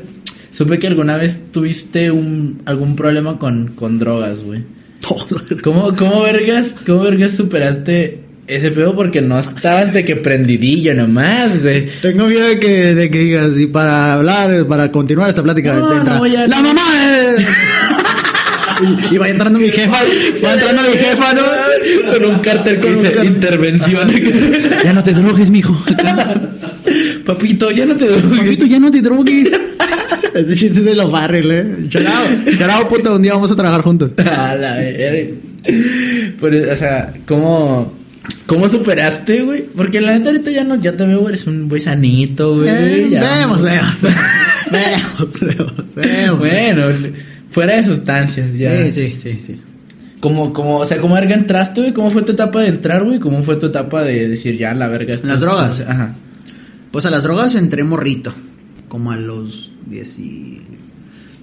Supe 0.50 0.80
que 0.80 0.88
alguna 0.88 1.16
vez 1.16 1.40
tuviste 1.52 2.10
un, 2.10 2.64
algún 2.66 2.96
problema 2.96 3.38
con, 3.38 3.68
con 3.76 4.00
drogas, 4.00 4.40
güey. 4.44 4.64
¿Cómo, 5.64 5.96
¿Cómo 5.96 6.24
vergas, 6.24 6.76
cómo 6.86 7.04
vergas 7.04 7.34
superaste 7.34 8.27
ese 8.48 8.72
pedo? 8.72 8.96
Porque 8.96 9.22
no 9.22 9.40
estabas 9.40 9.94
de 9.94 10.04
que 10.06 10.16
prendidillo 10.16 10.94
nomás, 10.94 11.62
güey. 11.62 11.88
Tengo 12.02 12.28
miedo 12.28 12.48
de 12.48 12.60
que, 12.60 12.96
de 12.96 13.12
que 13.12 13.20
digas, 13.20 13.58
y 13.58 13.68
para 13.68 14.14
hablar, 14.14 14.66
para 14.68 14.92
continuar 14.92 15.30
esta 15.30 15.44
plática, 15.44 15.74
No, 15.74 15.98
entra, 15.98 16.18
no, 16.18 16.26
ya 16.26 16.48
¡La 16.48 16.58
no. 16.58 16.64
mamá! 16.64 16.82
es-". 17.38 17.46
y, 19.12 19.16
y 19.16 19.18
va 19.18 19.30
entrando 19.30 19.60
mi 19.60 19.70
jefa, 19.70 19.98
va 20.44 20.54
entrando 20.54 20.82
mi 20.84 20.98
jefa, 20.98 21.34
¿no? 21.34 21.42
Con 22.14 22.26
un 22.32 22.40
cartel 22.40 22.76
que 22.76 22.82
Con 22.82 22.96
un 22.96 23.04
dice 23.04 23.26
intervención. 23.26 24.12
Ya 24.84 24.94
no 24.94 25.04
te 25.04 25.14
drogues, 25.14 25.50
mijo. 25.50 25.78
Papito, 27.26 27.72
ya 27.72 27.86
no 27.86 27.96
te 27.96 28.06
drogues. 28.08 28.40
Papito, 28.40 28.66
ya 28.66 28.80
no 28.80 28.92
te 28.92 29.02
drogues. 29.02 29.52
Este 30.34 30.56
chiste 30.56 30.80
es 30.80 30.86
de 30.86 30.96
los 30.96 31.12
barrios, 31.12 31.46
¿eh? 31.50 31.66
Chorao, 31.90 32.26
chorao, 32.60 32.88
puto, 32.88 33.16
un 33.16 33.22
día 33.24 33.34
vamos 33.34 33.50
a 33.50 33.56
trabajar 33.56 33.82
juntos. 33.82 34.12
A 34.18 34.54
la 34.56 34.76
verga. 34.76 35.36
Pero, 36.40 36.74
o 36.74 36.76
sea, 36.76 37.12
¿cómo, 37.26 37.97
cómo 38.46 38.70
superaste, 38.70 39.42
güey? 39.42 39.64
Porque 39.76 40.02
la 40.02 40.14
neta 40.18 40.30
ahorita 40.30 40.52
ya 40.52 40.64
no, 40.64 40.76
ya 40.76 40.96
te 40.96 41.06
veo, 41.06 41.20
güey, 41.20 41.34
eres 41.34 41.48
un 41.48 41.68
güey 41.70 41.82
sanito, 41.82 42.56
güey. 42.56 42.70
Eh, 42.70 43.08
ya. 43.12 43.22
vemos, 43.40 43.62
vemos. 43.64 43.94
vemos, 44.72 45.40
vemos, 45.42 45.96
vemos. 45.96 46.40
Bueno, 46.40 46.86
fuera 47.52 47.76
de 47.78 47.84
sustancias, 47.84 48.54
ya. 48.56 48.86
Sí, 48.86 48.92
sí, 48.94 49.16
sí, 49.22 49.40
sí. 49.46 49.56
Como, 50.20 50.52
como, 50.52 50.78
o 50.78 50.86
sea, 50.86 51.00
¿cómo 51.00 51.14
verga 51.16 51.36
entraste, 51.36 51.82
güey? 51.82 51.94
¿Cómo 51.94 52.10
fue 52.10 52.24
tu 52.24 52.32
etapa 52.32 52.62
de 52.62 52.70
entrar, 52.70 53.04
güey? 53.04 53.20
¿Cómo 53.20 53.44
fue 53.44 53.56
tu 53.56 53.68
etapa 53.68 54.04
de 54.04 54.28
decir 54.28 54.58
ya 54.58 54.74
la 54.74 54.88
verga? 54.88 55.14
esto- 55.14 55.28
¿En 55.28 55.34
las 55.34 55.42
drogas? 55.42 55.82
Ajá. 55.82 56.16
Pues 56.92 57.06
a 57.06 57.12
las 57.12 57.24
drogas 57.24 57.54
entré 57.56 57.84
morrito. 57.84 58.34
Como 58.88 59.12
a 59.12 59.18
los 59.18 59.70
10 59.86 60.20
y... 60.20 60.62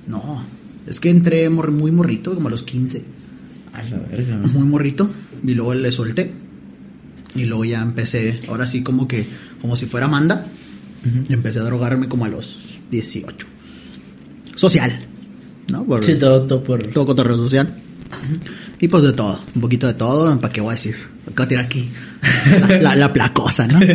No, 0.08 0.42
es 0.88 0.98
que 0.98 1.08
entré 1.10 1.48
mor- 1.50 1.70
muy 1.70 1.92
morrito, 1.92 2.34
como 2.34 2.48
a 2.48 2.50
los 2.50 2.62
15. 2.64 3.04
A 3.74 3.82
la 3.84 3.96
verga, 4.10 4.38
güey. 4.38 4.52
Muy 4.52 4.64
morrito. 4.66 5.08
Y 5.46 5.54
luego 5.54 5.74
le 5.74 5.92
solté. 5.92 6.32
Y 7.34 7.44
luego 7.44 7.64
ya 7.64 7.82
empecé, 7.82 8.40
ahora 8.48 8.66
sí 8.66 8.82
como 8.82 9.08
que, 9.08 9.26
como 9.60 9.76
si 9.76 9.86
fuera 9.86 10.06
Amanda. 10.06 10.44
Empecé 11.28 11.58
a 11.58 11.62
drogarme 11.62 12.08
como 12.08 12.24
a 12.24 12.28
los 12.28 12.78
18. 12.90 13.46
Social. 14.54 15.00
¿No? 15.68 15.84
Por- 15.84 16.04
Sí, 16.04 16.14
todo, 16.14 16.42
todo 16.42 16.62
por... 16.62 16.82
todo 16.86 17.06
cotorreo 17.06 17.36
social. 17.36 17.68
Y 18.80 18.88
pues 18.88 19.02
de 19.02 19.12
todo, 19.12 19.40
un 19.54 19.60
poquito 19.60 19.86
de 19.86 19.94
todo, 19.94 20.38
¿para 20.40 20.52
qué 20.52 20.60
voy 20.60 20.70
a 20.72 20.76
decir? 20.76 20.94
¿Para 21.24 21.34
qué 21.34 21.34
voy 21.36 21.44
a 21.44 21.48
tirar 21.48 21.64
aquí? 21.64 21.90
La, 22.68 22.78
la, 22.78 22.94
la 22.94 23.12
placosa, 23.12 23.66
¿no? 23.66 23.80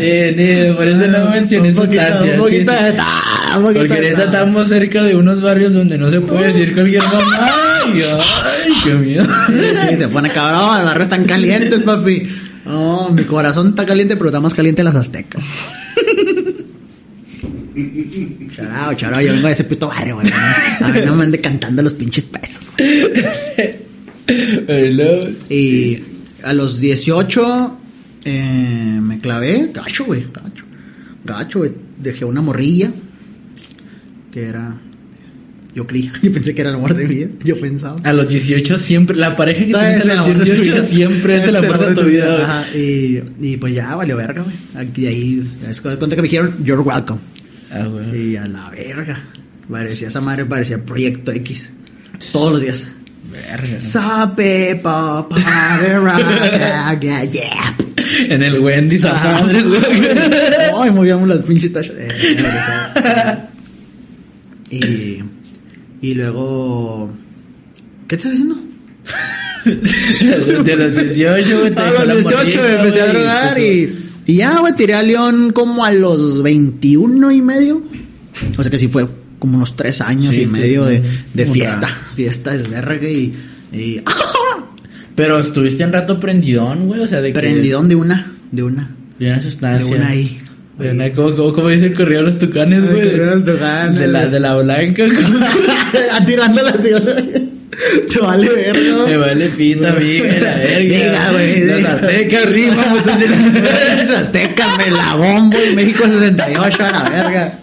Eh, 0.00 0.34
ni- 0.70 0.74
por 0.76 0.86
eso 0.86 1.06
no 1.06 1.30
mencioné 1.30 1.68
Un 1.70 1.74
poquito- 1.76 2.02
sustancias. 2.02 2.34
Un 2.34 2.38
poquito 2.44 2.72
sí, 2.72 2.78
sí. 2.78 2.84
de 2.84 2.92
ta- 2.92 3.56
un 3.58 3.62
poquito 3.62 3.80
Porque 3.80 4.00
de 4.00 4.06
ahorita 4.08 4.24
estamos 4.24 4.68
cerca 4.68 5.02
de 5.04 5.16
unos 5.16 5.40
barrios 5.40 5.72
donde 5.72 5.96
no 5.96 6.10
se 6.10 6.20
puede 6.20 6.48
decir 6.48 6.74
cualquier 6.74 7.02
mamá. 7.02 7.48
Ay, 7.86 8.72
qué 8.84 8.94
miedo. 8.94 9.24
Sí, 9.46 9.52
sí, 9.90 9.96
se 9.96 10.08
pone 10.12 10.32
cabrón, 10.32 10.76
los 10.78 10.86
barrios 10.86 11.06
están 11.06 11.24
calientes, 11.24 11.82
papi. 11.82 12.22
No, 12.64 13.10
mi 13.10 13.24
corazón 13.24 13.68
está 13.70 13.84
caliente, 13.84 14.16
pero 14.16 14.28
está 14.28 14.40
más 14.40 14.54
caliente 14.54 14.82
las 14.82 14.96
aztecas. 14.96 15.42
Charao, 18.54 18.94
charao, 18.94 19.20
yo 19.20 19.32
vengo 19.32 19.48
de 19.48 19.52
ese 19.52 19.64
puto 19.64 19.88
barrio, 19.88 20.14
güey. 20.14 20.28
A 20.32 20.90
ver, 20.92 21.06
no 21.06 21.16
me 21.16 21.24
ande 21.24 21.40
cantando 21.40 21.82
los 21.82 21.94
pinches 21.94 22.24
pesos, 22.24 22.70
Y 25.50 25.98
a 26.44 26.52
los 26.52 26.78
18 26.78 27.78
eh, 28.24 28.98
me 29.02 29.18
clavé, 29.18 29.70
gacho, 29.72 30.04
güey, 30.04 30.26
gacho. 30.32 30.64
Gacho, 31.24 31.58
güey. 31.60 31.72
Dejé 31.98 32.24
una 32.24 32.40
morrilla 32.40 32.90
que 34.32 34.44
era. 34.44 34.76
Yo 35.74 35.86
creía, 35.86 36.12
yo 36.22 36.32
pensé 36.32 36.54
que 36.54 36.60
era 36.60 36.70
el 36.70 36.76
amor 36.76 36.94
de 36.94 37.06
mi 37.06 37.14
vida. 37.14 37.28
Yo 37.42 37.58
pensaba. 37.58 38.00
A 38.04 38.12
los 38.12 38.28
18 38.28 38.78
siempre, 38.78 39.16
la 39.16 39.34
pareja 39.34 39.60
que 39.60 39.74
tienes 39.74 40.04
a 40.04 40.08
los 40.08 40.18
amor 40.18 40.38
de 40.38 40.44
tu 40.44 40.44
18 40.44 40.62
vida. 40.62 40.86
siempre 40.86 41.36
es 41.36 41.44
el 41.48 41.56
amor 41.56 41.88
de 41.88 41.94
tu 41.94 42.08
vida. 42.08 42.42
Ajá, 42.42 42.76
y, 42.76 43.22
y 43.40 43.56
pues 43.56 43.74
ya 43.74 43.94
valió 43.96 44.16
verga, 44.16 44.42
güey. 44.42 44.56
Aquí 44.76 45.02
de 45.02 45.08
ahí, 45.08 45.50
es 45.68 45.80
cuenta 45.80 46.08
que 46.08 46.16
me 46.16 46.28
dijeron, 46.28 46.64
you're 46.64 46.82
welcome. 46.82 47.20
Ah, 47.70 47.86
güey. 47.86 48.32
Y 48.32 48.36
a 48.36 48.46
la 48.46 48.70
verga. 48.70 49.20
Parecía 49.68 50.08
esa 50.08 50.20
madre, 50.20 50.44
parecía 50.44 50.78
Proyecto 50.78 51.32
X. 51.32 51.70
Todos 52.30 52.52
los 52.52 52.62
días. 52.62 52.86
Verga. 53.32 53.80
Sape, 53.80 54.76
papá, 54.76 55.80
yeah. 57.00 57.76
En 58.28 58.42
el 58.42 58.60
Wendy's 58.60 59.04
a 59.04 59.12
madres, 59.12 59.64
güey. 59.64 59.80
Ay, 60.78 60.90
movíamos 60.90 61.28
las 61.28 61.38
pinches 61.38 61.72
tachas. 61.72 61.96
Eh, 61.98 63.36
y, 64.70 65.24
y 66.04 66.14
luego. 66.14 67.10
¿Qué 68.06 68.16
estás 68.16 68.32
haciendo? 68.32 68.56
De 69.64 70.76
los 70.76 70.94
18, 71.14 71.60
güey. 71.60 71.72
A 71.74 72.04
la 72.04 72.14
los 72.14 72.28
18 72.28 72.62
me 72.62 72.74
empecé 72.74 73.00
a 73.00 73.06
drogar 73.06 73.58
y, 73.58 73.98
y 74.26 74.34
ya, 74.36 74.58
güey, 74.58 74.74
tiré 74.76 74.94
a 74.94 75.02
León 75.02 75.52
como 75.52 75.82
a 75.82 75.92
los 75.92 76.42
21 76.42 77.32
y 77.32 77.40
medio. 77.40 77.82
O 78.58 78.62
sea 78.62 78.70
que 78.70 78.78
sí 78.78 78.88
fue 78.88 79.06
como 79.38 79.56
unos 79.56 79.76
tres 79.76 80.02
años 80.02 80.34
Sí, 80.34 80.42
y 80.42 80.46
medio 80.46 80.84
de, 80.84 81.02
de 81.32 81.46
fiesta. 81.46 81.88
Fiesta 82.14 82.54
es 82.54 82.68
verga 82.68 83.08
y, 83.08 83.32
y 83.72 84.02
Pero 85.16 85.38
estuviste 85.38 85.84
un 85.86 85.92
rato 85.92 86.20
prendidón, 86.20 86.86
güey, 86.86 87.00
o 87.00 87.06
sea, 87.06 87.22
de 87.22 87.32
que... 87.32 87.38
prendidón 87.40 87.88
de 87.88 87.94
una, 87.94 88.32
de 88.52 88.62
una, 88.62 88.94
De 89.18 89.26
una 89.26 89.36
de 89.36 89.40
sustancia. 89.40 89.96
una 89.96 90.08
ahí. 90.08 90.40
¿Cómo, 91.14 91.36
cómo, 91.36 91.52
cómo 91.52 91.68
dice 91.68 91.86
el 91.86 91.94
correo 91.94 92.18
de 92.18 92.24
los 92.24 92.38
tucanes, 92.38 92.82
El 92.82 92.90
güey? 92.90 93.10
correo 93.10 93.26
de 93.30 93.34
los 93.36 93.44
tucanes, 93.44 93.98
De 93.98 94.06
la, 94.08 94.18
güey. 94.20 94.30
de 94.32 94.40
la 94.40 94.56
blanca. 94.56 95.04
Tirándola, 96.26 96.72
tirándola. 96.72 97.22
Te 98.12 98.20
vale 98.20 98.48
verga. 98.48 99.04
Me 99.06 99.16
vale 99.16 99.48
pita, 99.50 99.90
amiga, 99.90 100.24
la 100.40 100.54
verga. 100.56 100.78
Diga, 100.78 101.30
güey, 101.32 101.64
Los 101.66 101.84
aztecas 101.84 102.44
entonces- 102.46 103.30
Los 104.08 104.16
aztecas, 104.16 104.78
me 104.78 104.90
la 104.90 105.14
bombo 105.16 105.56
y 105.70 105.74
México 105.76 106.04
68 106.08 106.84
a 106.84 106.90
la 106.90 107.10
verga. 107.10 107.58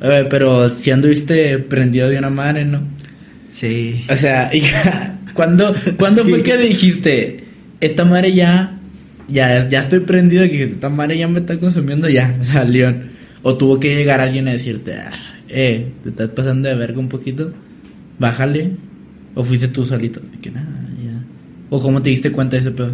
Oye, 0.00 0.24
pero 0.30 0.68
si 0.68 0.90
anduviste 0.92 1.58
prendido 1.58 2.08
de 2.08 2.18
una 2.18 2.30
madre, 2.30 2.64
¿no? 2.64 2.80
Sí. 3.48 4.04
O 4.08 4.14
sea, 4.16 4.54
hija, 4.54 5.16
¿cuándo, 5.34 5.74
¿cuándo 5.96 6.22
Sí. 6.24 6.30
fue 6.30 6.42
que 6.44 6.56
dijiste, 6.56 7.44
esta 7.80 8.04
madre 8.04 8.32
ya, 8.32 8.77
ya, 9.28 9.68
ya 9.68 9.80
estoy 9.80 10.00
prendido, 10.00 10.44
que 10.44 10.64
esta 10.64 10.88
madre 10.88 11.18
ya 11.18 11.28
me 11.28 11.40
está 11.40 11.58
consumiendo 11.58 12.08
ya, 12.08 12.34
o 12.40 12.44
sea, 12.44 12.64
León? 12.64 13.10
O 13.42 13.56
tuvo 13.56 13.78
que 13.78 13.94
llegar 13.94 14.20
alguien 14.20 14.48
a 14.48 14.52
decirte, 14.52 14.94
ah, 14.94 15.12
eh, 15.48 15.92
te 16.02 16.10
estás 16.10 16.28
pasando 16.30 16.68
de 16.68 16.74
verga 16.74 16.98
un 16.98 17.08
poquito, 17.08 17.52
bájale. 18.18 18.72
O 19.34 19.44
fuiste 19.44 19.68
tú 19.68 19.84
solito, 19.84 20.20
que 20.42 20.50
nada, 20.50 20.66
ya. 21.00 21.22
O 21.70 21.80
cómo 21.80 22.02
te 22.02 22.10
diste 22.10 22.32
cuenta 22.32 22.56
de 22.56 22.60
ese 22.60 22.70
pedo. 22.72 22.92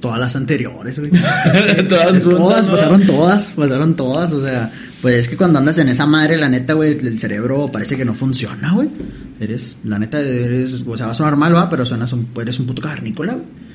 Todas 0.00 0.20
las 0.20 0.36
anteriores, 0.36 0.98
güey. 0.98 1.10
Todas 1.88 2.22
juntas, 2.22 2.22
Todas, 2.22 2.64
¿no? 2.64 2.70
pasaron 2.70 3.06
todas, 3.06 3.46
pasaron 3.46 3.96
todas, 3.96 4.32
o 4.32 4.44
sea, 4.44 4.70
pues 5.00 5.14
es 5.14 5.28
que 5.28 5.36
cuando 5.36 5.58
andas 5.58 5.78
en 5.78 5.88
esa 5.88 6.06
madre, 6.06 6.36
la 6.36 6.48
neta, 6.48 6.74
güey, 6.74 6.90
el 6.92 7.18
cerebro 7.18 7.70
parece 7.72 7.96
que 7.96 8.04
no 8.04 8.12
funciona, 8.12 8.74
güey. 8.74 8.88
Eres, 9.40 9.78
la 9.84 9.98
neta, 9.98 10.20
eres, 10.20 10.84
o 10.86 10.96
sea, 10.96 11.06
va 11.06 11.12
a 11.12 11.14
sonar 11.14 11.36
mal, 11.36 11.54
va, 11.54 11.70
pero 11.70 11.86
suenas 11.86 12.12
un, 12.12 12.28
eres 12.40 12.60
un 12.60 12.66
puto 12.66 12.82
carnícola, 12.82 13.32
güey. 13.32 13.67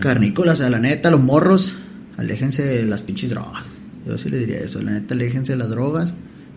Carnícola, 0.00 0.52
o 0.52 0.56
sea, 0.56 0.70
la 0.70 0.78
neta, 0.78 1.10
los 1.10 1.20
morros, 1.22 1.76
aléjense 2.16 2.64
de 2.64 2.84
las 2.84 3.02
pinches 3.02 3.30
drogas. 3.30 3.64
Yo 4.06 4.16
sí 4.18 4.28
le 4.28 4.38
diría 4.38 4.58
eso, 4.60 4.80
la 4.82 4.92
neta, 4.92 5.14
aléjense 5.14 5.52
de 5.52 5.58
las 5.58 5.68
drogas 5.70 6.14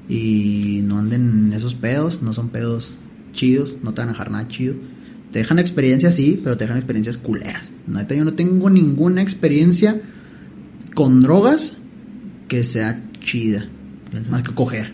y 0.08 0.82
no 0.84 1.00
anden 1.00 1.48
en 1.48 1.54
esos 1.54 1.76
pedos, 1.76 2.22
no 2.22 2.34
son 2.34 2.50
pedos 2.50 2.94
chidos, 3.34 3.76
no 3.84 3.94
te 3.94 4.02
van 4.02 4.10
a 4.10 4.14
dejar 4.14 4.32
nada 4.32 4.48
chido. 4.48 4.76
Te 5.32 5.40
dejan 5.40 5.60
experiencias, 5.60 6.16
sí, 6.16 6.40
pero 6.44 6.58
te 6.58 6.64
dejan 6.64 6.78
experiencias 6.78 7.18
culeras. 7.18 7.70
La 7.92 8.02
Neta, 8.02 8.16
yo 8.16 8.26
no 8.26 8.34
tengo 8.34 8.70
ninguna 8.70 9.22
experiencia 9.22 10.02
con 10.96 11.22
drogas 11.22 11.78
que 12.48 12.64
sea 12.64 13.04
chida. 13.22 13.68
Más 14.32 14.42
que 14.42 14.54
coger. 14.56 14.94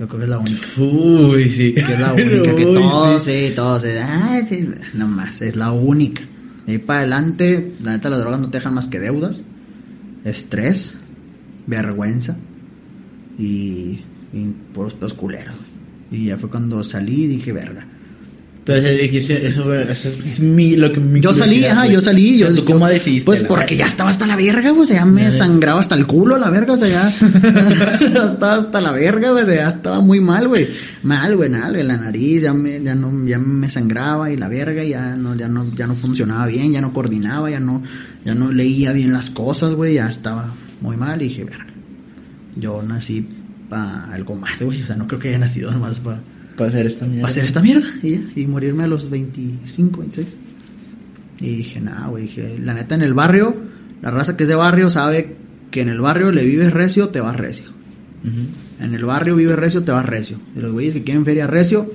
Yo 0.00 0.08
creo 0.08 0.18
que 0.18 0.24
es 0.24 0.30
la 0.30 0.38
única. 0.38 0.66
Uy, 0.78 1.48
sí. 1.50 1.74
Que 1.74 1.80
es 1.92 2.00
la 2.00 2.14
única. 2.14 2.54
Que 2.56 2.64
todos, 2.74 3.22
sí. 3.22 3.48
sí, 3.48 3.52
todos. 3.54 3.84
eh, 3.84 4.00
Ay, 4.02 4.46
sí, 4.48 4.66
no 4.94 5.06
más, 5.06 5.42
es 5.42 5.56
la 5.56 5.72
única. 5.72 6.22
De 6.66 6.72
ahí 6.72 6.78
para 6.78 7.00
adelante, 7.00 7.74
la 7.80 7.92
neta, 7.92 8.10
las 8.10 8.20
drogas 8.20 8.40
no 8.40 8.50
te 8.50 8.58
dejan 8.58 8.74
más 8.74 8.88
que 8.88 8.98
deudas, 8.98 9.42
estrés, 10.24 10.94
vergüenza 11.66 12.36
y, 13.38 14.02
y 14.32 14.54
puros 14.74 14.94
pedos 14.94 15.14
culeros. 15.14 15.56
Y 16.10 16.26
ya 16.26 16.38
fue 16.38 16.50
cuando 16.50 16.82
salí 16.82 17.24
y 17.24 17.28
dije, 17.28 17.52
verga. 17.52 17.86
Sea, 18.66 18.80
dijiste, 18.80 19.46
eso, 19.46 19.72
es 19.72 20.40
mi, 20.40 20.74
lo 20.74 20.90
que 20.92 20.98
mi 20.98 21.20
Yo 21.20 21.32
salí, 21.32 21.64
ajá, 21.64 21.86
yo 21.86 22.00
salí. 22.00 22.34
O 22.34 22.38
sea, 22.38 22.48
yo, 22.48 22.56
¿Tú 22.56 22.64
cómo 22.64 22.88
decidiste? 22.88 23.24
Pues 23.24 23.42
porque 23.42 23.76
ya 23.76 23.86
estaba 23.86 24.10
hasta 24.10 24.26
la 24.26 24.34
verga, 24.34 24.70
güey. 24.70 24.82
o 24.82 24.84
sea, 24.84 24.96
ya 24.96 25.04
me 25.06 25.22
Ya. 25.22 25.30
sangraba 25.30 25.78
hasta 25.78 25.94
el 25.94 26.04
culo, 26.04 26.36
la 26.36 26.50
verga. 26.50 26.72
O 26.72 26.76
sea, 26.76 26.88
ya 26.88 27.08
estaba 28.32 28.54
hasta 28.54 28.80
la 28.80 28.90
verga, 28.90 29.30
güey. 29.30 29.44
o 29.44 29.46
sea, 29.46 29.54
Ya 29.54 29.68
estaba 29.68 30.00
muy 30.00 30.18
mal, 30.18 30.48
güey. 30.48 30.66
Mal, 31.04 31.36
güey, 31.36 31.48
nada, 31.48 31.70
güey. 31.70 31.84
La 31.84 31.96
nariz 31.96 32.42
ya 32.42 32.52
me, 32.54 32.82
ya 32.82 32.96
no, 32.96 33.24
ya 33.24 33.38
me 33.38 33.70
sangraba 33.70 34.32
y 34.32 34.36
la 34.36 34.48
verga 34.48 34.82
ya 34.82 35.14
no, 35.14 35.36
ya 35.36 35.46
no, 35.46 35.72
ya 35.76 35.86
no 35.86 35.94
funcionaba 35.94 36.46
bien, 36.46 36.72
ya 36.72 36.80
no 36.80 36.92
coordinaba, 36.92 37.48
ya 37.48 37.60
no, 37.60 37.84
ya 38.24 38.34
no 38.34 38.50
leía 38.50 38.92
bien 38.92 39.12
las 39.12 39.30
cosas, 39.30 39.74
güey. 39.74 39.94
Ya 39.94 40.08
estaba 40.08 40.52
muy 40.80 40.96
mal 40.96 41.22
y 41.22 41.28
dije, 41.28 41.44
verga. 41.44 41.66
Yo 42.56 42.82
nací 42.82 43.24
para 43.68 44.06
algo 44.12 44.34
más, 44.34 44.60
güey. 44.60 44.82
O 44.82 44.86
sea, 44.86 44.96
no 44.96 45.06
creo 45.06 45.20
que 45.20 45.28
haya 45.28 45.38
nacido 45.38 45.70
nomás 45.70 46.00
para 46.00 46.18
Para 46.56 46.68
hacer 46.70 46.86
esta 46.86 47.04
mierda. 47.06 47.22
para 47.22 47.32
hacer 47.32 47.44
esta 47.44 47.62
mierda 47.62 47.86
y 48.02 48.10
ya, 48.12 48.20
y 48.34 48.46
morirme 48.46 48.84
a 48.84 48.86
los 48.86 49.10
25, 49.10 50.00
26. 50.00 50.26
Y 51.40 51.56
dije, 51.56 51.80
nah, 51.80 52.08
güey, 52.08 52.24
dije, 52.24 52.58
la 52.58 52.74
neta 52.74 52.94
en 52.94 53.02
el 53.02 53.14
barrio, 53.14 53.54
la 54.02 54.10
raza 54.10 54.36
que 54.36 54.44
es 54.44 54.48
de 54.48 54.54
barrio 54.54 54.88
sabe 54.90 55.36
que 55.70 55.82
en 55.82 55.88
el 55.88 56.00
barrio 56.00 56.32
le 56.32 56.44
vives 56.44 56.72
recio, 56.72 57.10
te 57.10 57.20
vas 57.20 57.36
recio. 57.36 57.66
En 58.80 58.94
el 58.94 59.04
barrio 59.04 59.36
vives 59.36 59.56
recio, 59.56 59.82
te 59.82 59.92
vas 59.92 60.04
recio. 60.04 60.38
Y 60.56 60.60
los 60.60 60.72
güeyes 60.72 60.94
que 60.94 61.04
quieren 61.04 61.24
feria 61.24 61.46
recio, 61.46 61.90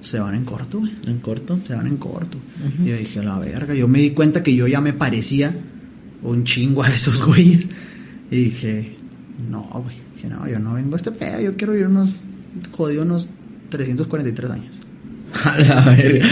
se 0.00 0.18
van 0.18 0.34
en 0.34 0.44
corto, 0.44 0.80
güey. 0.80 0.92
En 1.06 1.18
corto. 1.18 1.58
Se 1.66 1.74
van 1.74 1.86
en 1.86 1.96
corto. 1.96 2.38
Y 2.84 2.88
yo 2.88 2.96
dije, 2.96 3.22
la 3.22 3.38
verga, 3.38 3.74
yo 3.74 3.88
me 3.88 4.00
di 4.00 4.10
cuenta 4.10 4.42
que 4.42 4.54
yo 4.54 4.66
ya 4.66 4.80
me 4.80 4.92
parecía 4.92 5.54
un 6.22 6.44
chingo 6.44 6.82
a 6.82 6.88
esos 6.90 7.24
güeyes. 7.26 7.68
Y 8.30 8.44
dije, 8.44 8.96
no, 9.50 9.62
güey. 9.62 9.96
Dije, 10.16 10.28
no, 10.28 10.48
yo 10.48 10.58
no 10.58 10.74
vengo 10.74 10.94
a 10.94 10.96
este 10.96 11.12
pedo, 11.12 11.40
yo 11.40 11.56
quiero 11.56 11.76
ir 11.76 11.86
unos, 11.86 12.20
jodido, 12.72 13.02
unos 13.02 13.28
343 13.68 14.50
años. 14.50 14.78
A 15.44 15.58
la 15.58 15.80
verga. 15.90 16.26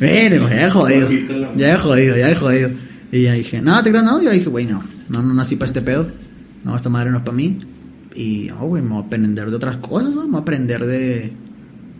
Mínimo, 0.00 0.48
ya 0.50 0.66
he 0.66 0.70
jodido. 0.70 1.08
Ya 1.56 1.74
he 1.74 1.78
jodido, 1.78 2.16
ya 2.16 2.30
he 2.30 2.34
jodido. 2.34 2.70
Y 3.10 3.22
ya 3.22 3.32
dije, 3.32 3.62
no, 3.62 3.82
te 3.82 3.90
creo, 3.90 4.02
no. 4.02 4.22
Yo 4.22 4.30
dije, 4.30 4.48
güey, 4.48 4.66
no, 4.66 4.84
no, 5.08 5.22
no 5.22 5.34
nací 5.34 5.56
para 5.56 5.66
este 5.66 5.80
pedo. 5.80 6.08
No, 6.64 6.76
esta 6.76 6.90
madre 6.90 7.10
no 7.10 7.18
es 7.18 7.22
para 7.22 7.36
mí. 7.36 7.58
Y, 8.14 8.48
no, 8.48 8.66
güey, 8.66 8.82
me 8.82 8.90
voy 8.90 9.02
a 9.02 9.06
aprender 9.06 9.50
de 9.50 9.56
otras 9.56 9.78
cosas, 9.78 10.14
¿no? 10.14 10.22
Me 10.22 10.28
voy 10.28 10.38
a 10.38 10.42
aprender 10.42 10.84
de, 10.84 11.32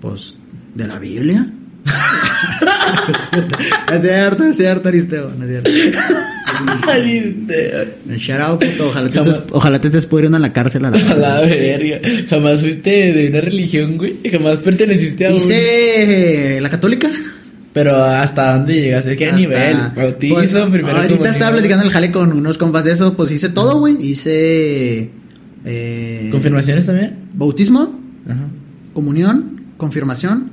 pues, 0.01 0.37
de 0.75 0.87
la 0.87 0.99
Biblia. 0.99 1.51
es 3.93 4.03
cierto, 4.03 4.45
es 4.45 4.57
cierto, 4.57 4.89
Aristeo, 4.89 5.33
no 5.39 5.45
es 5.45 5.51
cierto. 5.51 5.71
Out, 8.41 8.65
puto. 8.65 8.89
Ojalá 8.89 9.09
te, 9.11 9.19
Jamás- 9.19 9.29
estés, 9.29 9.45
ojalá 9.53 9.81
te 9.81 9.89
estés 9.89 10.07
pudriendo 10.07 10.37
en 10.37 10.43
la 10.43 10.53
cárcel 10.53 10.85
a 10.85 10.91
la 10.91 10.99
A 10.99 11.15
la 11.17 11.41
verga. 11.43 12.01
Jamás 12.29 12.61
fuiste 12.61 13.13
de 13.13 13.29
una 13.29 13.41
religión, 13.41 13.97
güey. 13.97 14.17
Jamás 14.31 14.59
perteneciste 14.59 15.27
a 15.27 15.31
un... 15.31 15.37
Hice 15.37 16.59
la 16.61 16.71
católica. 16.71 17.11
Pero 17.73 17.97
¿hasta 17.97 18.55
dónde 18.57 18.75
llegaste? 18.75 19.17
¿Qué 19.17 19.27
Hasta- 19.27 19.39
nivel? 19.39 19.77
Bautizo, 19.95 20.35
pues, 20.35 20.71
primero 20.73 20.97
Ahorita 20.97 21.09
comunión. 21.15 21.33
estaba 21.33 21.53
platicando 21.53 21.85
el 21.85 21.91
jale 21.91 22.11
con 22.11 22.33
unos 22.33 22.59
compas 22.59 22.85
de 22.85 22.93
eso. 22.93 23.15
Pues 23.15 23.31
hice 23.31 23.51
todo, 23.51 23.79
güey. 23.79 23.97
Hice. 24.05 25.11
Eh, 25.65 26.29
¿Confirmaciones 26.31 26.87
también? 26.87 27.17
Bautismo, 27.35 28.01
Ajá. 28.29 28.45
comunión, 28.95 29.63
confirmación 29.77 30.51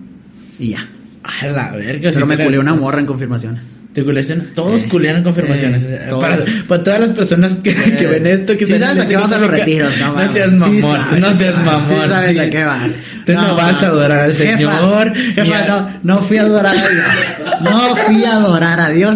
y 0.59 0.69
ya. 0.71 0.89
A 1.23 1.47
la 1.47 1.71
verga. 1.71 2.11
Pero 2.13 2.25
sí 2.25 2.25
me 2.25 2.37
te 2.37 2.59
una 2.59 2.75
morra 2.75 2.99
en 2.99 3.05
confirmación. 3.05 3.57
Te 3.95 4.03
culean, 4.03 4.51
todos 4.53 4.81
Eh, 4.81 4.87
culean 4.89 5.23
confirmaciones. 5.23 5.81
eh, 5.83 5.99
Eh, 6.07 6.11
para, 6.19 6.37
para 6.67 6.83
todas 6.83 6.99
las 6.99 7.09
personas 7.11 7.53
que, 7.63 7.73
que 7.73 8.05
ven 8.05 8.27
esto, 8.27 8.57
que 8.57 8.65
sí 8.65 8.77
sabes 8.77 8.99
a 8.99 9.07
qué 9.07 9.15
vas 9.15 9.31
a 9.31 9.37
los 9.39 9.49
retiros, 9.49 9.97
no 9.97 10.13
No 10.13 10.33
seas 10.33 10.51
Sí 10.51 10.57
mamón, 10.57 10.81
sabes 10.81 11.21
no 11.21 11.27
a 11.27 11.31
qué 11.31 11.37
seas 11.37 11.53
vas, 11.55 11.65
mamón. 11.65 11.87
Sí 12.03 12.09
sabes 12.09 12.31
sí. 12.31 12.39
a 12.39 12.49
qué 12.49 12.63
vas. 12.65 12.91
Tú 13.25 13.31
no, 13.33 13.55
vas 13.55 13.81
a 13.81 13.87
adorar 13.87 14.19
al 14.19 14.33
Jefa, 14.33 14.57
Señor. 14.57 15.13
Jefa, 15.15 15.65
no, 15.67 15.89
no 16.03 16.21
fui 16.21 16.37
a 16.37 16.41
adorar 16.41 16.75
a 16.75 16.81
Dios. 16.89 17.17
No 17.61 17.95
fui 17.95 18.23
a 18.25 18.33
adorar 18.33 18.79
a 18.81 18.89
Dios. 18.89 19.15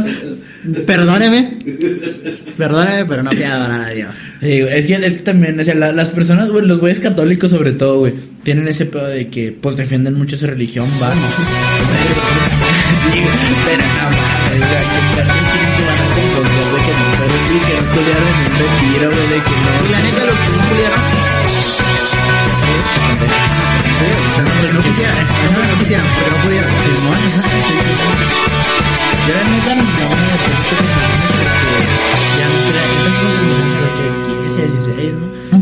Perdóneme. 0.87 1.57
Perdóneme, 2.57 3.05
pero 3.05 3.23
no 3.23 3.31
fui 3.31 3.43
a 3.43 3.55
adorar 3.55 3.81
a 3.81 3.89
Dios. 3.89 4.15
Sí, 4.39 4.59
es 4.61 4.85
que, 4.87 4.95
es 4.95 5.13
que 5.17 5.23
también, 5.23 5.59
o 5.59 5.63
sea, 5.63 5.75
la- 5.75 5.91
las 5.91 6.09
personas, 6.09 6.49
güey, 6.49 6.65
los 6.65 6.79
güeyes 6.79 6.99
católicos 7.01 7.51
sobre 7.51 7.73
todo, 7.73 7.99
güey, 7.99 8.13
tienen 8.43 8.67
ese 8.67 8.85
pedo 8.85 9.07
de 9.07 9.27
que, 9.27 9.51
pues, 9.51 9.75
defienden 9.75 10.15
mucho 10.15 10.37
su 10.37 10.47
religión, 10.47 10.87
va. 11.01 11.11
sí, 11.13 11.19
pero 13.65 13.83
no 13.83 14.48
y 19.85 19.91
la 19.91 19.99
neta, 19.99 20.25
los 20.25 20.39
que 20.39 20.49
no 20.49 20.63
pudieron. 20.69 21.01
Pero 24.61 24.73
no 24.73 24.83
quisieran, 24.83 25.15
no, 25.53 25.73
no 25.73 25.77
quisieran, 25.79 26.05
porque 26.07 26.38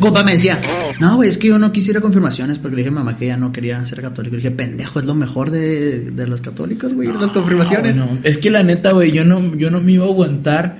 compa 0.07 0.23
me 0.23 0.33
decía, 0.33 0.61
no, 0.99 1.15
güey, 1.15 1.29
es 1.29 1.37
que 1.37 1.47
yo 1.47 1.59
no 1.59 1.71
quisiera 1.71 2.01
confirmaciones 2.01 2.59
porque 2.59 2.75
le 2.75 2.81
dije 2.81 2.89
a 2.89 2.93
mamá 2.93 3.17
que 3.17 3.25
ella 3.25 3.37
no 3.37 3.51
quería 3.51 3.85
ser 3.85 4.01
católico. 4.01 4.35
Le 4.35 4.41
dije, 4.41 4.51
pendejo, 4.51 4.99
es 4.99 5.05
lo 5.05 5.15
mejor 5.15 5.51
de, 5.51 6.11
de 6.11 6.27
los 6.27 6.41
católicos, 6.41 6.93
güey, 6.93 7.11
las 7.11 7.31
confirmaciones. 7.31 7.97
No, 7.97 8.17
es 8.23 8.37
que 8.37 8.49
la 8.49 8.63
neta, 8.63 8.91
güey, 8.91 9.11
yo 9.11 9.23
no, 9.23 9.55
yo 9.55 9.71
no 9.71 9.81
me 9.81 9.93
iba 9.93 10.05
a 10.05 10.09
aguantar 10.09 10.77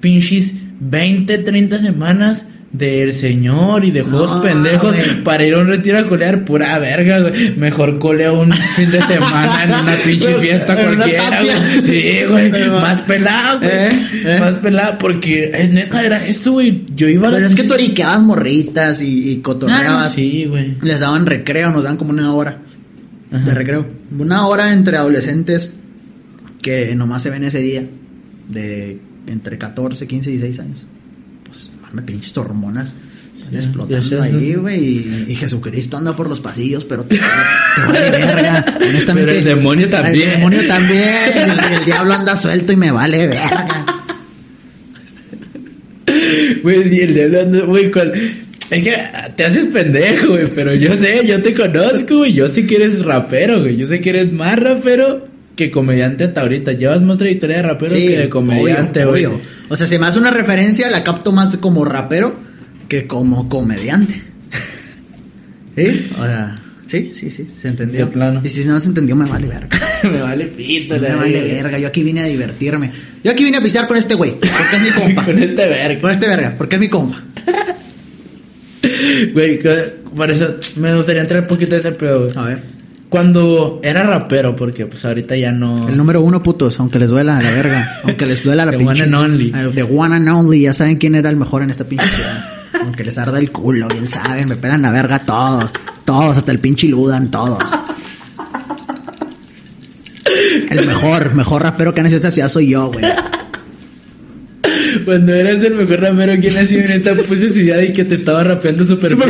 pinches 0.00 0.54
20, 0.80 1.38
30 1.38 1.78
semanas 1.78 2.48
del 2.74 3.12
señor 3.12 3.84
y 3.84 3.92
de 3.92 4.02
juegos 4.02 4.32
No, 4.32 4.42
pendejos 4.42 4.96
güey. 4.96 5.22
para 5.22 5.44
ir 5.46 5.54
a 5.54 5.60
un 5.60 5.68
retiro 5.68 5.96
a 5.96 6.06
colear, 6.08 6.44
pura 6.44 6.76
verga, 6.80 7.20
güey. 7.20 7.56
Mejor 7.56 8.00
colea 8.00 8.32
un 8.32 8.52
fin 8.52 8.90
de 8.90 9.00
semana 9.00 9.62
en 9.62 9.70
una 9.70 9.94
pinche 10.04 10.34
fiesta 10.40 10.74
cualquiera, 10.74 11.40
güey. 11.40 11.52
Sí, 11.84 12.24
güey. 12.28 12.50
Más 12.70 13.00
pelado, 13.02 13.60
güey. 13.60 13.70
¿Eh? 13.72 14.08
¿Eh? 14.24 14.36
Más 14.40 14.54
pelado, 14.56 14.98
porque 14.98 15.52
es 15.54 15.70
neta, 15.72 16.04
era 16.04 16.26
esto, 16.26 16.50
güey. 16.50 16.84
Yo 16.96 17.08
iba 17.08 17.28
a 17.28 17.30
Pero 17.30 17.42
la 17.42 17.46
es 17.46 17.54
que 17.54 17.62
toriqueabas 17.62 18.20
morritas 18.22 19.00
y, 19.00 19.30
y 19.30 19.36
Ah, 19.36 19.40
cotorreabas. 19.44 20.04
no, 20.08 20.10
sí, 20.10 20.46
güey. 20.46 20.74
Les 20.82 20.98
daban 20.98 21.26
recreo, 21.26 21.70
nos 21.70 21.84
daban 21.84 21.96
como 21.96 22.10
una 22.10 22.34
hora 22.34 22.58
Ajá. 23.30 23.44
de 23.44 23.54
recreo. 23.54 23.86
Una 24.18 24.48
hora 24.48 24.72
entre 24.72 24.96
adolescentes 24.96 25.72
que 26.60 26.92
nomás 26.96 27.22
se 27.22 27.30
ven 27.30 27.44
ese 27.44 27.60
día. 27.60 27.84
De 28.48 28.98
entre 29.28 29.58
14, 29.58 30.08
15 30.08 30.30
y 30.30 30.32
16 30.38 30.58
años. 30.58 30.86
Me 31.94 32.02
pinches 32.02 32.36
hormonas. 32.36 32.92
Están 33.36 33.52
Ya, 33.52 33.58
explotando 33.58 34.22
ahí, 34.22 34.54
güey. 34.54 34.84
Y, 34.84 35.26
y 35.28 35.34
Jesucristo 35.34 35.96
anda 35.96 36.14
por 36.14 36.28
los 36.28 36.40
pasillos, 36.40 36.84
pero 36.84 37.02
te, 37.04 37.16
te 37.16 37.22
vale 37.86 38.10
verga. 38.10 38.64
Honestamente. 38.76 39.32
Pero 39.32 39.38
el 39.38 39.44
demonio 39.44 39.88
también. 39.88 40.28
El 40.28 40.34
demonio 40.36 40.66
también. 40.68 41.32
El, 41.34 41.50
el 41.78 41.84
diablo 41.84 42.14
anda 42.14 42.36
suelto 42.36 42.72
y 42.72 42.76
me 42.76 42.90
vale 42.92 43.26
verga. 43.26 43.86
Güey, 46.62 46.88
sí, 46.90 47.00
el 47.00 47.14
diablo 47.14 47.40
anda, 47.40 47.60
güey, 47.60 47.90
cual... 47.90 48.12
Es 48.70 48.82
que 48.82 48.96
te 49.36 49.44
haces 49.44 49.66
pendejo, 49.66 50.28
güey, 50.28 50.46
pero 50.46 50.74
yo 50.74 50.96
sé, 50.96 51.26
yo 51.26 51.40
te 51.42 51.54
conozco, 51.54 52.18
güey. 52.18 52.32
Yo 52.32 52.48
sé 52.48 52.66
que 52.66 52.76
eres 52.76 53.04
rapero, 53.04 53.60
güey. 53.60 53.76
Yo 53.76 53.86
sé 53.86 54.00
que 54.00 54.10
eres 54.10 54.32
más 54.32 54.58
rapero 54.58 55.28
que 55.54 55.70
comediante 55.70 56.24
hasta 56.24 56.40
ahorita. 56.40 56.72
Llevas 56.72 57.02
más 57.02 57.18
trayectoria 57.18 57.56
de 57.58 57.62
rapero 57.62 57.94
que 57.94 58.18
de 58.18 58.28
comediante, 58.28 59.04
güey. 59.04 59.26
O 59.74 59.76
sea, 59.76 59.88
si 59.88 59.98
me 59.98 60.06
hace 60.06 60.20
una 60.20 60.30
referencia, 60.30 60.88
la 60.88 61.02
capto 61.02 61.32
más 61.32 61.56
como 61.56 61.84
rapero 61.84 62.36
que 62.88 63.08
como 63.08 63.48
comediante. 63.48 64.22
¿Sí? 65.76 66.10
O 66.16 66.24
sea, 66.24 66.54
sí, 66.86 67.10
sí, 67.12 67.28
sí, 67.32 67.48
se 67.48 67.70
entendió. 67.70 68.06
De 68.06 68.12
plano. 68.12 68.40
Y 68.44 68.50
si 68.50 68.64
no 68.64 68.78
se 68.78 68.86
entendió, 68.86 69.16
me 69.16 69.28
vale 69.28 69.48
verga. 69.48 69.76
Me 70.04 70.22
vale 70.22 70.44
pito, 70.44 70.94
me 71.00 71.14
vale 71.16 71.42
verga. 71.42 71.76
Yo 71.80 71.88
aquí 71.88 72.04
vine 72.04 72.20
a 72.20 72.26
divertirme. 72.26 72.92
Yo 73.24 73.32
aquí 73.32 73.42
vine 73.42 73.56
a 73.56 73.62
pistear 73.62 73.88
con 73.88 73.96
este 73.96 74.14
güey, 74.14 74.38
porque 74.38 74.76
es 74.76 74.82
mi 74.82 74.90
compa. 75.02 75.24
Con 75.24 75.38
este 75.40 75.66
verga. 75.66 76.00
con 76.00 76.10
este 76.12 76.26
verga, 76.28 76.54
porque 76.56 76.74
es 76.76 76.80
mi 76.80 76.88
compa. 76.88 77.20
Güey, 79.32 79.58
por 80.14 80.30
eso 80.30 80.54
me 80.76 80.94
gustaría 80.94 81.22
entrar 81.22 81.40
un 81.40 81.48
poquito 81.48 81.72
de 81.72 81.80
ese 81.80 81.90
pedo, 81.90 82.26
güey. 82.26 82.32
A 82.36 82.42
ver. 82.42 82.62
Cuando 83.08 83.80
era 83.84 84.02
rapero, 84.02 84.56
porque 84.56 84.86
pues 84.86 85.04
ahorita 85.04 85.36
ya 85.36 85.52
no... 85.52 85.88
El 85.88 85.96
número 85.96 86.20
uno, 86.20 86.42
putos, 86.42 86.80
aunque 86.80 86.98
les 86.98 87.10
duela 87.10 87.40
la 87.40 87.50
verga. 87.50 88.00
Aunque 88.02 88.26
les 88.26 88.42
duela 88.42 88.64
la 88.64 88.72
The 88.72 88.78
pinche. 88.78 89.02
one 89.02 89.02
and 89.02 89.14
only. 89.14 89.52
The 89.72 89.82
one 89.84 90.16
and 90.16 90.28
only. 90.28 90.60
Ya 90.62 90.74
saben 90.74 90.96
quién 90.96 91.14
era 91.14 91.30
el 91.30 91.36
mejor 91.36 91.62
en 91.62 91.70
esta 91.70 91.84
pinche 91.84 92.06
ciudad. 92.06 92.44
Aunque 92.82 93.04
les 93.04 93.16
arda 93.16 93.38
el 93.38 93.52
culo, 93.52 93.86
bien 93.88 94.06
saben. 94.08 94.48
Me 94.48 94.56
pelan 94.56 94.82
la 94.82 94.90
verga 94.90 95.20
todos. 95.20 95.72
Todos, 96.04 96.38
hasta 96.38 96.50
el 96.50 96.58
pinche 96.58 96.88
Ludan, 96.88 97.30
todos. 97.30 97.62
El 100.70 100.84
mejor, 100.86 101.34
mejor 101.34 101.62
rapero 101.62 101.94
que 101.94 102.00
ha 102.00 102.02
nacido 102.02 102.18
en 102.18 102.24
esta 102.26 102.30
ciudad 102.32 102.48
soy 102.48 102.68
yo, 102.70 102.90
güey. 102.90 103.04
Cuando 105.04 105.34
eras 105.34 105.62
el 105.62 105.74
mejor 105.74 106.00
rapero, 106.00 106.32
¿quién 106.40 106.56
ha 106.58 106.66
sido 106.66 106.80
en 106.82 106.92
esta 106.92 107.14
puta 107.14 107.36
ciudad 107.52 107.80
y 107.80 107.92
que 107.92 108.04
te 108.04 108.16
estaba 108.16 108.42
rapeando 108.44 108.86
Superfly? 108.86 109.22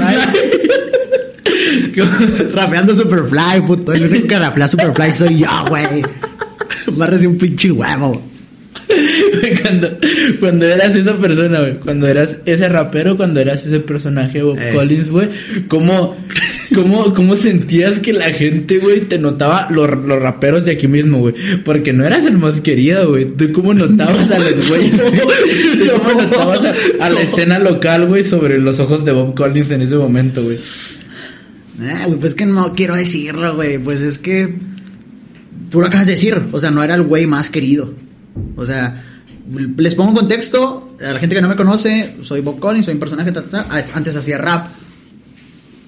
Rapeando 2.55 2.95
Superfly, 2.95 3.62
puto. 3.66 3.92
El 3.92 4.05
único 4.11 4.26
que 4.28 4.38
rapea 4.38 4.68
Superfly 4.68 5.12
soy 5.12 5.38
yo, 5.38 5.49
güey. 5.68 6.03
Recién 6.99 7.30
un 7.32 7.38
pinche 7.38 7.70
huevo. 7.70 8.20
Cuando, 9.62 9.97
cuando 10.40 10.66
eras 10.66 10.95
esa 10.95 11.14
persona, 11.16 11.61
güey. 11.61 11.78
Cuando 11.78 12.07
eras 12.07 12.40
ese 12.45 12.68
rapero, 12.68 13.16
cuando 13.16 13.40
eras 13.40 13.64
ese 13.64 13.80
personaje 13.80 14.42
Bob 14.42 14.59
Eh. 14.59 14.72
Collins, 14.74 15.11
güey. 15.11 15.28
¿Cómo, 15.68 16.16
cómo, 16.74 17.14
¿Cómo 17.14 17.34
sentías 17.36 17.99
que 18.01 18.12
la 18.12 18.30
gente, 18.32 18.78
güey, 18.78 19.01
te 19.03 19.18
notaba 19.18 19.68
los, 19.70 19.88
los 19.90 20.20
raperos 20.20 20.64
de 20.64 20.72
aquí 20.72 20.86
mismo, 20.86 21.18
güey? 21.20 21.34
Porque 21.64 21.92
no 21.92 22.05
eras 22.05 22.26
el 22.26 22.36
más 22.38 22.61
querido, 22.61 23.09
güey. 23.11 23.24
¿Tú 23.26 23.53
cómo 23.53 23.72
notabas 23.74 24.30
a 24.30 24.38
los 24.38 24.68
güeyes? 24.68 24.97
güey? 25.01 25.20
¿Tú 25.78 25.92
¿Cómo 26.03 26.22
notabas 26.22 26.64
a, 26.64 27.07
a 27.07 27.11
la 27.11 27.20
escena 27.22 27.59
local, 27.59 28.07
güey, 28.07 28.22
sobre 28.24 28.59
los 28.59 28.80
ojos 28.80 29.05
de 29.05 29.12
Bob 29.12 29.34
Collins 29.34 29.70
en 29.70 29.82
ese 29.82 29.97
momento, 29.97 30.42
güey? 30.42 30.59
Eh, 31.81 32.05
güey, 32.07 32.18
pues 32.18 32.35
que 32.35 32.47
no 32.47 32.72
quiero 32.75 32.95
decirlo, 32.95 33.57
güey. 33.57 33.79
Pues 33.79 34.01
es 34.01 34.18
que. 34.18 34.55
Tú 35.70 35.81
lo 35.81 35.87
acabas 35.87 36.07
de 36.07 36.12
decir. 36.12 36.41
O 36.53 36.59
sea, 36.59 36.70
no 36.70 36.83
era 36.83 36.95
el 36.95 37.03
güey 37.03 37.27
más 37.27 37.51
querido. 37.51 37.95
O 38.57 38.64
sea, 38.64 39.03
les 39.77 39.95
pongo 39.95 40.11
en 40.11 40.16
contexto. 40.16 40.97
A 41.01 41.12
la 41.12 41.18
gente 41.18 41.35
que 41.35 41.43
no 41.43 41.49
me 41.49 41.57
conoce, 41.57 42.16
soy 42.22 42.41
Bob 42.41 42.59
Collins, 42.59 42.85
soy 42.85 42.95
un 42.95 43.01
personaje. 43.01 43.33
ta, 43.33 43.43
ta, 43.43 43.64
ta. 43.66 43.85
Antes 43.95 44.16
hacía 44.16 44.39
rap. 44.39 44.68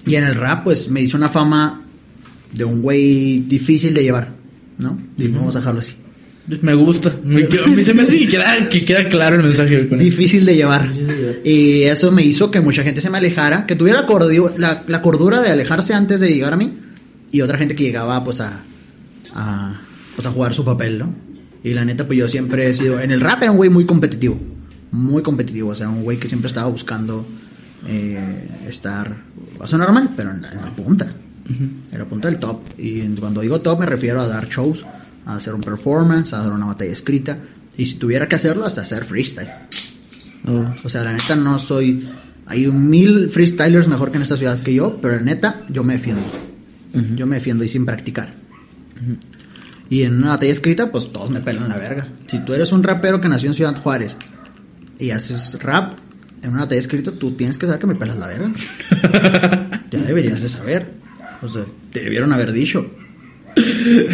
Y 0.05 0.15
en 0.15 0.23
el 0.23 0.35
rap, 0.35 0.63
pues 0.63 0.89
me 0.89 1.01
hizo 1.01 1.17
una 1.17 1.27
fama 1.27 1.81
de 2.53 2.63
un 2.63 2.81
güey 2.81 3.39
difícil 3.41 3.93
de 3.93 4.03
llevar. 4.03 4.29
¿No? 4.77 4.97
Y 5.17 5.27
vamos 5.29 5.55
a 5.55 5.59
dejarlo 5.59 5.79
así. 5.79 5.95
Me 6.61 6.73
gusta. 6.75 7.13
Me, 7.23 7.43
a 7.43 7.67
mí 7.67 7.83
se 7.83 7.93
me 7.93 8.03
hace 8.03 8.19
que 8.19 8.27
queda, 8.27 8.69
que 8.69 8.85
queda 8.85 9.09
claro 9.09 9.35
el 9.35 9.43
mensaje. 9.43 9.83
Difícil 9.83 10.45
de 10.45 10.55
llevar. 10.55 10.89
Y 11.43 11.83
eso 11.83 12.11
me 12.11 12.23
hizo 12.23 12.49
que 12.51 12.61
mucha 12.61 12.83
gente 12.83 13.01
se 13.01 13.09
me 13.09 13.17
alejara, 13.17 13.65
que 13.65 13.75
tuviera 13.75 14.05
la, 14.07 14.51
la, 14.57 14.83
la 14.87 15.01
cordura 15.01 15.41
de 15.41 15.49
alejarse 15.51 15.93
antes 15.93 16.19
de 16.19 16.29
llegar 16.29 16.53
a 16.53 16.57
mí. 16.57 16.77
Y 17.31 17.41
otra 17.41 17.57
gente 17.57 17.75
que 17.75 17.83
llegaba 17.83 18.23
pues 18.23 18.39
a, 18.41 18.61
a, 19.33 19.81
pues, 20.15 20.25
a 20.27 20.31
jugar 20.31 20.53
su 20.53 20.63
papel, 20.63 20.97
¿no? 20.99 21.13
Y 21.63 21.73
la 21.73 21.83
neta, 21.83 22.05
pues 22.07 22.17
yo 22.19 22.27
siempre 22.27 22.69
he 22.69 22.73
sido... 22.73 22.99
En 22.99 23.11
el 23.11 23.19
rap 23.21 23.41
era 23.41 23.51
un 23.51 23.57
güey 23.57 23.69
muy 23.69 23.85
competitivo. 23.85 24.39
Muy 24.91 25.21
competitivo. 25.21 25.71
O 25.71 25.75
sea, 25.75 25.89
un 25.89 26.03
güey 26.03 26.17
que 26.17 26.29
siempre 26.29 26.47
estaba 26.47 26.69
buscando 26.69 27.25
eh, 27.87 28.47
estar... 28.67 29.17
O 29.59 29.67
sea, 29.67 29.77
normal, 29.77 30.11
pero 30.15 30.31
en, 30.31 30.41
la- 30.41 30.51
en 30.51 30.61
la 30.61 30.71
punta. 30.75 31.11
En 31.49 31.97
la 31.97 32.05
punta 32.05 32.29
del 32.29 32.39
top. 32.39 32.59
Y 32.77 33.01
cuando 33.15 33.41
digo 33.41 33.59
top 33.61 33.79
me 33.79 33.85
refiero 33.85 34.21
a 34.21 34.27
dar 34.27 34.47
shows, 34.47 34.85
a 35.25 35.35
hacer 35.35 35.53
un 35.53 35.61
performance, 35.61 36.33
a 36.33 36.39
dar 36.43 36.51
una 36.53 36.67
batalla 36.67 36.91
escrita. 36.91 37.37
Y 37.77 37.85
si 37.85 37.95
tuviera 37.95 38.27
que 38.27 38.35
hacerlo, 38.35 38.65
hasta 38.65 38.81
hacer 38.81 39.03
freestyle. 39.03 39.49
O 40.83 40.89
sea, 40.89 41.03
la 41.03 41.13
neta 41.13 41.35
no 41.35 41.59
soy... 41.59 42.07
Hay 42.45 42.65
un 42.65 42.89
mil 42.89 43.29
freestylers 43.29 43.87
mejor 43.87 44.09
que 44.09 44.17
en 44.17 44.23
esta 44.23 44.37
ciudad 44.37 44.61
que 44.61 44.73
yo, 44.73 44.99
pero 45.01 45.15
la 45.15 45.21
neta 45.21 45.63
yo 45.69 45.83
me 45.83 45.93
defiendo. 45.93 46.23
Yo 47.15 47.25
me 47.25 47.35
defiendo 47.35 47.63
y 47.63 47.67
sin 47.67 47.85
practicar. 47.85 48.33
Y 49.89 50.03
en 50.03 50.17
una 50.17 50.29
batalla 50.29 50.51
escrita, 50.51 50.91
pues 50.91 51.11
todos 51.11 51.29
me 51.29 51.41
pelan 51.41 51.69
la 51.69 51.77
verga. 51.77 52.07
Si 52.27 52.39
tú 52.39 52.53
eres 52.53 52.71
un 52.71 52.83
rapero 52.83 53.21
que 53.21 53.29
nació 53.29 53.49
en 53.49 53.53
Ciudad 53.53 53.75
Juárez 53.75 54.15
y 54.99 55.11
haces 55.11 55.61
rap 55.61 55.99
en 56.41 56.51
una 56.51 56.61
batalla 56.61 56.79
escrita, 56.79 57.11
tú 57.11 57.35
tienes 57.35 57.57
que 57.57 57.65
saber 57.65 57.81
que 57.81 57.87
me 57.87 57.95
pelas 57.95 58.17
la 58.17 58.27
verga. 58.27 58.51
ya 59.91 59.99
deberías 59.99 60.41
de 60.41 60.49
saber. 60.49 60.93
O 61.41 61.47
sea, 61.47 61.65
te 61.91 62.01
debieron 62.01 62.33
haber 62.33 62.51
dicho. 62.51 62.89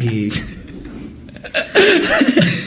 Y... 0.00 0.28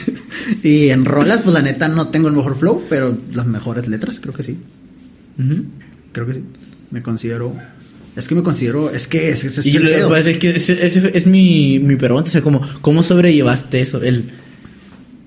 y 0.62 0.88
en 0.88 1.04
rolas, 1.04 1.38
pues 1.42 1.54
la 1.54 1.62
neta 1.62 1.88
no 1.88 2.08
tengo 2.08 2.28
el 2.28 2.34
mejor 2.34 2.56
flow, 2.58 2.84
pero 2.88 3.16
las 3.34 3.46
mejores 3.46 3.88
letras, 3.88 4.18
creo 4.20 4.34
que 4.34 4.42
sí. 4.42 4.56
Creo 6.12 6.26
que 6.26 6.34
sí. 6.34 6.42
Me 6.90 7.02
considero. 7.02 7.54
Es 8.16 8.26
que 8.26 8.34
me 8.34 8.42
considero. 8.42 8.90
Es 8.90 9.06
que 9.06 9.30
es, 9.30 9.44
es, 9.44 9.58
es 9.58 9.66
Y 9.66 9.76
el 9.76 9.82
que 9.84 9.88
pedo. 9.90 10.16
es 10.16 10.38
que 10.38 11.22
mi, 11.26 11.78
mi 11.78 11.96
pregunta, 11.96 12.28
o 12.28 12.32
sea, 12.32 12.42
¿cómo, 12.42 12.60
cómo 12.80 13.02
sobrellevaste 13.02 13.80
eso? 13.80 14.02
El, 14.02 14.24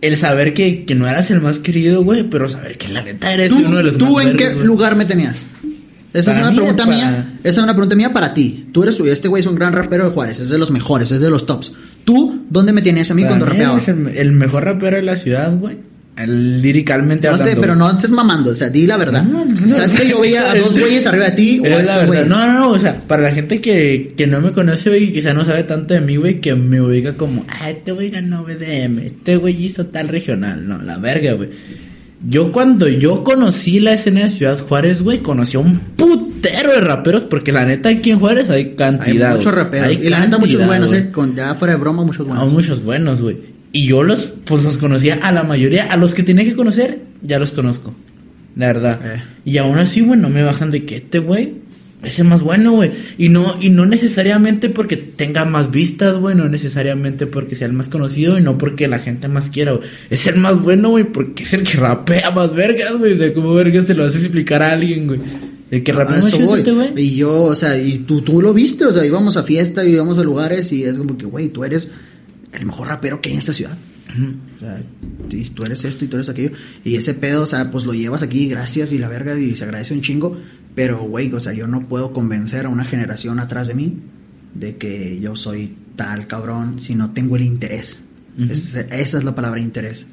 el 0.01 0.17
saber 0.17 0.53
que, 0.53 0.83
que 0.83 0.95
no 0.95 1.07
eras 1.07 1.31
el 1.31 1.39
más 1.41 1.59
querido, 1.59 2.03
güey, 2.03 2.23
pero 2.29 2.49
saber 2.49 2.77
que 2.77 2.89
la 2.89 3.01
neta 3.03 3.33
eres 3.33 3.49
¿Tú, 3.49 3.59
uno 3.65 3.77
de 3.77 3.83
los 3.83 3.97
tú 3.97 4.15
más 4.15 4.25
en 4.25 4.35
qué 4.35 4.53
güey. 4.53 4.65
lugar 4.65 4.95
me 4.95 5.05
tenías? 5.05 5.45
Esa 6.13 6.31
es 6.33 6.37
una 6.37 6.51
mí, 6.51 6.57
pregunta 6.57 6.83
para- 6.85 6.95
mía. 6.95 7.33
Esa 7.43 7.59
es 7.59 7.63
una 7.63 7.73
pregunta 7.73 7.95
mía 7.95 8.11
para 8.13 8.33
ti. 8.33 8.67
Tú 8.73 8.83
eres 8.83 8.99
este 8.99 9.27
güey 9.27 9.39
es 9.41 9.47
un 9.47 9.55
gran 9.55 9.73
rapero 9.73 10.03
de 10.05 10.09
Juárez, 10.11 10.39
es 10.41 10.49
de 10.49 10.57
los 10.57 10.69
mejores, 10.71 11.11
es 11.11 11.21
de 11.21 11.29
los 11.29 11.45
tops. 11.45 11.71
¿Tú 12.03 12.45
dónde 12.49 12.73
me 12.73 12.81
tenías 12.81 13.09
a 13.11 13.13
mí 13.13 13.21
Para 13.23 13.37
cuando 13.37 13.45
mí 13.45 13.51
rapeaba? 13.53 13.75
eres 13.77 13.87
el, 13.87 14.07
el 14.17 14.31
mejor 14.33 14.65
rapero 14.65 14.97
de 14.97 15.03
la 15.03 15.15
ciudad, 15.15 15.55
güey. 15.57 15.77
Líricamente 16.27 17.27
No 17.29 17.37
sé, 17.37 17.43
hablando. 17.43 17.61
pero 17.61 17.75
no 17.75 17.89
estés 17.89 18.11
mamando, 18.11 18.51
o 18.51 18.55
sea, 18.55 18.69
di 18.69 18.85
la 18.85 18.97
verdad. 18.97 19.23
No, 19.23 19.45
no, 19.45 19.75
¿Sabes 19.75 19.93
que 19.93 20.07
yo 20.09 20.19
veía 20.19 20.51
a 20.51 20.55
dos 20.59 20.77
güeyes 20.77 21.05
arriba 21.07 21.25
de 21.25 21.31
ti 21.31 21.59
o 21.59 21.65
a 21.65 21.69
este 21.81 22.05
güey? 22.05 22.27
No, 22.27 22.45
no, 22.45 22.53
no, 22.53 22.69
o 22.71 22.79
sea, 22.79 22.99
para 23.07 23.23
la 23.23 23.31
gente 23.33 23.61
que, 23.61 24.13
que 24.17 24.27
no 24.27 24.41
me 24.41 24.51
conoce, 24.51 24.89
güey, 24.89 25.07
que 25.07 25.13
quizá 25.13 25.33
no 25.33 25.43
sabe 25.45 25.63
tanto 25.63 25.93
de 25.93 26.01
mí, 26.01 26.17
güey, 26.17 26.39
que 26.41 26.53
me 26.55 26.81
ubica 26.81 27.15
como, 27.15 27.45
ah, 27.47 27.69
este 27.69 27.91
güey 27.93 28.09
ganó 28.09 28.43
BDM, 28.43 28.99
este 28.99 29.37
güey 29.37 29.63
hizo 29.63 29.85
tal 29.87 30.09
regional. 30.09 30.67
No, 30.67 30.79
la 30.81 30.97
verga, 30.97 31.33
güey. 31.33 31.49
Yo 32.27 32.51
cuando 32.51 32.87
yo 32.87 33.23
conocí 33.23 33.79
la 33.79 33.93
escena 33.93 34.21
de 34.21 34.29
Ciudad 34.29 34.59
Juárez, 34.59 35.01
güey, 35.01 35.19
conocí 35.19 35.57
a 35.57 35.59
un 35.59 35.79
putero 35.79 36.71
de 36.71 36.81
raperos, 36.81 37.23
porque 37.23 37.51
la 37.51 37.65
neta 37.65 37.89
aquí 37.89 38.11
en 38.11 38.19
Juárez 38.19 38.49
hay 38.51 38.61
Hay 38.63 38.75
cantidad. 38.75 39.31
muchos 39.31 39.51
güey. 39.51 39.55
raperos. 39.63 39.87
Hay 39.87 39.99
y 40.03 40.09
la 40.09 40.19
neta, 40.19 40.37
muchos 40.37 40.65
buenos. 40.65 40.93
¿eh? 40.93 41.09
Con, 41.11 41.35
ya 41.35 41.55
fuera 41.55 41.73
de 41.73 41.79
broma, 41.79 42.03
muchos 42.03 42.21
Hay 42.21 42.33
buenos. 42.33 42.51
muchos 42.53 42.83
buenos, 42.83 43.21
güey. 43.21 43.37
Y 43.71 43.87
yo 43.87 44.03
los, 44.03 44.33
pues 44.45 44.63
los 44.63 44.77
conocía 44.77 45.15
a 45.15 45.31
la 45.31 45.43
mayoría, 45.43 45.85
a 45.85 45.97
los 45.97 46.13
que 46.13 46.23
tenía 46.23 46.43
que 46.45 46.55
conocer, 46.55 46.99
ya 47.21 47.39
los 47.39 47.51
conozco. 47.51 47.93
La 48.55 48.67
verdad. 48.67 48.99
Eh. 49.03 49.23
Y 49.45 49.57
aún 49.57 49.79
así, 49.79 50.01
güey, 50.01 50.19
no 50.19 50.29
me 50.29 50.43
bajan 50.43 50.69
de 50.71 50.85
que 50.85 50.97
este 50.97 51.19
güey 51.19 51.53
es 52.03 52.19
el 52.19 52.27
más 52.27 52.41
bueno, 52.41 52.71
güey. 52.73 52.91
Y 53.17 53.29
no, 53.29 53.57
y 53.61 53.69
no 53.69 53.85
necesariamente 53.85 54.69
porque 54.69 54.97
tenga 54.97 55.45
más 55.45 55.69
vistas, 55.69 56.17
güey. 56.17 56.35
No 56.35 56.49
necesariamente 56.49 57.27
porque 57.27 57.55
sea 57.55 57.67
el 57.67 57.73
más 57.73 57.89
conocido 57.89 58.39
y 58.39 58.41
no 58.41 58.57
porque 58.57 58.87
la 58.87 58.99
gente 58.99 59.27
más 59.27 59.49
quiera, 59.49 59.73
güey. 59.73 59.87
Es 60.09 60.25
el 60.25 60.37
más 60.37 60.61
bueno, 60.61 60.89
güey, 60.89 61.03
porque 61.03 61.43
es 61.43 61.53
el 61.53 61.63
que 61.63 61.77
rapea 61.77 62.31
más 62.31 62.53
vergas, 62.55 62.97
güey. 62.97 63.13
O 63.13 63.17
sea, 63.17 63.33
¿cómo 63.33 63.53
vergas 63.53 63.85
te 63.85 63.93
lo 63.93 64.05
a 64.05 64.07
explicar 64.07 64.63
a 64.63 64.71
alguien, 64.71 65.07
güey? 65.07 65.19
El 65.69 65.83
que 65.83 65.93
rapea 65.93 66.17
más 66.17 66.33
este, 66.33 66.71
güey. 66.71 66.91
Y 66.97 67.15
yo, 67.15 67.43
o 67.43 67.55
sea, 67.55 67.77
y 67.77 67.99
tú, 67.99 68.21
tú 68.21 68.41
lo 68.41 68.53
viste, 68.53 68.85
o 68.85 68.91
sea, 68.91 69.05
íbamos 69.05 69.37
a 69.37 69.43
fiesta, 69.43 69.85
íbamos 69.85 70.17
a 70.17 70.23
lugares 70.23 70.71
y 70.71 70.83
es 70.83 70.97
como 70.97 71.17
que, 71.17 71.25
güey, 71.25 71.49
tú 71.49 71.63
eres 71.63 71.87
el 72.51 72.65
mejor 72.65 72.87
rapero 72.87 73.21
que 73.21 73.29
hay 73.29 73.33
en 73.33 73.39
esta 73.39 73.53
ciudad. 73.53 73.77
O 74.57 74.59
sea, 74.59 74.81
y 75.29 75.43
tú 75.49 75.63
eres 75.63 75.85
esto 75.85 76.03
y 76.03 76.07
tú 76.07 76.17
eres 76.17 76.29
aquello. 76.29 76.51
Y 76.83 76.95
ese 76.95 77.13
pedo, 77.13 77.43
o 77.43 77.45
sea, 77.45 77.71
pues 77.71 77.85
lo 77.85 77.93
llevas 77.93 78.23
aquí, 78.23 78.49
gracias 78.49 78.91
y 78.91 78.97
la 78.97 79.07
verga, 79.07 79.39
y 79.39 79.55
se 79.55 79.63
agradece 79.63 79.93
un 79.93 80.01
chingo. 80.01 80.37
Pero, 80.75 80.99
güey, 81.03 81.31
o 81.33 81.39
sea, 81.39 81.53
yo 81.53 81.67
no 81.67 81.87
puedo 81.87 82.13
convencer 82.13 82.65
a 82.65 82.69
una 82.69 82.85
generación 82.85 83.39
atrás 83.39 83.67
de 83.67 83.73
mí 83.73 83.97
de 84.53 84.77
que 84.77 85.19
yo 85.19 85.35
soy 85.35 85.75
tal 85.95 86.27
cabrón 86.27 86.79
si 86.79 86.95
no 86.95 87.11
tengo 87.11 87.35
el 87.35 87.43
interés. 87.43 88.01
Es- 88.49 88.75
esa 88.75 89.17
es 89.17 89.23
la 89.23 89.35
palabra 89.35 89.59
interés. 89.59 90.07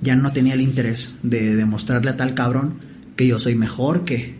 Ya 0.00 0.16
no 0.16 0.32
tenía 0.32 0.54
el 0.54 0.60
interés 0.62 1.14
de 1.22 1.54
demostrarle 1.56 2.10
a 2.10 2.16
tal 2.16 2.34
cabrón 2.34 2.74
que 3.16 3.26
yo 3.26 3.38
soy 3.38 3.54
mejor 3.54 4.04
que, 4.04 4.34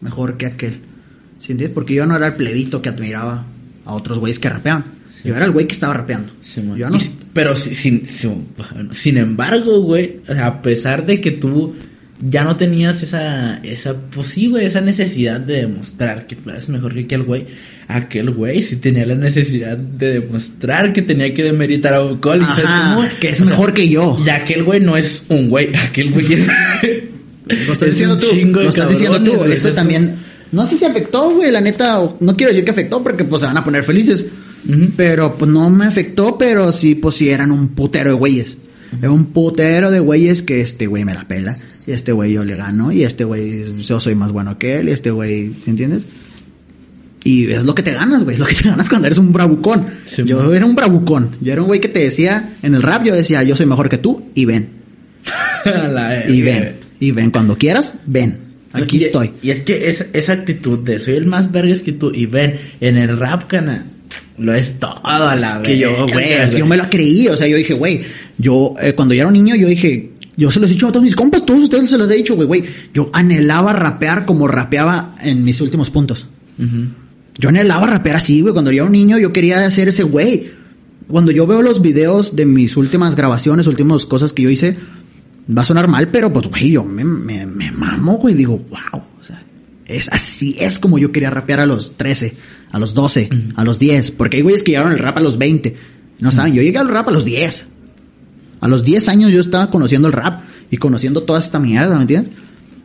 mejor 0.00 0.36
que 0.36 0.46
aquel. 0.46 0.80
¿Sí 1.40 1.52
entiendes? 1.52 1.70
Porque 1.74 1.94
yo 1.94 2.06
no 2.06 2.16
era 2.16 2.26
el 2.28 2.34
plebito 2.34 2.82
que 2.82 2.88
admiraba 2.90 3.46
a 3.84 3.94
otros 3.94 4.18
güeyes 4.18 4.38
que 4.38 4.48
rapeaban. 4.50 4.84
Sí. 5.14 5.28
Yo 5.28 5.36
era 5.36 5.44
el 5.46 5.52
güey 5.52 5.66
que 5.66 5.72
estaba 5.74 5.94
rapeando. 5.94 6.32
Sí, 6.40 6.60
man. 6.62 6.76
yo 6.76 6.90
no. 6.90 6.96
Y- 6.96 7.10
pero 7.32 7.56
si- 7.56 7.74
sin, 7.74 8.04
sin, 8.06 8.46
sin 8.92 9.16
embargo, 9.16 9.80
güey, 9.80 10.20
a 10.38 10.60
pesar 10.62 11.06
de 11.06 11.20
que 11.20 11.30
tú 11.32 11.74
ya 12.20 12.44
no 12.44 12.56
tenías 12.56 13.02
esa, 13.02 13.58
esa, 13.62 13.94
pues 13.94 14.28
sí, 14.28 14.46
güey, 14.46 14.66
esa 14.66 14.80
necesidad 14.80 15.40
de 15.40 15.62
demostrar 15.62 16.26
que 16.26 16.36
tú 16.36 16.50
eres 16.50 16.68
mejor 16.68 16.94
que 16.94 17.00
aquel 17.00 17.22
güey, 17.22 17.46
aquel 17.88 18.30
güey 18.30 18.62
sí 18.62 18.76
tenía 18.76 19.04
la 19.04 19.16
necesidad 19.16 19.76
de 19.76 20.20
demostrar 20.20 20.92
que 20.92 21.02
tenía 21.02 21.34
que 21.34 21.42
demeritar 21.42 21.94
a 21.94 22.00
Bob 22.00 22.20
Collins, 22.20 22.46
¿sabes 22.46 22.64
Ajá, 22.64 22.94
cómo? 22.94 23.08
que 23.20 23.28
es 23.30 23.40
O 23.40 23.44
sea, 23.44 23.50
mejor 23.50 23.74
que 23.74 23.88
yo. 23.88 24.18
Y 24.24 24.28
aquel 24.30 24.62
güey 24.62 24.80
no 24.80 24.96
es 24.96 25.26
un 25.28 25.50
güey, 25.50 25.74
aquel 25.88 26.12
güey 26.12 26.32
es... 26.32 26.46
Lo 27.46 27.72
estás 27.72 27.88
es 27.88 27.94
diciendo 27.94 28.16
tú. 28.16 28.26
Lo 28.34 28.68
estás 28.68 28.88
diciendo 28.88 29.22
tú. 29.22 29.44
Eso 29.44 29.68
es 29.68 29.74
también. 29.74 30.16
No 30.52 30.64
sé 30.64 30.78
si 30.78 30.84
afectó, 30.84 31.30
güey. 31.30 31.50
La 31.50 31.60
neta, 31.60 32.00
no 32.20 32.36
quiero 32.36 32.50
decir 32.50 32.64
que 32.64 32.70
afectó 32.70 33.02
porque 33.02 33.24
pues 33.24 33.40
se 33.40 33.46
van 33.46 33.56
a 33.56 33.64
poner 33.64 33.84
felices. 33.84 34.24
Pero 34.96 35.36
pues 35.36 35.50
no 35.50 35.68
me 35.68 35.84
afectó, 35.84 36.38
pero 36.38 36.72
sí, 36.72 36.94
pues 36.94 37.16
sí 37.16 37.28
eran 37.28 37.50
un 37.50 37.68
putero 37.68 38.10
de 38.10 38.16
güeyes. 38.16 38.56
Era 38.98 39.10
un 39.10 39.26
putero 39.26 39.90
de 39.90 40.00
güeyes 40.00 40.42
que 40.42 40.60
este 40.60 40.86
güey 40.86 41.04
me 41.04 41.12
la 41.12 41.28
pela. 41.28 41.54
Y 41.86 41.92
este 41.92 42.12
güey 42.12 42.32
yo 42.32 42.44
le 42.44 42.56
gano. 42.56 42.90
Y 42.92 43.04
este 43.04 43.24
güey 43.24 43.64
yo 43.82 44.00
soy 44.00 44.14
más 44.14 44.32
bueno 44.32 44.58
que 44.58 44.78
él. 44.78 44.88
Y 44.88 44.92
este 44.92 45.10
güey, 45.10 45.50
¿sí 45.64 45.70
entiendes? 45.70 46.06
Y 47.24 47.50
es 47.50 47.64
lo 47.64 47.74
que 47.74 47.82
te 47.82 47.92
ganas, 47.92 48.24
güey. 48.24 48.34
Es 48.34 48.40
lo 48.40 48.46
que 48.46 48.54
te 48.54 48.62
ganas 48.68 48.88
cuando 48.88 49.06
eres 49.06 49.18
un 49.18 49.32
bravucón. 49.32 49.86
Sí, 50.04 50.22
yo 50.24 50.38
man. 50.42 50.54
era 50.54 50.66
un 50.66 50.74
bravucón. 50.74 51.36
Yo 51.40 51.52
era 51.52 51.62
un 51.62 51.68
güey 51.68 51.80
que 51.80 51.88
te 51.88 52.00
decía, 52.00 52.56
en 52.62 52.74
el 52.74 52.82
rap 52.82 53.04
yo 53.04 53.14
decía, 53.14 53.42
yo 53.42 53.56
soy 53.56 53.66
mejor 53.66 53.88
que 53.88 53.98
tú 53.98 54.24
y 54.34 54.44
ven. 54.44 54.68
La 55.64 56.28
Y 56.28 56.42
ven. 56.42 56.76
Y 57.00 57.10
ven 57.10 57.30
cuando 57.30 57.56
quieras, 57.56 57.94
ven. 58.06 58.38
Aquí 58.72 58.98
Y- 58.98 59.04
estoy. 59.04 59.32
Y 59.42 59.50
es 59.50 59.60
que 59.60 59.88
es, 59.88 60.06
esa 60.12 60.32
actitud 60.32 60.78
de 60.80 60.98
soy 60.98 61.14
el 61.14 61.26
más 61.26 61.50
vergas 61.52 61.80
que 61.82 61.92
tú. 61.92 62.12
Y 62.14 62.26
ven, 62.26 62.56
en 62.80 62.98
el 62.98 63.16
rap, 63.16 63.44
cana, 63.46 63.86
lo 64.36 64.52
es 64.54 64.78
todo 64.78 65.00
a 65.04 65.36
la 65.36 65.48
Es 65.48 65.54
que 65.66 65.78
yo, 65.78 66.06
güey, 66.08 66.32
es 66.32 66.50
que 66.50 66.58
yo 66.58 66.66
me 66.66 66.76
lo 66.76 66.88
creí. 66.90 67.28
O 67.28 67.36
sea, 67.36 67.46
yo 67.46 67.56
dije, 67.56 67.72
güey, 67.74 68.02
yo, 68.36 68.74
eh, 68.80 68.92
cuando 68.94 69.14
yo 69.14 69.20
era 69.20 69.28
un 69.28 69.34
niño, 69.34 69.54
yo 69.54 69.68
dije, 69.68 70.10
yo 70.36 70.50
se 70.50 70.60
los 70.60 70.70
he 70.70 70.72
dicho 70.72 70.88
a 70.88 70.92
todos 70.92 71.04
mis 71.04 71.14
compas, 71.14 71.46
todos 71.46 71.64
ustedes 71.64 71.90
se 71.90 71.98
los 71.98 72.10
he 72.10 72.14
dicho, 72.14 72.34
güey, 72.34 72.46
güey. 72.46 72.64
Yo 72.92 73.10
anhelaba 73.12 73.72
rapear 73.72 74.24
como 74.26 74.48
rapeaba 74.48 75.14
en 75.22 75.44
mis 75.44 75.60
últimos 75.60 75.90
puntos. 75.90 76.26
Yo 77.38 77.48
anhelaba 77.48 77.86
rapear 77.86 78.16
así, 78.16 78.40
güey. 78.40 78.52
Cuando 78.52 78.70
yo 78.70 78.82
era 78.82 78.86
un 78.86 78.92
niño, 78.92 79.18
yo 79.18 79.32
quería 79.32 79.70
ser 79.70 79.88
ese 79.88 80.02
güey. 80.02 80.50
Cuando 81.08 81.30
yo 81.30 81.46
veo 81.46 81.62
los 81.62 81.82
videos 81.82 82.34
de 82.34 82.46
mis 82.46 82.76
últimas 82.76 83.14
grabaciones, 83.14 83.66
últimas 83.66 84.04
cosas 84.06 84.32
que 84.32 84.42
yo 84.42 84.50
hice, 84.50 84.76
va 85.56 85.62
a 85.62 85.66
sonar 85.66 85.88
mal, 85.88 86.08
pero 86.08 86.32
pues, 86.32 86.48
güey, 86.48 86.70
yo 86.70 86.84
me, 86.84 87.04
me, 87.04 87.46
me 87.46 87.70
mamo, 87.70 88.14
güey. 88.14 88.34
Digo, 88.34 88.58
wow. 88.70 89.02
O 89.20 89.22
sea, 89.22 89.42
es 89.86 90.08
así 90.08 90.56
es 90.58 90.78
como 90.78 90.98
yo 90.98 91.12
quería 91.12 91.30
rapear 91.30 91.60
a 91.60 91.66
los 91.66 91.96
13, 91.96 92.34
a 92.72 92.78
los 92.78 92.94
12, 92.94 93.28
a 93.54 93.64
los 93.64 93.78
10. 93.78 94.12
Porque 94.12 94.38
hay 94.38 94.42
güeyes 94.42 94.62
que 94.62 94.72
llegaron 94.72 94.92
al 94.92 94.98
rap 94.98 95.18
a 95.18 95.20
los 95.20 95.38
20. 95.38 95.76
No 96.20 96.32
saben, 96.32 96.54
yo 96.54 96.62
llegué 96.62 96.78
al 96.78 96.88
rap 96.88 97.08
a 97.08 97.12
los 97.12 97.24
10. 97.24 97.66
A 98.60 98.68
los 98.68 98.84
10 98.84 99.08
años 99.08 99.32
yo 99.32 99.40
estaba 99.40 99.70
conociendo 99.70 100.08
el 100.08 100.12
rap 100.12 100.42
y 100.70 100.76
conociendo 100.76 101.22
toda 101.24 101.40
esta 101.40 101.58
mierda, 101.58 101.96
¿me 101.96 102.02
entiendes? 102.02 102.34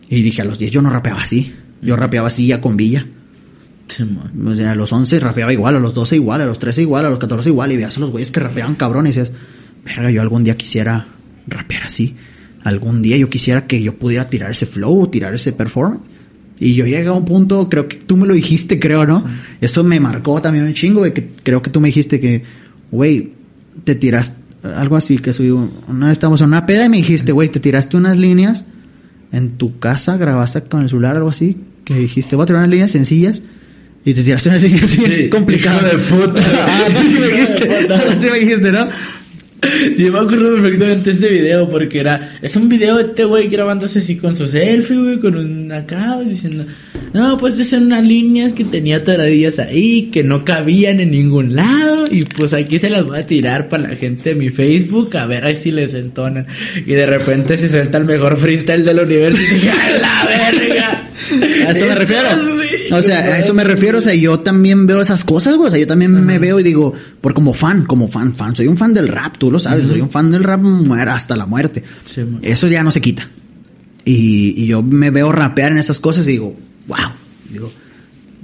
Y 0.09 0.21
dije, 0.21 0.41
a 0.41 0.45
los 0.45 0.59
10 0.59 0.71
yo 0.71 0.81
no 0.81 0.89
rapeaba 0.89 1.21
así. 1.21 1.53
Yo 1.81 1.95
rapeaba 1.95 2.27
así 2.27 2.47
ya 2.47 2.59
con 2.59 2.75
Villa. 2.75 3.05
Sí, 3.87 4.03
man. 4.03 4.47
O 4.47 4.55
sea, 4.55 4.71
a 4.71 4.75
los 4.75 4.91
11 4.91 5.19
rapeaba 5.19 5.53
igual, 5.53 5.75
a 5.75 5.79
los 5.79 5.93
12 5.93 6.15
igual, 6.15 6.41
a 6.41 6.45
los 6.45 6.59
13 6.59 6.81
igual, 6.81 7.05
a 7.05 7.09
los 7.09 7.19
14 7.19 7.49
igual. 7.49 7.71
Y 7.71 7.77
veías 7.77 7.97
a 7.97 7.99
los 7.99 8.11
güeyes 8.11 8.31
que 8.31 8.39
rapeaban 8.39 8.75
cabrón 8.75 9.05
y 9.05 9.09
dices, 9.09 9.31
verga, 9.85 10.11
yo 10.11 10.21
algún 10.21 10.43
día 10.43 10.57
quisiera 10.57 11.07
rapear 11.47 11.83
así. 11.83 12.15
Algún 12.63 13.01
día 13.01 13.17
yo 13.17 13.29
quisiera 13.29 13.67
que 13.67 13.81
yo 13.81 13.95
pudiera 13.95 14.27
tirar 14.27 14.51
ese 14.51 14.65
flow, 14.65 15.07
tirar 15.07 15.33
ese 15.33 15.53
performance. 15.53 16.01
Y 16.59 16.75
yo 16.75 16.85
llegué 16.85 17.07
a 17.07 17.13
un 17.13 17.23
punto, 17.23 17.69
creo 17.69 17.87
que 17.87 17.97
tú 17.97 18.17
me 18.17 18.27
lo 18.27 18.33
dijiste, 18.33 18.79
creo, 18.79 19.05
¿no? 19.05 19.23
Eso 19.61 19.83
me 19.83 19.99
marcó 19.99 20.41
también 20.41 20.65
un 20.65 20.73
chingo, 20.73 20.99
güey, 20.99 21.13
que 21.13 21.29
creo 21.41 21.61
que 21.61 21.69
tú 21.69 21.79
me 21.79 21.87
dijiste 21.87 22.19
que, 22.19 22.43
güey, 22.91 23.31
te 23.85 23.95
tiraste, 23.95 24.38
algo 24.63 24.95
así, 24.97 25.17
que 25.19 25.33
soy, 25.33 25.51
una 25.51 26.07
vez 26.07 26.13
estábamos 26.13 26.41
en 26.41 26.47
una 26.47 26.65
peda 26.65 26.85
y 26.85 26.89
me 26.89 26.97
dijiste, 26.97 27.31
güey, 27.31 27.49
te 27.49 27.59
tiraste 27.59 27.97
unas 27.97 28.17
líneas 28.17 28.65
en 29.31 29.51
tu 29.51 29.79
casa, 29.79 30.17
grabaste 30.17 30.61
con 30.63 30.81
el 30.81 30.89
celular, 30.89 31.15
algo 31.15 31.29
así, 31.29 31.57
que 31.85 31.95
dijiste, 31.95 32.35
voy 32.35 32.43
a 32.43 32.47
tirar 32.47 32.59
unas 32.61 32.71
líneas 32.71 32.91
sencillas. 32.91 33.41
Y 34.05 34.13
te 34.13 34.23
tiraste 34.23 34.47
unas 34.49 34.63
líneas 34.63 34.83
así 34.83 34.97
Sí, 35.05 35.29
complicadas. 35.29 35.83
de 35.83 35.97
puta. 35.97 36.41
Ah, 36.61 36.87
sí 37.11 37.19
me 37.19 37.27
dijiste. 37.27 37.65
Hijo 37.65 37.73
de 37.73 37.81
puta. 37.83 38.15
Sí 38.15 38.27
me 38.31 38.39
dijiste, 38.39 38.71
¿no? 38.71 38.87
Sí, 39.97 40.09
me 40.09 40.19
acuerdo 40.19 40.55
perfectamente 40.55 41.11
este 41.11 41.29
video 41.29 41.69
porque 41.69 41.99
era... 41.99 42.37
Es 42.41 42.55
un 42.55 42.69
video 42.69 42.97
de 42.97 43.03
este 43.03 43.25
güey 43.25 43.47
grabándose 43.47 43.99
así 43.99 44.17
con 44.17 44.35
su 44.35 44.47
selfie, 44.47 44.97
güey, 44.97 45.19
con 45.19 45.35
un 45.35 45.71
acá, 45.71 46.19
diciendo... 46.25 46.65
No, 47.13 47.37
pues 47.37 47.55
esas 47.55 47.69
son 47.69 47.87
unas 47.87 48.05
líneas 48.05 48.53
que 48.53 48.63
tenía 48.63 49.03
toradillas 49.03 49.57
ahí, 49.57 50.09
que 50.11 50.23
no 50.23 50.45
cabían 50.45 50.99
en 50.99 51.11
ningún 51.11 51.55
lado. 51.55 52.05
Y 52.09 52.25
pues 52.25 52.53
aquí 52.53 52.77
se 52.77 52.89
las 52.89 53.03
voy 53.03 53.17
a 53.17 53.25
tirar 53.25 53.67
para 53.67 53.89
la 53.89 53.95
gente 53.95 54.29
de 54.29 54.35
mi 54.35 54.51
Facebook 54.51 55.17
a 55.17 55.25
ver 55.25 55.55
si 55.55 55.71
les 55.71 55.95
entonan. 55.95 56.45
Y 56.75 56.91
de 56.91 57.05
repente 57.07 57.57
se 57.57 57.69
suelta 57.69 57.97
el 57.97 58.05
mejor 58.05 58.37
freestyle 58.37 58.85
del 58.85 58.99
universo 58.99 59.41
y 59.41 59.55
dije, 59.55 59.71
¡a 59.71 59.91
la 59.99 60.27
verga! 60.27 61.09
A 61.67 61.71
eso 61.71 61.85
me 61.85 61.91
Esas, 61.91 61.97
refiero. 61.97 62.29
O 62.91 63.01
sea, 63.01 63.19
a 63.19 63.39
eso 63.39 63.53
me 63.53 63.63
refiero. 63.63 63.99
O 63.99 64.01
sea, 64.01 64.13
yo 64.13 64.39
también 64.39 64.87
veo 64.87 65.01
esas 65.01 65.23
cosas, 65.23 65.55
güey. 65.55 65.67
O 65.67 65.71
sea, 65.71 65.79
yo 65.79 65.87
también 65.87 66.11
me 66.25 66.39
veo 66.39 66.59
y 66.59 66.63
digo, 66.63 66.93
por 67.21 67.33
como 67.33 67.53
fan, 67.53 67.85
como 67.85 68.07
fan, 68.07 68.35
fan. 68.35 68.55
Soy 68.55 68.67
un 68.67 68.77
fan 68.77 68.93
del 68.93 69.07
rap, 69.07 69.37
tú 69.37 69.51
lo 69.51 69.59
sabes. 69.59 69.87
Soy 69.87 70.01
un 70.01 70.09
fan 70.09 70.31
del 70.31 70.43
rap 70.43 70.61
hasta 71.07 71.35
la 71.35 71.45
muerte. 71.45 71.83
Sí. 72.05 72.21
Eso 72.41 72.67
ya 72.67 72.83
no 72.83 72.91
se 72.91 73.01
quita. 73.01 73.29
Y, 74.05 74.53
y 74.57 74.67
yo 74.67 74.81
me 74.81 75.09
veo 75.09 75.31
rapear 75.31 75.71
en 75.71 75.77
esas 75.77 75.99
cosas 75.99 76.25
y 76.27 76.31
digo, 76.31 76.55
wow. 76.87 77.11
Digo, 77.49 77.71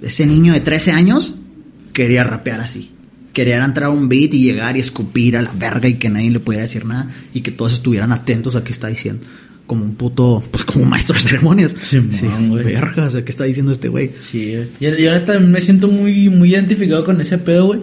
ese 0.01 0.25
niño 0.25 0.53
de 0.53 0.59
13 0.59 0.91
años 0.91 1.35
quería 1.93 2.23
rapear 2.23 2.61
así. 2.61 2.91
Quería 3.33 3.63
entrar 3.63 3.89
a 3.89 3.89
un 3.89 4.07
beat 4.07 4.33
y 4.33 4.43
llegar 4.43 4.77
y 4.77 4.79
escupir 4.79 5.35
a 5.35 5.41
la 5.41 5.51
verga 5.51 5.89
y 5.89 5.95
que 5.95 6.09
nadie 6.09 6.31
le 6.31 6.39
pudiera 6.39 6.63
decir 6.63 6.85
nada 6.85 7.09
y 7.33 7.41
que 7.41 7.51
todos 7.51 7.73
estuvieran 7.73 8.11
atentos 8.11 8.55
a 8.55 8.63
qué 8.63 8.71
está 8.71 8.87
diciendo. 8.87 9.25
Como 9.67 9.83
un 9.83 9.95
puto, 9.95 10.43
pues 10.51 10.63
como 10.63 10.83
un 10.83 10.89
maestro 10.89 11.15
de 11.15 11.21
ceremonias. 11.21 11.75
Simón, 11.81 12.49
güey. 12.49 12.63
Verga, 12.65 13.05
o 13.05 13.09
sea, 13.09 13.25
¿qué 13.25 13.31
está 13.31 13.45
diciendo 13.45 13.71
este 13.71 13.87
güey? 13.87 14.11
Sí, 14.31 14.55
güey. 14.55 14.67
yo, 14.79 14.95
yo 14.95 15.11
ahora 15.11 15.25
también 15.25 15.51
me 15.51 15.61
siento 15.61 15.87
muy, 15.87 16.29
muy 16.29 16.51
identificado 16.51 17.03
con 17.03 17.19
ese 17.19 17.37
pedo, 17.39 17.67
güey. 17.67 17.79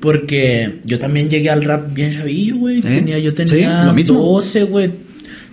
Porque 0.00 0.80
yo 0.84 0.98
también 0.98 1.28
llegué 1.28 1.50
al 1.50 1.64
rap 1.64 1.92
bien 1.92 2.14
chavillo, 2.14 2.56
güey. 2.56 2.80
Tenía, 2.80 3.18
yo 3.18 3.34
tenía 3.34 3.80
Sí, 3.82 3.86
lo 3.86 3.94
mismo. 3.94 4.20
12, 4.20 4.62
güey. 4.64 4.90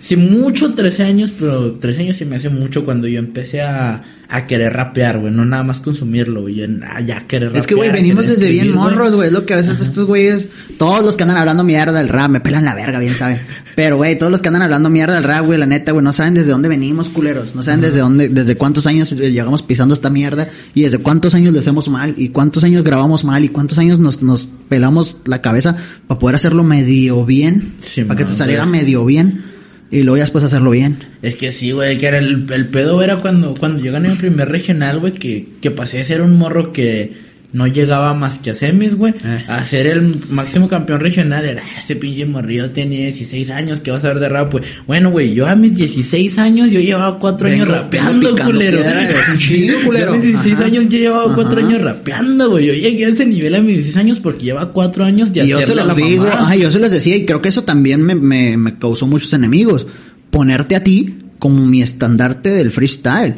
Sí, 0.04 0.18
mucho 0.18 0.74
13 0.74 1.02
años, 1.02 1.32
pero 1.32 1.76
13 1.76 2.02
años 2.02 2.16
se 2.16 2.26
me 2.26 2.36
hace 2.36 2.50
mucho 2.50 2.84
cuando 2.84 3.08
yo 3.08 3.18
empecé 3.18 3.62
a, 3.62 4.02
a 4.28 4.46
querer 4.46 4.74
rapear, 4.74 5.18
güey. 5.18 5.32
No 5.32 5.46
nada 5.46 5.62
más 5.62 5.80
consumirlo, 5.80 6.42
güey. 6.42 6.56
yo, 6.56 6.66
ah, 6.86 7.00
ya 7.00 7.26
querer 7.26 7.48
rapear. 7.48 7.62
Es 7.62 7.66
que, 7.66 7.74
güey, 7.74 7.90
venimos 7.90 8.28
desde 8.28 8.50
bien 8.50 8.66
escribir, 8.66 8.76
güey. 8.76 8.90
morros, 8.90 9.14
güey. 9.14 9.28
Es 9.28 9.32
lo 9.32 9.46
que 9.46 9.54
a 9.54 9.56
veces 9.56 9.80
estos 9.80 10.06
güeyes, 10.06 10.46
todos 10.76 11.02
los 11.02 11.16
que 11.16 11.22
andan 11.22 11.38
hablando 11.38 11.64
mierda 11.64 11.96
del 11.96 12.10
rap, 12.10 12.28
me 12.28 12.40
pelan 12.40 12.66
la 12.66 12.74
verga, 12.74 12.98
bien 12.98 13.16
saben. 13.16 13.40
Pero, 13.76 13.96
güey, 13.96 14.18
todos 14.18 14.30
los 14.30 14.42
que 14.42 14.48
andan 14.48 14.60
hablando 14.60 14.90
mierda 14.90 15.14
del 15.14 15.24
rap, 15.24 15.46
güey, 15.46 15.58
la 15.58 15.64
neta, 15.64 15.92
güey, 15.92 16.04
no 16.04 16.12
saben 16.12 16.34
desde 16.34 16.52
dónde 16.52 16.68
venimos, 16.68 17.08
culeros. 17.08 17.54
No 17.54 17.62
saben 17.62 17.80
desde 17.80 18.00
dónde, 18.00 18.28
desde 18.28 18.56
cuántos 18.56 18.86
años 18.86 19.10
llegamos 19.10 19.62
pisando 19.62 19.94
esta 19.94 20.10
mierda 20.10 20.50
y 20.74 20.82
desde 20.82 20.98
cuántos 20.98 21.34
años 21.34 21.54
lo 21.54 21.60
hacemos 21.60 21.88
mal 21.88 22.14
y 22.18 22.28
cuántos 22.28 22.62
años 22.62 22.84
grabamos 22.84 23.24
mal 23.24 23.42
y 23.42 23.48
cuántos 23.48 23.78
años 23.78 23.98
nos, 24.00 24.20
nos 24.20 24.50
pelamos 24.68 25.16
la 25.24 25.40
cabeza 25.40 25.78
para 26.06 26.20
poder 26.20 26.36
hacerlo 26.36 26.62
medio 26.62 27.24
bien. 27.24 27.72
Sí, 27.80 28.04
para 28.04 28.18
que 28.18 28.26
te 28.26 28.34
saliera 28.34 28.66
medio 28.66 29.06
bien 29.06 29.53
y 29.94 30.02
luego 30.02 30.16
ya 30.16 30.24
después 30.24 30.42
hacerlo 30.42 30.70
bien. 30.70 30.98
Es 31.22 31.36
que 31.36 31.52
sí, 31.52 31.70
güey, 31.70 31.96
que 31.98 32.06
era 32.06 32.18
el, 32.18 32.50
el 32.52 32.66
pedo 32.66 33.00
era 33.00 33.18
cuando, 33.18 33.54
cuando 33.54 33.80
yo 33.80 33.92
gané 33.92 34.08
mi 34.08 34.16
primer 34.16 34.48
regional, 34.48 34.98
güey, 34.98 35.12
que, 35.12 35.46
que 35.60 35.70
pasé 35.70 36.00
a 36.00 36.04
ser 36.04 36.20
un 36.20 36.36
morro 36.36 36.72
que, 36.72 37.12
no 37.54 37.68
llegaba 37.68 38.14
más 38.14 38.40
que 38.40 38.50
a 38.50 38.54
semis, 38.54 38.96
güey. 38.96 39.14
Eh. 39.24 39.44
A 39.46 39.62
ser 39.62 39.86
el 39.86 40.16
máximo 40.28 40.66
campeón 40.68 40.98
regional. 40.98 41.44
Era 41.44 41.62
"Ah, 41.64 41.78
ese 41.78 41.94
pinche 41.94 42.26
morrillo 42.26 42.70
tenía 42.70 43.02
16 43.02 43.48
años, 43.50 43.80
que 43.80 43.92
vas 43.92 44.04
a 44.04 44.08
ver 44.08 44.18
de 44.18 44.28
rap, 44.28 44.50
güey? 44.50 44.64
Bueno, 44.88 45.12
güey, 45.12 45.32
yo 45.34 45.46
a 45.46 45.54
mis 45.54 45.76
16 45.76 46.36
años, 46.38 46.72
yo 46.72 46.80
llevaba 46.80 47.16
4 47.20 47.48
años 47.48 47.68
rapeando, 47.68 48.34
culero. 48.36 48.80
chingo, 49.38 49.74
culero. 49.86 50.06
Yo 50.06 50.12
a 50.14 50.16
mis 50.16 50.26
16 50.32 50.54
Ajá. 50.56 50.64
años, 50.64 50.84
yo 50.88 50.98
llevaba 50.98 51.32
4 51.32 51.58
Ajá. 51.58 51.68
años 51.68 51.82
rapeando, 51.82 52.50
güey. 52.50 52.66
Yo 52.66 52.74
llegué 52.74 53.06
a 53.06 53.08
ese 53.10 53.24
nivel 53.24 53.54
a 53.54 53.60
mis 53.60 53.74
16 53.74 53.96
años 53.98 54.18
porque 54.18 54.46
llevaba 54.46 54.72
4 54.72 55.04
años 55.04 55.32
de 55.32 55.44
Y 55.44 55.48
yo 55.50 55.60
se 55.60 55.76
los 55.76 55.86
la 55.86 55.94
digo, 55.94 56.26
ajá, 56.26 56.56
yo 56.56 56.72
se 56.72 56.80
los 56.80 56.90
decía 56.90 57.14
y 57.14 57.24
creo 57.24 57.40
que 57.40 57.50
eso 57.50 57.62
también 57.62 58.02
me, 58.02 58.16
me, 58.16 58.56
me 58.56 58.76
causó 58.78 59.06
muchos 59.06 59.32
enemigos. 59.32 59.86
Ponerte 60.30 60.74
a 60.74 60.82
ti 60.82 61.18
como 61.38 61.64
mi 61.64 61.82
estandarte 61.82 62.50
del 62.50 62.72
freestyle. 62.72 63.36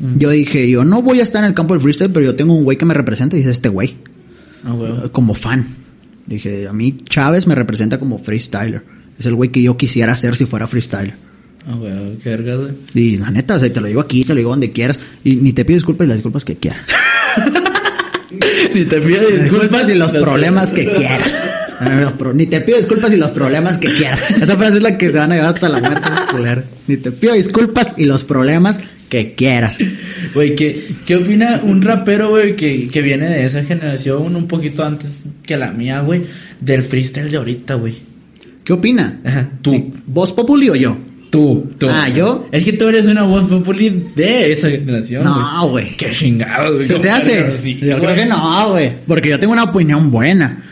Mm. 0.00 0.18
Yo 0.18 0.30
dije, 0.30 0.68
yo 0.68 0.84
no 0.84 1.02
voy 1.02 1.20
a 1.20 1.22
estar 1.22 1.44
en 1.44 1.48
el 1.50 1.54
campo 1.54 1.74
del 1.74 1.82
freestyle, 1.82 2.10
pero 2.10 2.26
yo 2.26 2.34
tengo 2.34 2.54
un 2.54 2.64
güey 2.64 2.76
que 2.78 2.84
me 2.86 2.94
representa 2.94 3.36
y 3.36 3.40
es 3.40 3.46
este 3.46 3.68
güey, 3.68 3.96
güey. 4.64 5.10
como 5.12 5.34
fan. 5.34 5.66
Dije, 6.26 6.68
a 6.68 6.72
mí 6.72 6.98
Chávez 7.08 7.46
me 7.46 7.54
representa 7.54 7.98
como 7.98 8.18
freestyler. 8.18 8.82
Es 9.18 9.26
el 9.26 9.34
güey 9.34 9.50
que 9.50 9.62
yo 9.62 9.76
quisiera 9.76 10.16
ser 10.16 10.36
si 10.36 10.46
fuera 10.46 10.66
freestyler. 10.66 11.14
Ah, 11.66 11.74
güey, 11.74 12.16
qué 12.18 12.30
verga, 12.30 12.56
güey. 12.56 12.70
Y 12.94 13.16
la 13.18 13.30
neta, 13.30 13.56
o 13.56 13.60
sea, 13.60 13.70
te 13.70 13.80
lo 13.80 13.86
digo 13.86 14.00
aquí, 14.00 14.24
te 14.24 14.32
lo 14.32 14.38
digo 14.38 14.50
donde 14.50 14.70
quieras. 14.70 14.98
Y 15.24 15.36
ni 15.36 15.52
te 15.52 15.64
pido 15.64 15.76
disculpas 15.76 16.06
y 16.06 16.08
las 16.08 16.16
disculpas 16.16 16.44
que 16.44 16.56
quieras. 16.56 16.86
Ni 18.74 18.84
te 18.84 19.00
pido 19.00 19.28
disculpas 19.28 19.88
y 19.88 19.94
los 19.94 20.12
problemas 20.12 20.72
que 20.72 20.86
quieras. 20.86 21.42
Ni 22.34 22.46
te 22.46 22.60
pido 22.60 22.78
disculpas 22.78 23.12
y 23.12 23.16
los 23.16 23.30
problemas 23.32 23.78
que 23.78 23.88
quieras. 23.88 24.30
Esa 24.30 24.56
frase 24.56 24.76
es 24.76 24.82
la 24.82 24.96
que 24.96 25.10
se 25.10 25.18
van 25.18 25.32
a 25.32 25.36
llevar 25.36 25.54
hasta 25.54 25.68
la 25.68 25.80
muerte. 25.80 26.08
es. 26.08 26.64
Ni 26.86 26.96
te 26.96 27.10
pido 27.10 27.34
disculpas 27.34 27.94
y 27.96 28.04
los 28.04 28.24
problemas 28.24 28.80
que 29.10 29.34
quieras. 29.34 29.78
Güey, 30.32 30.54
¿qué, 30.54 30.86
¿qué 31.04 31.16
opina 31.16 31.60
un 31.62 31.82
rapero, 31.82 32.30
güey, 32.30 32.56
que, 32.56 32.88
que 32.88 33.02
viene 33.02 33.28
de 33.28 33.44
esa 33.44 33.64
generación 33.64 34.36
un 34.36 34.46
poquito 34.46 34.84
antes 34.84 35.24
que 35.42 35.56
la 35.56 35.72
mía, 35.72 36.00
güey, 36.00 36.22
del 36.60 36.82
freestyle 36.82 37.30
de 37.30 37.36
ahorita, 37.36 37.74
güey? 37.74 37.96
¿Qué 38.64 38.72
opina? 38.72 39.20
Ajá, 39.24 39.50
tú. 39.60 39.92
¿Vos 40.06 40.32
Populi 40.32 40.70
o 40.70 40.76
yo? 40.76 40.96
Tú, 41.30 41.72
tú. 41.78 41.88
Ah, 41.88 42.08
¿yo? 42.08 42.48
Es 42.50 42.64
que 42.64 42.72
tú 42.72 42.88
eres 42.88 43.06
una 43.06 43.22
voz 43.22 43.44
populi 43.44 44.10
de 44.16 44.52
esa 44.52 44.68
generación. 44.68 45.22
No, 45.22 45.68
güey. 45.68 45.96
Qué 45.96 46.10
chingado, 46.10 46.74
güey. 46.74 46.86
¿Se 46.86 46.98
te 46.98 47.08
hace? 47.08 47.56
Yo 47.80 47.98
creo 47.98 48.16
que 48.16 48.26
no, 48.26 48.70
güey. 48.70 48.92
Porque 49.06 49.28
yo 49.28 49.38
tengo 49.38 49.52
una 49.52 49.64
opinión 49.64 50.10
buena. 50.10 50.69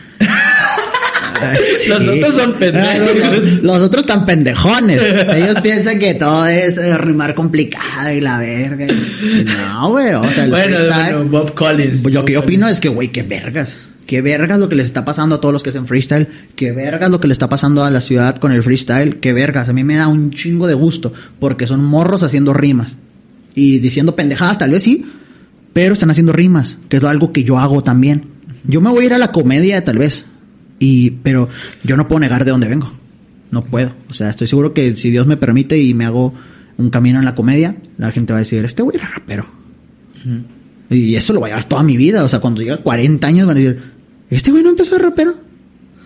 Los 1.87 2.01
otros 2.07 2.35
son 2.35 2.53
pendejos. 2.53 3.15
Los, 3.15 3.63
los 3.63 3.79
otros 3.81 4.05
tan 4.05 4.25
pendejones. 4.25 5.01
Ellos 5.35 5.61
piensan 5.61 5.99
que 5.99 6.13
todo 6.15 6.45
es 6.47 6.77
eh, 6.77 6.97
rimar 6.97 7.35
complicado 7.35 8.11
y 8.11 8.21
la 8.21 8.37
verga. 8.37 8.85
Y 8.87 9.43
No, 9.45 9.89
güey. 9.91 10.13
O 10.13 10.31
sea, 10.31 10.45
el 10.45 10.51
Bueno, 10.51 10.77
freestyle- 10.77 11.13
bueno, 11.15 11.25
Bob 11.25 11.53
Collins. 11.53 12.03
Bob 12.03 12.25
que 12.25 12.33
yo 12.33 12.39
opino 12.41 12.67
es 12.67 12.79
que, 12.79 12.89
güey, 12.89 13.11
qué 13.11 13.23
vergas. 13.23 13.79
Qué 14.05 14.21
vergas 14.23 14.59
lo 14.59 14.67
que 14.69 14.75
les 14.75 14.87
está 14.87 15.05
pasando 15.05 15.35
a 15.35 15.41
todos 15.41 15.53
los 15.53 15.61
que 15.63 15.69
hacen 15.69 15.85
freestyle. 15.85 16.27
Qué 16.55 16.71
vergas 16.71 17.11
lo 17.11 17.19
que 17.19 17.27
le 17.27 17.33
está 17.33 17.47
pasando 17.47 17.83
a 17.83 17.91
la 17.91 18.01
ciudad 18.01 18.37
con 18.37 18.51
el 18.51 18.63
freestyle. 18.63 19.17
Qué 19.19 19.33
vergas. 19.33 19.69
A 19.69 19.73
mí 19.73 19.83
me 19.83 19.95
da 19.97 20.07
un 20.07 20.31
chingo 20.31 20.65
de 20.65 20.73
gusto. 20.73 21.13
Porque 21.39 21.67
son 21.67 21.83
morros 21.83 22.23
haciendo 22.23 22.53
rimas. 22.53 22.95
Y 23.53 23.77
diciendo 23.79 24.15
pendejadas, 24.15 24.57
tal 24.57 24.71
vez 24.71 24.81
sí. 24.83 25.05
Pero 25.73 25.93
están 25.93 26.09
haciendo 26.09 26.33
rimas. 26.33 26.77
Que 26.89 26.97
es 26.97 27.03
algo 27.03 27.31
que 27.31 27.43
yo 27.43 27.59
hago 27.59 27.83
también. 27.83 28.23
Yo 28.65 28.81
me 28.81 28.89
voy 28.89 29.03
a 29.03 29.05
ir 29.05 29.13
a 29.13 29.17
la 29.19 29.31
comedia, 29.31 29.85
tal 29.85 29.99
vez. 29.99 30.25
Y, 30.79 31.11
pero 31.11 31.49
yo 31.83 31.97
no 31.97 32.07
puedo 32.07 32.19
negar 32.21 32.45
de 32.45 32.51
dónde 32.51 32.67
vengo. 32.67 32.91
No 33.51 33.63
puedo. 33.65 33.91
O 34.09 34.13
sea, 34.13 34.29
estoy 34.29 34.47
seguro 34.47 34.73
que 34.73 34.95
si 34.95 35.09
Dios 35.11 35.27
me 35.27 35.37
permite 35.37 35.77
y 35.77 35.93
me 35.93 36.05
hago 36.05 36.33
un 36.77 36.89
camino 36.89 37.19
en 37.19 37.25
la 37.25 37.35
comedia, 37.35 37.75
la 37.97 38.11
gente 38.11 38.31
va 38.33 38.37
a 38.39 38.41
decir, 38.41 38.63
este 38.63 38.81
güey 38.83 38.97
era 38.97 39.07
rapero. 39.09 39.45
Y 40.89 41.15
eso 41.15 41.33
lo 41.33 41.39
voy 41.39 41.49
a 41.49 41.53
llevar 41.53 41.67
toda 41.69 41.83
mi 41.83 41.97
vida. 41.97 42.23
O 42.23 42.29
sea, 42.29 42.39
cuando 42.39 42.61
llegue 42.61 42.73
a 42.73 42.77
40 42.77 43.27
años 43.27 43.47
van 43.47 43.57
a 43.57 43.59
decir, 43.59 43.79
¿este 44.29 44.51
güey 44.51 44.63
no 44.63 44.69
empezó 44.69 44.95
de 44.95 45.01
rapero? 45.01 45.33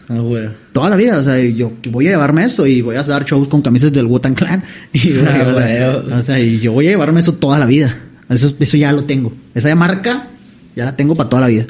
Ah, 0.09 0.19
güey. 0.19 0.49
Toda 0.71 0.89
la 0.89 0.95
vida. 0.95 1.19
O 1.19 1.23
sea, 1.23 1.39
yo 1.39 1.71
voy 1.91 2.07
a 2.07 2.11
llevarme 2.11 2.45
eso 2.45 2.65
y 2.65 2.81
voy 2.81 2.95
a 2.95 3.03
dar 3.03 3.23
shows 3.25 3.47
con 3.47 3.61
camisas 3.61 3.91
del 3.93 4.05
Wu-Tang 4.05 4.35
Clan. 4.35 4.63
Y, 4.93 5.13
Ah, 5.27 5.45
o, 5.47 5.53
sea, 5.55 5.91
güey. 6.01 6.13
o 6.13 6.21
sea, 6.21 6.39
y 6.39 6.59
yo 6.59 6.71
voy 6.73 6.87
a 6.87 6.91
llevarme 6.91 7.19
eso 7.21 7.33
toda 7.33 7.59
la 7.59 7.65
vida. 7.65 7.95
Eso, 8.29 8.53
eso 8.59 8.77
ya 8.77 8.91
lo 8.91 9.03
tengo. 9.03 9.33
Esa 9.53 9.73
marca 9.75 10.27
ya 10.75 10.85
la 10.85 10.95
tengo 10.95 11.15
para 11.15 11.29
toda 11.29 11.41
la 11.43 11.47
vida. 11.49 11.65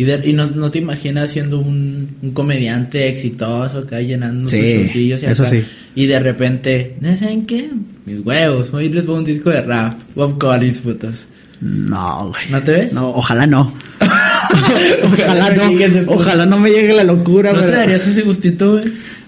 Y, 0.00 0.04
de- 0.04 0.22
y 0.30 0.32
no, 0.32 0.46
no 0.46 0.70
te 0.70 0.78
imaginas 0.78 1.30
siendo 1.30 1.58
un, 1.58 2.08
un 2.22 2.30
comediante 2.30 3.06
exitoso 3.08 3.80
acá 3.80 4.00
llenando 4.00 4.48
Sí, 4.48 4.56
tus 4.56 4.66
showcillos 4.66 5.22
y 5.22 5.26
eso 5.26 5.42
acá, 5.42 5.50
sí. 5.50 5.62
Y 5.94 6.06
de 6.06 6.18
repente, 6.20 6.96
¿no 7.02 7.14
saben 7.16 7.44
qué? 7.44 7.68
Mis 8.06 8.20
huevos, 8.20 8.72
hoy 8.72 8.88
les 8.88 9.04
pongo 9.04 9.18
un 9.18 9.24
disco 9.26 9.50
de 9.50 9.60
rap. 9.60 9.98
Bob 10.14 10.38
Collins, 10.38 10.78
putas. 10.78 11.26
No, 11.60 12.28
güey. 12.30 12.50
¿No 12.50 12.62
te 12.62 12.72
ves? 12.72 12.92
No, 12.94 13.10
ojalá 13.10 13.46
no. 13.46 13.74
ojalá 14.00 15.04
Ojalá 15.04 15.50
no. 15.54 16.12
Ojalá 16.14 16.46
no 16.46 16.58
me 16.58 16.70
llegue 16.70 16.94
la 16.94 17.04
locura, 17.04 17.52
¿No 17.52 17.60
te 17.60 17.70
darías 17.72 18.06
ese 18.06 18.22
gustito, 18.22 18.72
güey? 18.72 18.84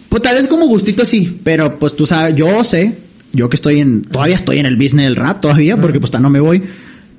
Pues 0.09 0.23
tal 0.23 0.37
vez 0.37 0.47
como 0.47 0.67
gustito 0.67 1.05
sí, 1.05 1.39
pero 1.45 1.79
pues 1.79 1.95
tú 1.95 2.07
sabes, 2.07 2.35
yo 2.35 2.65
sé, 2.65 2.95
yo 3.35 3.51
que 3.51 3.57
estoy 3.57 3.81
en, 3.81 4.01
todavía 4.01 4.37
estoy 4.37 4.57
en 4.59 4.65
el 4.65 4.77
business 4.77 5.05
del 5.05 5.17
rap 5.17 5.43
todavía, 5.43 5.77
porque 5.77 6.01
pues 6.01 6.19
no 6.19 6.31
me 6.31 6.41
voy, 6.41 6.63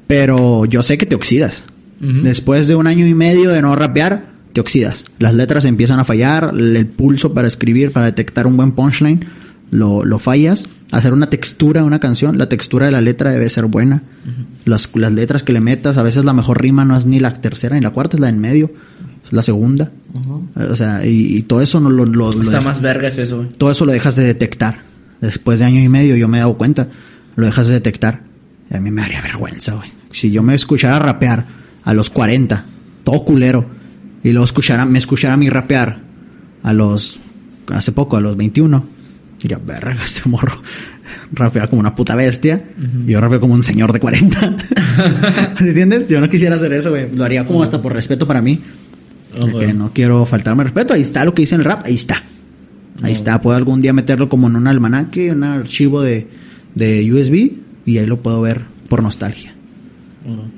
pero 0.07 0.65
yo 0.65 0.81
sé 0.81 0.97
que 0.97 1.05
te 1.05 1.13
oxidas. 1.13 1.63
Después 2.23 2.67
de 2.67 2.75
un 2.75 2.87
año 2.87 3.07
y 3.07 3.13
medio 3.13 3.49
de 3.51 3.61
no 3.61 3.75
rapear, 3.75 4.25
te 4.51 4.59
oxidas. 4.61 5.05
Las 5.19 5.33
letras 5.33 5.63
empiezan 5.65 5.99
a 5.99 6.03
fallar, 6.03 6.53
el 6.57 6.85
pulso 6.87 7.33
para 7.33 7.47
escribir, 7.47 7.91
para 7.91 8.07
detectar 8.07 8.45
un 8.45 8.57
buen 8.57 8.73
punchline, 8.73 9.25
lo, 9.71 10.03
lo 10.03 10.19
fallas. 10.19 10.67
Hacer 10.91 11.13
una 11.13 11.29
textura 11.29 11.81
a 11.81 11.83
una 11.85 11.99
canción, 11.99 12.37
la 12.37 12.49
textura 12.49 12.85
de 12.87 12.91
la 12.91 13.01
letra 13.01 13.31
debe 13.31 13.49
ser 13.49 13.65
buena. 13.65 14.03
las, 14.65 14.89
las 14.95 15.11
letras 15.11 15.43
que 15.43 15.53
le 15.53 15.59
metas, 15.61 15.97
a 15.97 16.03
veces 16.03 16.23
la 16.25 16.33
mejor 16.33 16.61
rima 16.61 16.85
no 16.85 16.95
es 16.97 17.05
ni 17.05 17.19
la 17.19 17.33
tercera 17.33 17.75
ni 17.75 17.81
la 17.81 17.89
cuarta, 17.91 18.17
es 18.17 18.21
la 18.21 18.29
en 18.29 18.39
medio, 18.39 18.71
la 19.31 19.41
segunda. 19.41 19.89
O 20.55 20.75
sea, 20.75 21.05
y, 21.05 21.37
y 21.37 21.41
todo 21.43 21.61
eso 21.61 21.79
no 21.79 21.89
lo, 21.89 22.05
lo- 22.05 22.31
lo 22.31 22.41
Está 22.43 22.59
de- 22.59 22.65
más 22.65 22.81
vergas 22.81 23.17
eso, 23.17 23.37
güey. 23.37 23.49
todo 23.57 23.71
eso 23.71 23.85
lo 23.85 23.91
dejas 23.93 24.15
de 24.15 24.23
detectar. 24.25 24.79
Después 25.21 25.57
de 25.59 25.65
año 25.65 25.79
y 25.81 25.89
medio 25.89 26.15
yo 26.17 26.27
me 26.27 26.37
he 26.37 26.41
dado 26.41 26.55
cuenta, 26.57 26.89
lo 27.35 27.45
dejas 27.45 27.67
de 27.67 27.73
detectar. 27.75 28.21
Y 28.69 28.75
a 28.75 28.79
mí 28.81 28.91
me 28.91 29.01
daría 29.01 29.21
vergüenza, 29.21 29.73
güey. 29.75 29.89
Si 30.11 30.29
yo 30.29 30.43
me 30.43 30.53
escuchara 30.53 30.99
rapear 30.99 31.62
a 31.83 31.93
los 31.93 32.09
40, 32.09 32.65
todo 33.03 33.23
culero, 33.25 33.65
y 34.23 34.31
luego 34.31 34.45
escuchara, 34.45 34.85
me 34.85 34.99
escuchara 34.99 35.33
a 35.33 35.37
mí 35.37 35.49
rapear 35.49 35.99
a 36.63 36.73
los, 36.73 37.19
hace 37.67 37.91
poco, 37.91 38.17
a 38.17 38.21
los 38.21 38.37
21, 38.37 38.85
diría, 39.41 39.59
verga, 39.65 39.97
este 40.05 40.27
morro 40.29 40.61
rapea 41.31 41.67
como 41.67 41.79
una 41.81 41.93
puta 41.95 42.15
bestia, 42.15 42.63
y 43.05 43.11
yo 43.11 43.19
rapeo 43.21 43.39
como 43.39 43.53
un 43.53 43.63
señor 43.63 43.91
de 43.91 43.99
40. 43.99 44.39
¿Sí 45.59 45.63
¿Entiendes? 45.67 46.07
Yo 46.07 46.21
no 46.21 46.29
quisiera 46.29 46.55
hacer 46.55 46.73
eso, 46.73 46.89
güey. 46.91 47.13
Lo 47.13 47.23
haría 47.23 47.45
como 47.45 47.61
hasta 47.63 47.81
por 47.81 47.93
respeto 47.93 48.25
para 48.27 48.41
mí. 48.41 48.59
Oh, 49.39 49.59
que 49.59 49.73
no 49.73 49.91
quiero 49.93 50.25
faltarme 50.25 50.63
respeto. 50.63 50.93
Ahí 50.93 51.01
está 51.01 51.25
lo 51.25 51.33
que 51.33 51.41
dice 51.41 51.55
en 51.55 51.61
el 51.61 51.65
rap, 51.65 51.85
ahí 51.85 51.95
está. 51.95 52.15
Ahí 53.01 53.01
No. 53.01 53.07
está, 53.07 53.41
puedo 53.41 53.57
algún 53.57 53.81
día 53.81 53.91
meterlo 53.93 54.29
como 54.29 54.47
en 54.47 54.55
un 54.55 54.67
almanaque, 54.67 55.31
un 55.31 55.43
archivo 55.43 56.01
de, 56.01 56.27
de 56.75 57.11
USB 57.11 57.51
y 57.85 57.97
ahí 57.97 58.05
lo 58.05 58.21
puedo 58.21 58.39
ver 58.41 58.61
por 58.87 59.01
nostalgia. 59.03 59.52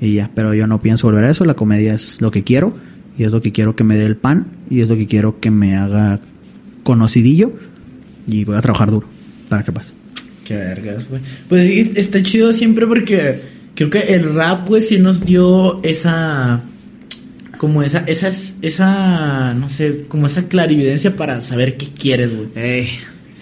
Y 0.00 0.14
ya, 0.14 0.30
pero 0.34 0.54
yo 0.54 0.66
no 0.66 0.80
pienso 0.80 1.06
volver 1.06 1.24
a 1.24 1.30
eso, 1.30 1.44
la 1.44 1.54
comedia 1.54 1.94
es 1.94 2.20
lo 2.20 2.30
que 2.30 2.44
quiero 2.44 2.74
y 3.18 3.24
es 3.24 3.32
lo 3.32 3.40
que 3.40 3.52
quiero 3.52 3.74
que 3.74 3.84
me 3.84 3.96
dé 3.96 4.06
el 4.06 4.16
pan 4.16 4.46
y 4.70 4.80
es 4.80 4.88
lo 4.88 4.96
que 4.96 5.06
quiero 5.06 5.40
que 5.40 5.50
me 5.50 5.76
haga 5.76 6.20
conocidillo 6.82 7.52
y 8.26 8.44
voy 8.44 8.56
a 8.56 8.60
trabajar 8.60 8.90
duro 8.90 9.08
para 9.48 9.64
que 9.64 9.72
pase. 9.72 9.92
Qué 10.44 10.56
vergas, 10.56 11.08
güey. 11.08 11.20
Pues 11.48 11.66
sí, 11.66 11.92
está 11.96 12.22
chido 12.22 12.52
siempre 12.52 12.86
porque 12.86 13.40
creo 13.74 13.90
que 13.90 13.98
el 14.14 14.34
rap, 14.34 14.68
güey, 14.68 14.82
sí 14.82 14.98
nos 14.98 15.24
dio 15.24 15.82
esa. 15.82 16.62
Como 17.58 17.82
esa, 17.82 18.00
esa, 18.00 18.28
esa, 18.28 19.54
no 19.54 19.70
sé, 19.70 20.04
como 20.08 20.26
esa 20.26 20.46
clarividencia 20.46 21.16
para 21.16 21.40
saber 21.40 21.76
qué 21.76 21.86
quieres, 21.86 22.30
güey. 22.36 22.88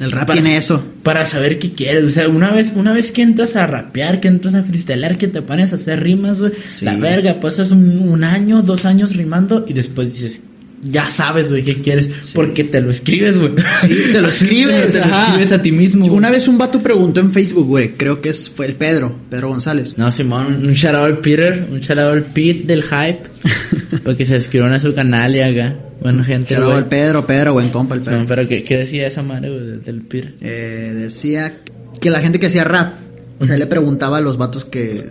El 0.01 0.11
rap 0.12 0.26
Para- 0.26 0.40
tiene 0.40 0.57
eso. 0.57 0.84
Para 1.03 1.24
saber 1.26 1.59
qué 1.59 1.72
quieres, 1.72 2.05
o 2.05 2.11
sea, 2.11 2.28
una 2.28 2.51
vez, 2.51 2.72
una 2.74 2.92
vez 2.92 3.12
que 3.12 3.22
entras 3.22 3.57
a 3.57 3.66
rapear, 3.66 4.20
que 4.20 4.28
entras 4.28 4.55
a 4.55 4.62
freestylear, 4.64 5.18
que 5.18 5.28
te 5.28 5.42
pones 5.42 5.72
a 5.72 5.76
hacer 5.76 6.03
rimas, 6.03 6.40
güey, 6.40 6.53
Sí. 6.68 6.84
la 6.84 6.97
verga, 6.97 7.40
pasas 7.40 7.70
un, 7.70 7.99
un 7.99 8.24
año, 8.24 8.62
dos 8.62 8.84
años 8.84 9.14
rimando 9.16 9.64
y 9.68 9.72
después 9.72 10.12
dices, 10.12 10.42
ya 10.86 11.09
sabes, 11.09 11.49
güey, 11.49 11.62
qué 11.62 11.76
quieres, 11.76 12.11
porque 12.34 12.62
te 12.64 12.78
lo 12.80 12.90
escribes, 12.90 13.38
güey. 13.38 13.53
Sí, 13.80 13.88
te 14.12 14.20
lo 14.20 14.28
escribes, 14.30 14.92
te 14.92 14.99
lo 14.99 15.07
escribes 15.07 15.53
a 15.53 15.62
ti 15.62 15.72
mismo. 15.72 16.05
Una 16.12 16.28
vez 16.28 16.47
un 16.47 16.59
vato 16.59 16.82
preguntó 16.82 17.20
en 17.20 17.32
Facebook, 17.32 17.66
güey, 17.66 17.92
creo 17.97 18.20
que 18.20 18.28
es, 18.30 18.51
fue 18.51 18.66
el 18.66 18.74
Pedro, 18.74 19.14
Pedro 19.30 19.49
González. 19.49 19.95
No, 19.97 20.11
Simón, 20.12 20.47
un, 20.47 20.66
un 20.66 20.72
shout 20.74 20.95
out 20.95 21.05
al 21.07 21.18
Peter, 21.20 21.66
un 21.70 21.80
shout 21.80 21.99
out 21.99 22.12
al 22.12 22.22
Pete 22.24 22.64
del 22.66 22.82
hype, 22.82 23.20
porque 24.05 24.26
se 24.26 24.38
suscribieron 24.38 24.74
a 24.74 24.78
su 24.78 24.95
canal 24.95 25.34
y 25.36 25.40
acá. 25.40 25.74
Bueno, 26.05 26.22
gente, 26.22 26.55
Pero 26.55 26.76
el 26.78 26.84
Pedro, 26.84 27.26
Pedro, 27.26 27.55
buen 27.55 27.70
compa 27.70 27.94
el 27.96 28.02
Pedro. 28.02 28.24
Pero 28.28 28.46
¿qué, 28.46 28.62
qué 28.62 28.76
decía 28.78 29.07
esa 29.07 29.22
madre, 29.22 29.48
güey, 29.48 29.80
del- 29.80 30.02
Peter? 30.02 30.34
Eh, 30.40 30.92
decía 30.94 31.57
que 31.98 32.11
la 32.11 32.20
gente 32.20 32.38
que 32.38 32.46
hacía 32.48 32.62
rap, 32.62 32.92
o 33.40 33.46
sea, 33.46 33.57
le 33.57 33.66
preguntaba 33.66 34.18
a 34.18 34.20
los 34.20 34.36
vatos 34.36 34.64
que... 34.66 34.96
eh, 34.98 35.09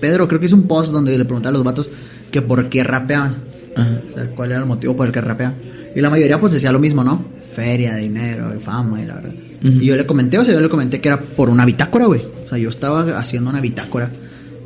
Pedro 0.00 0.28
creo 0.28 0.38
que 0.38 0.46
hizo 0.46 0.54
un 0.56 0.68
post 0.68 0.92
donde 0.92 1.16
le 1.16 1.24
preguntaba 1.24 1.50
a 1.50 1.54
los 1.58 1.64
vatos 1.64 1.88
que 2.30 2.42
por 2.42 2.68
qué 2.68 2.84
rapeaban. 2.84 3.36
Ajá. 3.74 4.00
O 4.12 4.14
sea, 4.14 4.26
cuál 4.36 4.50
era 4.52 4.60
el 4.60 4.66
motivo 4.66 4.94
por 4.94 5.06
el 5.06 5.12
que 5.14 5.20
rapeaban. 5.22 5.54
Y 5.96 6.00
la 6.02 6.10
mayoría 6.10 6.38
pues 6.38 6.52
decía 6.52 6.70
lo 6.72 6.78
mismo, 6.78 7.02
¿no? 7.02 7.24
Feria, 7.54 7.96
dinero, 7.96 8.54
y 8.54 8.60
fama 8.60 9.00
y 9.02 9.06
la 9.06 9.14
verdad. 9.14 9.32
Y 9.62 9.86
yo 9.86 9.96
le 9.96 10.04
comenté, 10.04 10.38
o 10.38 10.44
sea, 10.44 10.52
yo 10.52 10.60
le 10.60 10.68
comenté 10.68 11.00
que 11.00 11.08
era 11.08 11.18
por 11.18 11.48
una 11.48 11.64
bitácora, 11.64 12.04
güey. 12.04 12.20
O 12.44 12.48
sea, 12.50 12.58
yo 12.58 12.68
estaba 12.68 13.16
haciendo 13.18 13.48
una 13.48 13.62
bitácora 13.62 14.10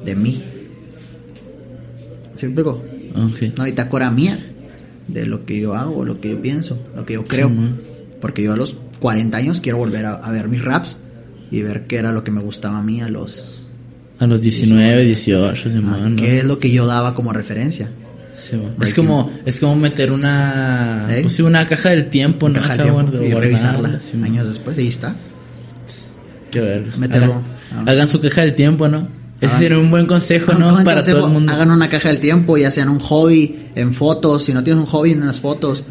de 0.04 0.14
mí. 0.16 0.42
¿Sí 2.34 2.46
me 2.46 2.52
explico? 2.52 2.82
Ok. 3.14 3.52
Una 3.56 3.64
bitácora 3.66 4.10
mía 4.10 4.36
de 5.08 5.26
lo 5.26 5.44
que 5.44 5.58
yo 5.58 5.74
hago, 5.74 6.04
lo 6.04 6.20
que 6.20 6.30
yo 6.30 6.40
pienso, 6.40 6.78
lo 6.94 7.04
que 7.04 7.14
yo 7.14 7.24
creo. 7.24 7.50
man. 7.50 7.80
Porque 8.20 8.42
yo 8.42 8.52
a 8.52 8.56
los 8.56 8.76
40 9.00 9.36
años 9.36 9.60
quiero 9.60 9.78
volver 9.78 10.04
a, 10.06 10.14
a 10.14 10.30
ver 10.32 10.48
mis 10.48 10.62
raps 10.62 10.98
y 11.50 11.62
ver 11.62 11.86
qué 11.86 11.96
era 11.96 12.12
lo 12.12 12.24
que 12.24 12.30
me 12.30 12.40
gustaba 12.40 12.78
a 12.78 12.82
mí 12.82 13.00
a 13.00 13.08
los... 13.08 13.62
A 14.18 14.26
los 14.26 14.40
19, 14.40 15.04
18, 15.04 15.70
Simón. 15.70 15.94
a 15.94 16.08
¿no? 16.10 16.16
qué 16.16 16.38
es 16.38 16.44
lo 16.44 16.58
que 16.58 16.70
yo 16.70 16.86
daba 16.86 17.14
como 17.14 17.32
referencia. 17.32 17.88
Breaking. 18.50 18.82
Es 18.82 18.94
como, 18.94 19.30
es 19.44 19.58
como 19.60 19.76
meter 19.76 20.12
una, 20.12 21.06
¿Eh? 21.10 21.22
pues 21.22 21.34
sí, 21.34 21.42
una 21.42 21.66
caja 21.66 21.90
del 21.90 22.08
tiempo, 22.08 22.48
¿no? 22.48 22.60
Caja 22.60 22.76
del 22.76 22.82
tiempo 22.94 23.16
y 23.22 23.34
revisarla 23.34 24.00
años 24.22 24.46
después. 24.46 24.78
Ahí 24.78 24.88
está. 24.88 25.16
Qué 26.50 26.60
ver. 26.60 26.86
Hagan, 27.02 27.30
Ah. 27.72 27.84
hagan 27.86 28.08
su 28.08 28.20
caja 28.20 28.42
del 28.42 28.54
tiempo, 28.54 28.88
¿no? 28.88 29.08
Ese 29.40 29.56
sería 29.58 29.78
un 29.78 29.90
buen 29.90 30.06
consejo, 30.06 30.52
¿no? 30.54 30.72
buen 30.72 30.84
Para 30.84 30.96
consejo, 30.96 31.18
todo 31.18 31.26
el 31.28 31.32
mundo. 31.32 31.52
Hagan 31.52 31.70
una 31.70 31.88
caja 31.88 32.08
del 32.08 32.18
tiempo, 32.18 32.56
ya 32.58 32.70
sea 32.70 32.82
en 32.82 32.88
un 32.88 32.98
hobby, 32.98 33.68
en 33.74 33.94
fotos. 33.94 34.44
Si 34.44 34.52
no 34.52 34.64
tienes 34.64 34.80
un 34.82 34.86
hobby, 34.90 35.12
en 35.12 35.26
las 35.26 35.38
fotos. 35.40 35.84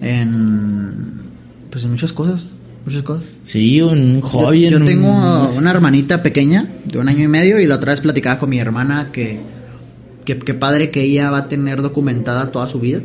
En. 0.00 1.22
Pues 1.70 1.84
en 1.84 1.90
muchas 1.90 2.12
cosas. 2.12 2.44
Muchas 2.84 3.02
cosas. 3.02 3.24
Sí, 3.44 3.80
un 3.80 4.20
hobby. 4.20 4.62
yo 4.62 4.70
yo 4.70 4.76
en 4.76 4.82
un- 4.82 4.88
tengo 4.88 5.48
una 5.56 5.70
hermanita 5.70 6.22
pequeña 6.22 6.66
de 6.84 6.98
un 6.98 7.08
año 7.08 7.24
y 7.24 7.28
medio 7.28 7.60
y 7.60 7.66
la 7.66 7.76
otra 7.76 7.92
vez 7.92 8.00
platicaba 8.00 8.38
con 8.38 8.50
mi 8.50 8.58
hermana 8.58 9.08
que. 9.12 9.40
Que, 10.24 10.38
que 10.38 10.54
padre 10.54 10.92
que 10.92 11.02
ella 11.02 11.30
va 11.30 11.38
a 11.38 11.48
tener 11.48 11.82
documentada 11.82 12.52
toda 12.52 12.68
su 12.68 12.78
vida. 12.78 13.00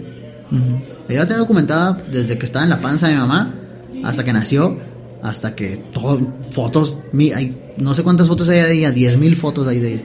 Ella 1.10 1.20
va 1.20 1.24
a 1.24 1.28
tener 1.28 1.39
documentada 1.39 1.98
desde 2.12 2.38
que 2.38 2.45
estaba 2.45 2.64
en 2.64 2.70
la 2.70 2.80
panza 2.80 3.08
de 3.08 3.14
mi 3.16 3.20
mamá 3.20 3.56
hasta 4.04 4.24
que 4.24 4.32
nació, 4.34 4.78
hasta 5.24 5.55
que 5.55 5.80
todo, 5.93 6.20
fotos, 6.51 6.95
mi, 7.11 7.32
hay, 7.32 7.55
no 7.78 7.93
sé 7.93 8.03
cuántas 8.03 8.28
fotos 8.28 8.49
hay 8.49 8.59
de 8.61 8.74
ella, 8.74 8.91
10 8.91 9.18
mil 9.18 9.36
fotos 9.36 9.68
hay 9.68 9.80
de 9.80 9.93
ella. 9.95 10.01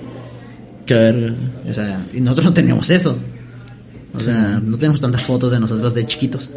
Qué 0.86 0.94
verga. 0.94 1.34
O 1.68 1.72
sea, 1.72 2.06
y 2.12 2.20
nosotros 2.20 2.46
no 2.46 2.52
tenemos 2.54 2.90
eso. 2.90 3.16
O 4.14 4.18
sea, 4.18 4.60
no 4.62 4.76
tenemos 4.76 5.00
tantas 5.00 5.22
fotos 5.22 5.52
de 5.52 5.60
nosotros 5.60 5.94
de 5.94 6.06
chiquitos. 6.06 6.50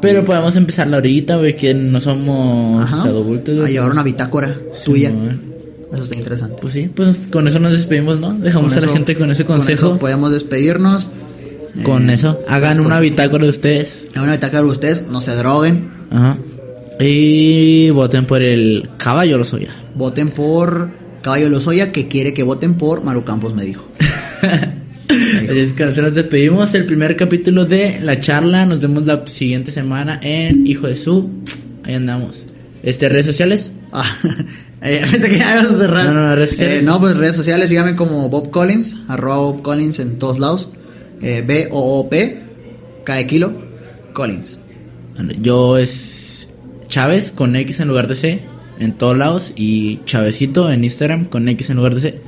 Pero 0.00 0.24
podemos 0.24 0.54
empezarla 0.54 0.98
ahorita, 0.98 1.36
güey, 1.38 1.56
que 1.56 1.74
no 1.74 1.98
somos 1.98 2.82
Ajá. 2.82 3.02
adultos. 3.08 3.64
A 3.64 3.68
llevar 3.68 3.88
pues, 3.88 3.96
una 3.96 4.02
bitácora 4.04 4.56
sí, 4.72 4.84
tuya. 4.84 5.12
Eso 5.92 6.04
está 6.04 6.16
interesante. 6.16 6.56
Pues 6.60 6.72
sí, 6.74 6.88
pues 6.94 7.26
con 7.32 7.48
eso 7.48 7.58
nos 7.58 7.72
despedimos, 7.72 8.20
¿no? 8.20 8.32
Dejamos 8.34 8.72
Con 8.74 8.78
a 8.78 8.80
la 8.82 8.86
eso- 8.86 8.94
gente 8.94 9.16
con 9.16 9.30
ese 9.30 9.44
Con 9.44 9.56
consejo. 9.56 9.86
eso 9.86 9.98
podemos 9.98 10.30
despedirnos. 10.30 11.08
Con 11.82 12.10
Eh, 12.10 12.14
eso. 12.14 12.38
Hagan 12.46 12.76
pues, 12.76 12.86
una 12.86 12.96
con- 12.96 13.02
bitácora 13.04 13.42
de 13.44 13.50
ustedes. 13.50 14.08
Hagan 14.12 14.24
una 14.24 14.32
bitácora 14.34 14.62
de 14.62 14.68
ustedes, 14.68 15.04
no 15.10 15.20
se 15.20 15.34
droguen. 15.34 15.90
Ajá. 16.10 16.36
Y 17.00 17.90
voten 17.90 18.26
por 18.26 18.42
el 18.42 18.90
caballo 18.96 19.38
Lozoya. 19.38 19.70
Voten 19.94 20.28
por 20.30 20.90
Caballo 21.22 21.48
Lozoya, 21.48 21.92
que 21.92 22.08
quiere 22.08 22.34
que 22.34 22.42
voten 22.42 22.74
por 22.74 23.04
Maru 23.04 23.24
Campos, 23.24 23.54
me 23.54 23.64
dijo. 23.64 23.86
Así 25.08 25.60
es 25.60 25.72
que 25.72 25.84
nos 25.84 26.14
despedimos 26.14 26.74
el 26.74 26.84
primer 26.84 27.16
capítulo 27.16 27.64
de 27.64 28.00
la 28.00 28.20
charla. 28.20 28.66
Nos 28.66 28.80
vemos 28.80 29.06
la 29.06 29.26
siguiente 29.26 29.70
semana 29.70 30.20
en 30.22 30.66
Hijo 30.66 30.86
de 30.86 30.94
Su. 30.94 31.30
Ahí 31.84 31.94
andamos. 31.94 32.46
Este, 32.82 33.08
redes 33.08 33.26
sociales. 33.26 33.72
Ah, 33.92 34.16
eh, 34.82 35.02
pensé 35.10 35.28
que 35.28 35.38
ya 35.38 35.60
ibas 35.60 35.74
a 35.74 35.78
cerrar. 35.78 36.06
No, 36.06 36.14
no, 36.14 36.28
no, 36.28 36.34
redes 36.34 36.50
sociales. 36.50 36.82
Eh, 36.82 36.84
no, 36.84 37.00
pues 37.00 37.16
redes 37.16 37.36
sociales, 37.36 37.68
síganme 37.68 37.96
como 37.96 38.28
Bob 38.28 38.50
Collins, 38.50 38.96
arroba 39.08 39.38
Bob 39.38 39.62
Collins 39.62 39.98
en 39.98 40.18
todos 40.18 40.38
lados. 40.38 40.70
Eh, 41.22 41.42
B-O-O-P, 41.46 42.42
de 43.06 43.26
kilo, 43.26 43.52
Collins. 44.12 44.58
Yo 45.40 45.78
es 45.78 46.17
Chávez 46.88 47.32
con 47.32 47.54
X 47.56 47.80
en 47.80 47.88
lugar 47.88 48.08
de 48.08 48.14
C 48.14 48.42
en 48.78 48.92
todos 48.92 49.16
lados. 49.16 49.52
Y 49.56 50.00
Chavecito 50.04 50.70
en 50.72 50.84
Instagram 50.84 51.26
con 51.26 51.48
X 51.48 51.70
en 51.70 51.76
lugar 51.76 51.94
de 51.94 52.00
C. 52.00 52.20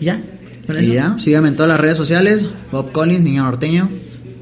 Y 0.00 0.04
ya. 0.06 0.20
Y 0.80 0.94
ya, 0.94 1.16
síganme 1.18 1.48
en 1.48 1.54
todas 1.56 1.68
las 1.68 1.78
redes 1.80 1.96
sociales, 1.96 2.44
Bob 2.72 2.90
Collins, 2.92 3.22
niño 3.22 3.44
norteño. 3.44 3.88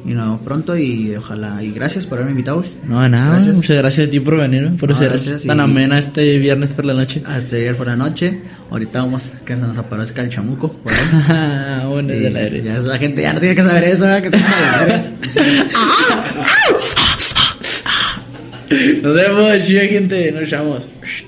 Y 0.07 0.09
nos 0.12 0.24
vemos 0.24 0.40
pronto 0.42 0.76
y 0.76 1.14
ojalá, 1.16 1.62
y 1.62 1.70
gracias 1.72 2.05
por 2.07 2.16
haberme 2.18 2.32
invitado, 2.32 2.59
güey. 2.59 2.70
No, 2.86 3.00
de 3.00 3.09
nada. 3.09 3.30
Gracias. 3.36 3.57
Muchas 3.57 3.76
gracias 3.78 4.09
a 4.09 4.11
ti 4.11 4.20
por 4.20 4.36
venir, 4.36 4.70
por 4.78 4.90
No, 4.90 4.94
ser 4.98 5.18
tan 5.46 5.57
y- 5.59 5.61
amena 5.62 5.98
este 5.98 6.38
viernes 6.38 6.72
por 6.72 6.84
la 6.84 6.92
noche. 6.94 7.22
Hasta 7.26 7.57
ayer 7.57 7.74
por 7.76 7.86
la 7.86 7.96
noche, 7.96 8.40
ahorita 8.70 8.98
vamos, 9.00 9.32
que 9.46 9.55
se 9.55 9.61
nos 9.61 9.76
aparezca 9.78 10.20
el 10.22 10.28
chamuco, 10.30 10.76
ahí. 10.84 11.86
bueno, 11.88 12.12
es 12.12 12.20
del 12.20 12.36
aire. 12.36 12.62
ya 12.62 12.78
la 12.80 12.98
gente 12.98 13.22
ya 13.22 13.32
no 13.32 13.40
tiene 13.40 13.55
que 13.55 13.62
saber 13.62 13.84
eso, 13.84 14.05
¿verdad? 14.05 14.22
Que 14.22 14.30
se 14.30 14.36
van 14.44 14.52
a 14.52 14.61
la 14.76 14.84
verga. 14.84 15.05
Nos 19.03 19.14
vemos, 19.14 19.66
chida 19.66 19.85
gente. 19.87 20.33
Nos 20.33 20.51
vemos. 20.51 21.24